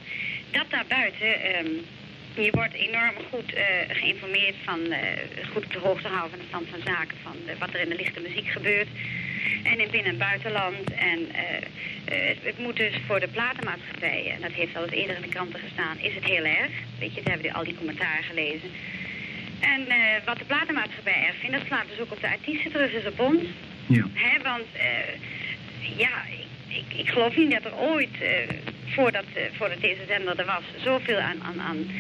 [0.51, 1.71] Dat daar buiten, ehm,
[2.45, 5.01] je wordt enorm goed eh, geïnformeerd van, eh,
[5.53, 8.03] goed op de hoogte houden van de stand van zaken, van wat er in de
[8.03, 8.89] lichte muziek gebeurt.
[9.63, 10.91] En in binnen- en buitenland.
[10.91, 11.57] En eh,
[12.05, 15.23] eh, het, het moet dus voor de platenmaatschappijen, en dat heeft al eens eerder in
[15.23, 16.73] de kranten gestaan, is het heel erg.
[16.99, 18.71] Weet je, daar hebben we al die commentaren gelezen.
[19.61, 22.91] En eh, wat de platenmaatschappij erg vindt, dat slaat dus ook op de artiesten terug,
[22.93, 23.43] dus op ons.
[23.87, 24.07] Ja.
[24.13, 24.69] Hè, want
[25.97, 28.17] ja, ik, ik, ik geloof niet dat er ooit,
[28.87, 31.91] voordat, voordat deze zender er was, zoveel aan, aan, aan,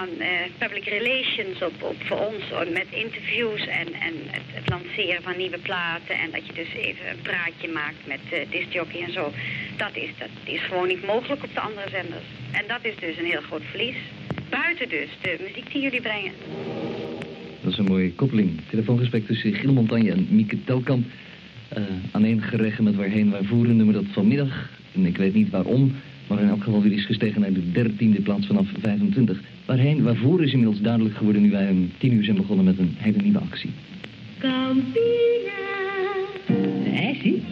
[0.00, 0.28] aan eh,
[0.58, 2.44] public relations op, op voor ons,
[2.80, 6.14] met interviews en, en het, het lanceren van nieuwe platen.
[6.18, 9.32] En dat je dus even een praatje maakt met uh, discjockey en zo.
[9.76, 12.28] Dat is, dat is gewoon niet mogelijk op de andere zenders.
[12.50, 13.96] En dat is dus een heel groot verlies.
[14.50, 16.32] Buiten dus de muziek die jullie brengen.
[17.62, 18.60] Dat is een mooie koppeling.
[18.70, 21.06] Telefoongesprek tussen Giel Montagne en Mieke Telkamp.
[21.78, 25.94] Uh, aaneengerecht met waarheen wij voeren nummer dat vanmiddag, en ik weet niet waarom,
[26.26, 29.40] maar in elk geval weer is gestegen naar de dertiende plaats vanaf 25.
[29.64, 32.94] Waarheen, waarvoor is inmiddels duidelijk geworden nu wij om tien uur zijn begonnen met een
[32.96, 33.70] hele nieuwe actie.
[34.38, 34.94] Campina.
[36.84, 37.42] Nee, zie.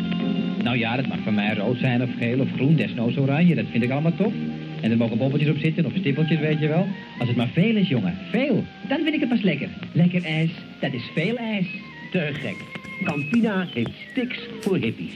[0.63, 3.55] Nou ja, dat mag van mij rood zijn of geel of groen, desnoods oranje.
[3.55, 4.33] Dat vind ik allemaal tof.
[4.81, 6.87] En er mogen bobbeltjes op zitten of stippeltjes, weet je wel.
[7.19, 8.19] Als het maar veel is, jongen.
[8.31, 8.65] Veel.
[8.89, 9.69] Dan vind ik het pas lekker.
[9.93, 10.51] Lekker ijs.
[10.81, 11.67] Dat is veel ijs.
[12.11, 12.57] Te gek.
[13.05, 15.15] Campina heeft stiks voor hippies.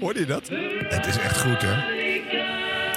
[0.00, 0.48] Hoorde je dat?
[0.88, 2.00] Het is echt goed, hè?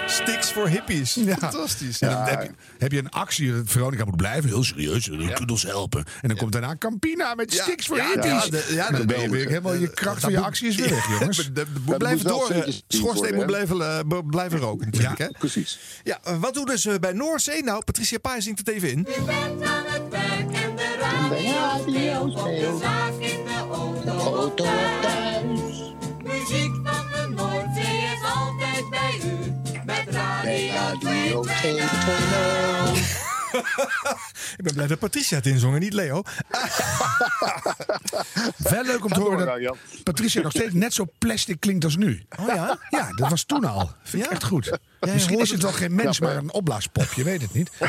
[0.08, 1.14] Sticks voor hippies.
[1.14, 1.38] Ja.
[1.38, 2.00] Fantastisch.
[2.02, 5.32] En dan heb, je, heb je een actie, dat Veronica moet blijven, heel serieus, je
[5.34, 6.04] kunt ons helpen.
[6.22, 8.30] En dan komt daarna Campina met Ja, sticks voor ja, hippies.
[8.44, 10.76] ja, de- ja, dan de- ben je weer helemaal, je kracht van je actie is
[10.76, 11.38] weer weg, jongens.
[11.46, 12.50] De, de, moet blijven door.
[12.50, 15.18] eh, Schoorsteen moet blijven, eh, b- blijven roken natuurlijk.
[15.20, 15.28] hè?
[15.40, 15.80] Precies.
[16.04, 17.64] Ja, eh, wat doen dus eh, bij Noordzee?
[17.64, 19.04] Nou, Patricia Paai zingt het even in.
[19.04, 19.14] de
[21.54, 22.82] radio speelt.
[23.20, 23.44] in
[24.06, 24.66] de auto.
[31.26, 32.75] Radio 2.0.
[34.58, 36.14] Ik ben blij dat Patricia het inzong en niet Leo.
[38.58, 42.26] Wel leuk om te horen dat Patricia nog steeds net zo plastic klinkt als nu.
[42.40, 42.78] Oh ja?
[42.90, 43.92] Ja, dat was toen al.
[44.04, 44.78] Vind ik echt goed.
[45.00, 47.14] Misschien is het wel geen mens, maar een opblaaspop.
[47.14, 47.70] Je weet het niet.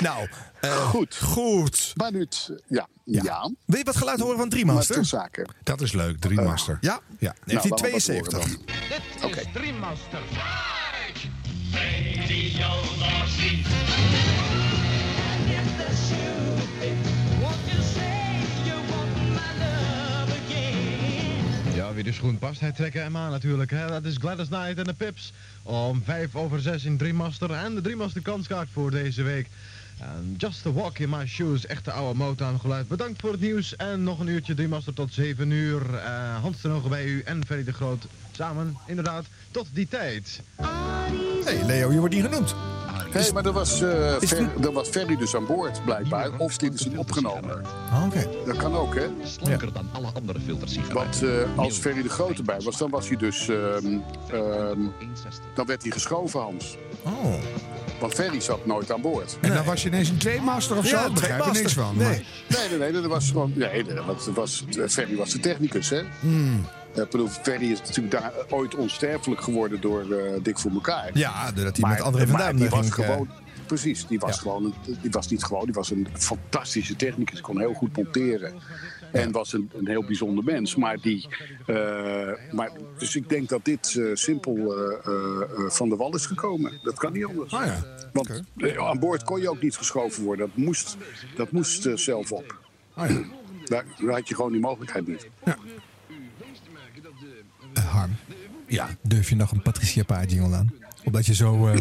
[0.00, 0.28] nou,
[0.60, 1.16] eh, goed.
[1.16, 1.92] Goed.
[1.96, 2.86] Maar nu, het- ja.
[3.04, 3.50] ja.
[3.64, 5.04] Wil je wat geluid horen van Driemaster?
[5.04, 5.48] zaken.
[5.62, 6.78] Dat is leuk, Driemaster.
[6.80, 7.00] Ja?
[7.18, 7.34] ja.
[7.44, 8.38] Heeft hij Nou, laten we wat 72.
[8.38, 8.60] horen
[9.30, 10.20] Dit is Dreammaster.
[21.74, 23.70] Ja, wie de schoen past, hij trekken hem aan natuurlijk.
[23.70, 23.86] Hè?
[23.86, 25.32] Dat is Gladys Knight en de Pips.
[25.62, 27.50] Om vijf over zes in Dreammaster.
[27.50, 29.46] En de Dreammaster kanskaart voor deze week.
[30.00, 32.88] En Just a Walk in My Shoes, echte oude Motown geluid.
[32.88, 35.94] Bedankt voor het nieuws en nog een uurtje Dreammaster tot 7 uur.
[35.94, 38.06] Eh Hans ten Ogen bij u en Ferry de Groot
[38.36, 40.40] samen, inderdaad, tot die tijd.
[41.44, 42.54] hey, Leo, je wordt niet genoemd.
[43.14, 46.30] Nee, maar er was, eh Fer, er was Ferry dus aan boord, blijkbaar.
[46.38, 47.62] Of dit is een opgenomen.
[48.06, 48.28] Oké.
[48.46, 49.06] Dat kan ook, hè?
[49.24, 50.94] Slanker dan alle andere filtersigaretten.
[50.94, 53.48] Want eh, als Ferry de Grote bij was, dan was hij dus...
[53.48, 53.98] ehm,
[54.32, 54.80] ehm,
[55.54, 56.76] dan werd hij geschoven, Hans.
[57.02, 57.34] Oh.
[58.00, 59.36] Want Ferry zat nooit aan boord.
[59.40, 60.96] En dan was je ineens een tweemaster of zo?
[60.96, 61.96] Ja, Ik begrijp er niks van.
[61.96, 63.52] Nee, nee, nee, nee, dat was gewoon...
[63.54, 66.02] Nee, nee, het was, Ferry was de technicus, hè?
[66.20, 66.66] Hmm.
[66.96, 71.10] Eh, Ik bedoel, Ferry is natuurlijk daar ooit onsterfelijk geworden door eh, Dik voor elkaar.
[71.14, 73.28] Ja, doordat hij met André van Duin die was eh, gewoon...
[73.66, 74.64] Precies, die was gewoon...
[74.64, 77.40] een- Die was niet gewoon, die was een fantastische technicus.
[77.40, 78.54] Kon heel goed monteren.
[79.12, 80.76] En was een, een heel bijzonder mens.
[80.76, 81.28] Maar die...
[81.66, 86.14] eh, maar, dus ik denk dat dit eh, simpel eh, eh, eh, van de wal
[86.14, 86.72] is gekomen.
[86.82, 87.52] Dat kan niet anders.
[87.52, 87.84] Ah, ja.
[88.12, 90.46] Want eh, aan boord kon je ook niet geschoven worden.
[90.54, 90.96] Dat moest,
[91.36, 92.58] dat moest eh, zelf op.
[92.94, 93.20] Ah, ja.
[93.64, 95.28] Daar, daar had je gewoon die mogelijkheid niet.
[97.80, 98.16] Harm.
[98.68, 98.88] Ja.
[99.02, 100.72] Durf je nog een Patricia Paar jingle aan?
[101.04, 101.78] Omdat je zo eh,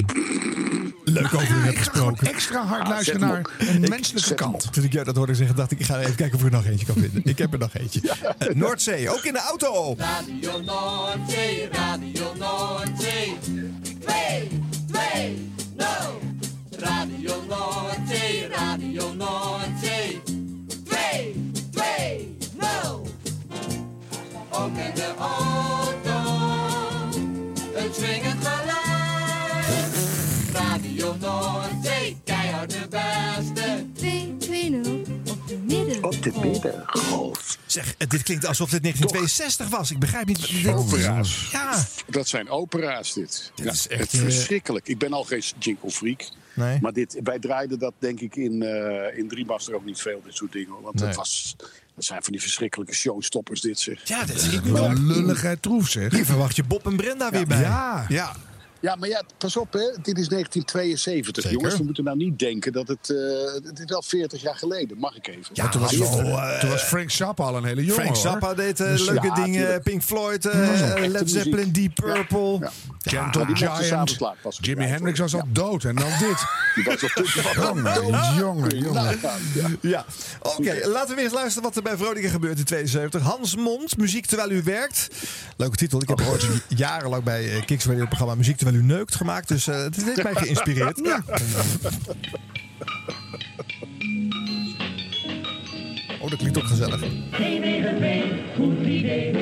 [1.04, 2.28] leuk over haar hebt gesproken.
[2.28, 4.74] Extra hard Ah, luisteren naar een Ik- menselijke kant.
[4.74, 6.58] Toen ik jou dat hoorde zeggen, dacht ik, ik ga even kijken of ik er
[6.58, 7.22] nog eentje kan vinden.
[7.24, 8.02] Ik heb er nog eentje.
[8.38, 9.96] Eh, Noordzee, ook in de auto.
[9.98, 13.34] Radio Noordzee, Radio Noordzee.
[14.00, 14.55] 2,
[36.74, 37.58] Middengolf.
[37.66, 39.92] Zeg, eh, dit klinkt alsof dit 1962 was.
[39.92, 40.64] Ik begrijp niet.
[40.64, 41.48] Dit, Opera's.
[41.52, 41.86] Ja.
[42.08, 43.52] Dat zijn opera's, dit.
[43.56, 44.88] Dit Ja, is echt, het eh, verschrikkelijk.
[44.88, 46.24] Ik ben al geen jingle freak.
[46.54, 46.78] Nee.
[46.82, 50.36] Maar dit, wij draaiden dat denk ik in, eh in Driemaster ook niet veel, dit
[50.36, 50.82] soort dingen.
[50.82, 51.06] Want Nee.
[51.08, 51.56] dat, was,
[51.96, 54.08] dat zijn van die verschrikkelijke showstoppers, dit zeg.
[54.08, 54.26] Ja,
[54.66, 54.88] Wat op.
[54.90, 56.12] een lulligheid troef, zeg.
[56.12, 57.60] Hier verwacht je Bob en Brenda weer bij.
[57.62, 58.06] Ja.
[58.10, 58.36] ja.
[58.80, 59.80] Ja, maar ja, pas op, hè.
[60.02, 61.58] dit is 1972, Zeker.
[61.58, 61.78] jongens.
[61.78, 63.10] We moeten nou niet denken dat het...
[63.10, 63.16] eh
[63.64, 65.46] het is wel 40 jaar geleden, mag ik even.
[65.54, 68.32] Ja, toen, was, toen eh, was Frank Zappa al een hele jongen, Frank hoor.
[68.32, 69.60] Zappa deed eh, Dus- leuke ja, dingen.
[69.62, 69.84] tuurlijk.
[69.84, 71.72] Pink Floyd, eh Led Zeppelin.
[71.72, 72.58] Deep Purple.
[72.60, 72.72] Ja.
[73.00, 74.18] Gentle Giant.
[74.60, 76.44] Jimi Hendrix was al dood en dan dit.
[76.76, 77.24] Die was al
[77.66, 79.20] Jongen, jongen, jongen.
[79.54, 79.70] Ja.
[79.82, 80.06] Ja,
[80.42, 80.80] oké.
[80.88, 83.22] Laten we weer eens luisteren wat er bij Veronica gebeurt in 72.
[83.22, 85.08] Hans Mond, muziek terwijl u werkt.
[85.58, 86.02] Leuke titel.
[86.02, 89.16] Ik heb Oh, ooit jarenlang bij uh, Kicks Radio het programma Muziek terwijl u neukt
[89.16, 89.48] gemaakt.
[89.48, 91.02] Dus eh, het heeft mij geïnspireerd.
[91.04, 91.24] Ja.
[96.22, 97.00] Oh, dat klinkt ook gezellig.
[97.00, 99.34] 192, goed idee.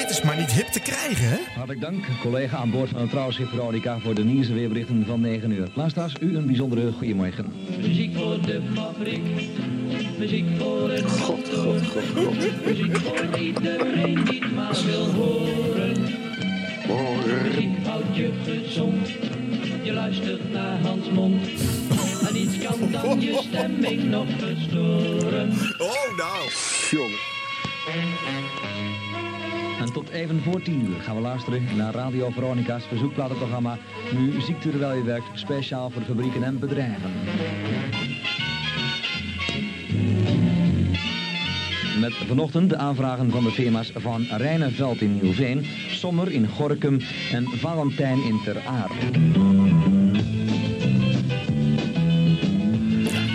[0.00, 1.36] Dit is maar niet hip te krijgen, hè?
[1.54, 5.50] Hartelijk dank, collega aan boord van het trouwschip Veronica voor de nieuwste weerberichten van 9
[5.50, 5.68] uur.
[5.74, 7.52] Luisteraars, u een bijzondere goeiemorgen.
[7.80, 9.22] Muziek voor de fabriek.
[10.18, 12.64] Muziek voor het God, god, god, god.
[12.66, 16.02] Muziek voor iedereen die het maar wil horen.
[17.42, 19.08] Muziek houdt je gezond.
[19.82, 21.42] Je luistert naar Hans Mond.
[22.28, 25.50] En niets kan dan je stemming nog verstoren.
[25.78, 26.50] Oh, nou.
[26.90, 27.28] Jongen.
[29.90, 33.78] En tot even voor 10 uur gaan we luisteren naar Radio Veronica's verzoekplatenprogramma
[34.14, 37.10] Muziek terwijl je werkt, speciaal voor fabrieken en bedrijven.
[42.00, 47.00] Met vanochtend de aanvragen van de firma's van Rijneveld in Nieuwveen, Sommer in Gorkum
[47.32, 48.90] en Valentijn in Ter Aar.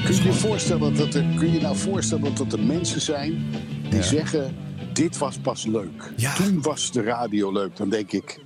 [0.04, 3.46] Kun je je voorstellen dat er, kun je nou voorstellen dat er mensen zijn
[3.90, 4.56] die zeggen:
[4.96, 6.12] dit was pas leuk.
[6.36, 7.78] Toen was de radio leuk.
[7.78, 8.40] Dan denk ik: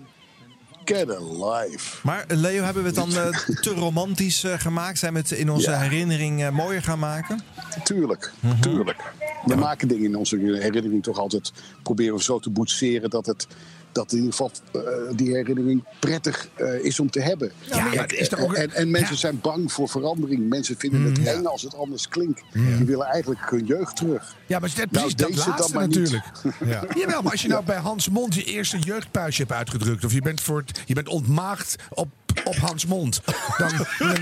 [0.86, 2.08] get a life.
[2.08, 5.00] Maar eh, Leo, hebben we het dan eh, te romantisch eh, gemaakt?
[5.00, 5.80] Zijn we het in onze Ja.
[5.80, 7.42] herinnering mooier gaan maken?
[7.84, 8.60] Tuurlijk, Mhm.
[8.62, 9.14] tuurlijk.
[9.46, 11.52] We maken dingen in onze herinnering toch altijd
[11.84, 13.48] proberen we zo te boetseren dat het
[13.91, 14.82] dat in ieder geval eh,
[15.16, 17.52] die herinnering prettig eh, is om te hebben.
[17.61, 19.20] Ja, maar is toch ook- en, en mensen ja.
[19.20, 20.49] zijn bang voor verandering.
[20.49, 22.41] Mensen vinden het eng als het anders klinkt.
[22.53, 24.36] Die willen eigenlijk hun jeugd terug.
[24.45, 26.24] Ja, maar het Nou, precies dat deze dan laatste natuurlijk.
[26.66, 26.84] Ja.
[26.95, 30.06] Jawel, maar als je nou bij Hans Mond je eerste jeugdpuisje hebt uitgedrukt...
[30.06, 32.07] of je bent, voor het, je bent ontmaagd op,
[32.44, 33.22] op Hans Mond...
[33.57, 34.18] Dan, dan,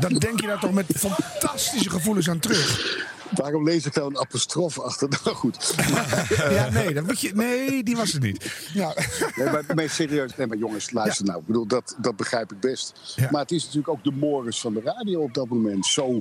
[0.00, 3.06] dan denk je daar toch met fantastische gevoelens aan terug.
[3.30, 5.08] Waarom lees ik nou een apostrof achter?
[5.24, 5.74] Nou goed.
[6.50, 8.68] Ja, nee, dat moet je, nee, die was het niet.
[8.72, 8.94] Ja.
[9.36, 11.38] Nee, maar, maar serieus, nee, maar jongens, luister nou.
[11.40, 13.14] Ik bedoel, dat, dat begrijp ik best.
[13.16, 13.28] Ja.
[13.30, 15.86] Maar het is natuurlijk ook de morris van de radio op dat moment.
[15.86, 16.16] Zo,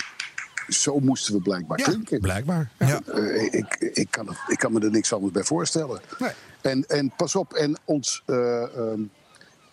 [0.69, 2.19] zo moesten we blijkbaar Ja, klinken.
[2.19, 2.71] blijkbaar.
[2.79, 3.01] Ja.
[3.05, 6.01] Eh, ik, ik, kan het, ik kan me er niks anders bij voorstellen.
[6.19, 6.31] Nee.
[6.61, 9.01] En, en pas op, en ons, eh, ehm,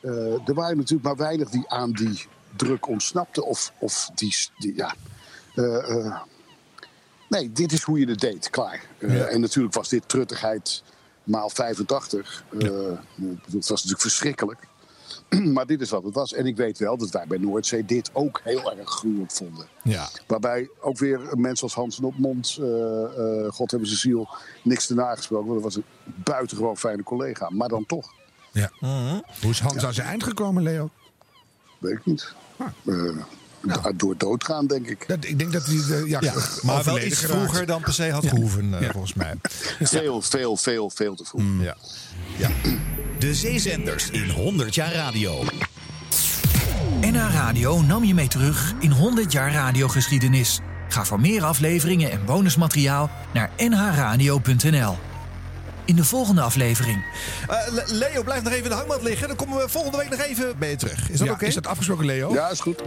[0.01, 3.47] eh, er waren natuurlijk maar weinig die aan die druk ontsnapten.
[3.47, 4.94] Of, of die, die ja.
[7.30, 8.84] Eh, eh, nee, dit is hoe je het deed, klaar.
[8.98, 9.24] Eh, Ja.
[9.24, 10.82] En natuurlijk was dit truttigheid
[11.24, 12.44] maal 85.
[12.59, 14.60] Eh, Het was natuurlijk verschrikkelijk.
[15.55, 16.32] maar dit is wat het was.
[16.34, 19.66] En ik weet wel dat wij bij Noordzee dit ook heel erg gruwelijk vonden.
[19.82, 20.09] Ja.
[20.26, 24.28] Waarbij ook weer mensen als Hans Nopmond, eh eh God hebben ze ziel,
[24.62, 25.46] niks te nagesproken.
[25.48, 27.51] Want dat was een buitengewoon fijne collega.
[27.51, 28.12] Maar dan toch,
[28.52, 28.70] Ja.
[28.80, 29.20] Mhm.
[29.42, 30.90] Hoe is Hans aan zijn eind gekomen, Leo?
[31.78, 32.32] weet ik niet.
[32.56, 32.66] Ah.
[33.69, 35.05] Eh, da- Door doodgaan, denk ik.
[35.09, 36.32] Dat, ik denk dat hij eh, ja, Ja,
[36.62, 37.39] maar wel iets geraakt.
[37.41, 39.35] vroeger dan per se had gehoeven, eh, volgens mij.
[39.81, 41.43] Veel, veel, veel, veel te vroeg.
[41.61, 41.77] Ja.
[43.19, 45.45] De zeezenders in 100 jaar radio.
[47.01, 50.61] NH Radio nam je mee terug in 100 jaar radiogeschiedenis.
[50.89, 54.97] Ga voor meer afleveringen en bonusmateriaal naar nhradio.nl.
[55.85, 57.05] In de volgende aflevering.
[57.49, 59.28] Eh, Le- Leo, blijf nog even in de hangmat liggen.
[59.28, 61.11] Dan komen we volgende week nog even bij je terug.
[61.11, 61.45] Is dat Ja, oké?
[61.47, 62.32] Is dat afgesproken, Leo?
[62.32, 62.82] Ja, is goed.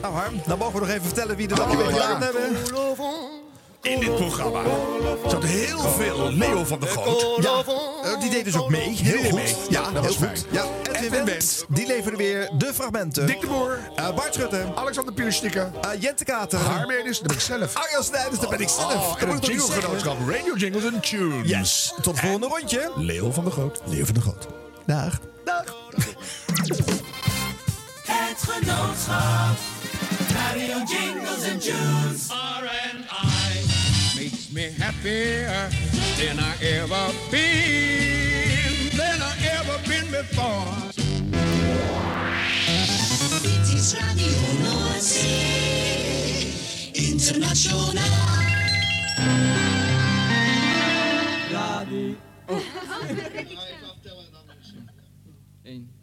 [0.00, 2.22] Nou Harm, dan mogen we nog even vertellen wie er dan weer gedaan Harm.
[2.22, 2.56] hebben.
[3.82, 4.62] in dit programma.
[5.28, 7.44] Zat heel veel Leo van der Goot.
[7.44, 7.62] Ja,
[8.04, 8.88] eh, die deed dus ook mee.
[8.88, 9.32] Heel goed.
[9.32, 9.54] mee.
[9.68, 10.36] Ja, dat was heel fijn.
[10.36, 10.46] goed.
[10.50, 13.26] Ja, Edwin Wendt, die leverde weer de fragmenten.
[13.26, 13.78] Dick de Boer.
[13.96, 14.64] Eh, Bart Schutte.
[14.74, 15.70] Alexander Pierstikke.
[15.84, 16.58] Uh, Jente Kater.
[16.58, 17.74] Haarmeners, dat ben ik zelf.
[17.76, 18.94] Arjan Snijders, dat ben ik zelf.
[18.94, 21.48] Oh, Dat en het jingle-genootschap Radio Jingles and Tunes.
[21.48, 22.92] Yes, tot het volgende rondje.
[22.96, 23.80] Leo van der Goot.
[23.84, 24.46] Leo van der Goot.
[24.86, 25.18] Dag.
[25.44, 25.64] Dag.
[28.06, 29.56] Het genootschap.
[30.50, 32.30] Radio Jingles and Tunes.
[32.30, 33.54] R&I
[34.16, 35.70] makes me happier
[36.18, 38.90] than I ever been.
[38.96, 40.90] Than I ever been before.
[43.42, 46.46] Dit is Radio Noordzee,
[46.92, 48.40] internationaal.
[51.50, 52.14] Radio.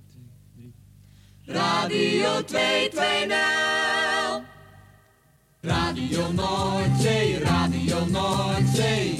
[1.49, 4.45] Radio 220.
[5.61, 9.17] Radio Noordzee, Radio Noordzee.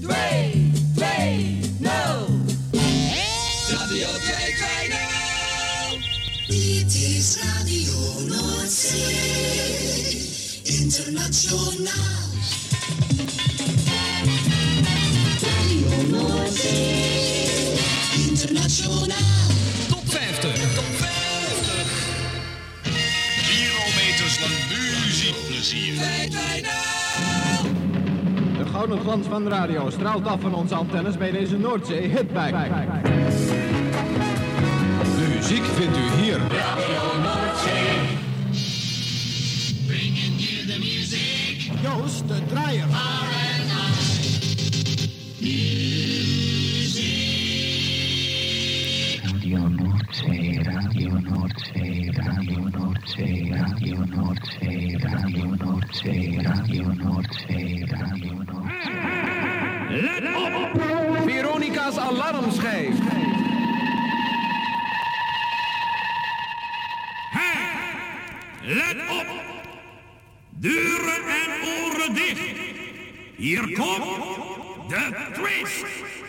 [0.00, 1.90] 220.
[3.70, 4.96] Radio 220.
[6.46, 7.92] Dit is Radio
[8.28, 10.22] Noordzee,
[10.62, 12.32] internationaal.
[15.42, 17.78] Radio Noordzee,
[18.28, 19.63] internationaal.
[25.64, 26.62] Muziekplezier.
[28.58, 32.68] De gouden glans van de radio straalt af van onze antennes bij deze Noordzee Hitbike.
[35.16, 36.38] De muziek vindt u hier.
[36.38, 38.18] Radio Noordzee.
[39.86, 41.70] Bringing you the music.
[41.82, 43.43] Joost de Draaier.
[51.20, 59.24] Noordzee, Radio Noordzee, Radio Noordzee, Radio Noordzee, Radio Noordzee, Radio Noordzee.
[59.90, 60.82] Let op!
[61.24, 62.98] Veronica's alarmschijf.
[68.62, 69.26] Let op!
[70.50, 72.56] Deuren en oren dicht.
[73.36, 74.04] Hier komt
[74.88, 76.23] de twist.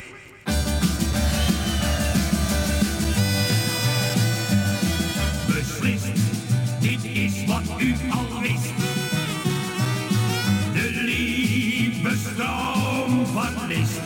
[13.67, 13.99] Van list.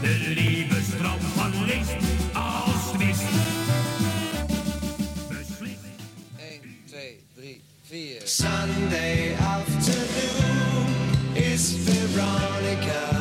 [0.00, 1.96] De liefdestroom van list
[2.32, 3.22] als twist.
[6.36, 8.20] 1, 2, 3, 4.
[8.24, 10.86] Sunday afternoon
[11.32, 13.13] is Veronica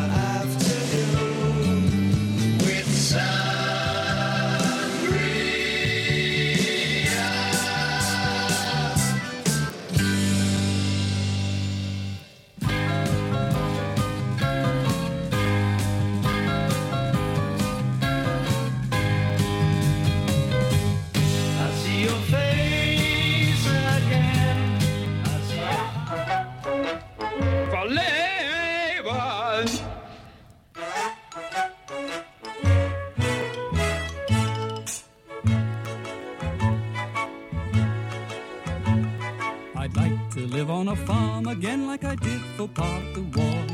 [41.73, 43.65] again like I did for part the war.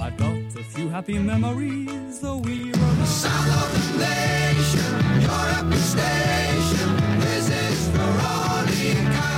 [0.00, 4.92] I've got a few happy memories, though we were Sound of the nation,
[5.24, 6.88] your happy station.
[7.20, 9.28] This is Veronica.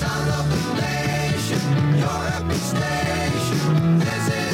[0.00, 1.64] Sound of the nation,
[2.02, 3.98] your happy station.
[3.98, 4.45] This is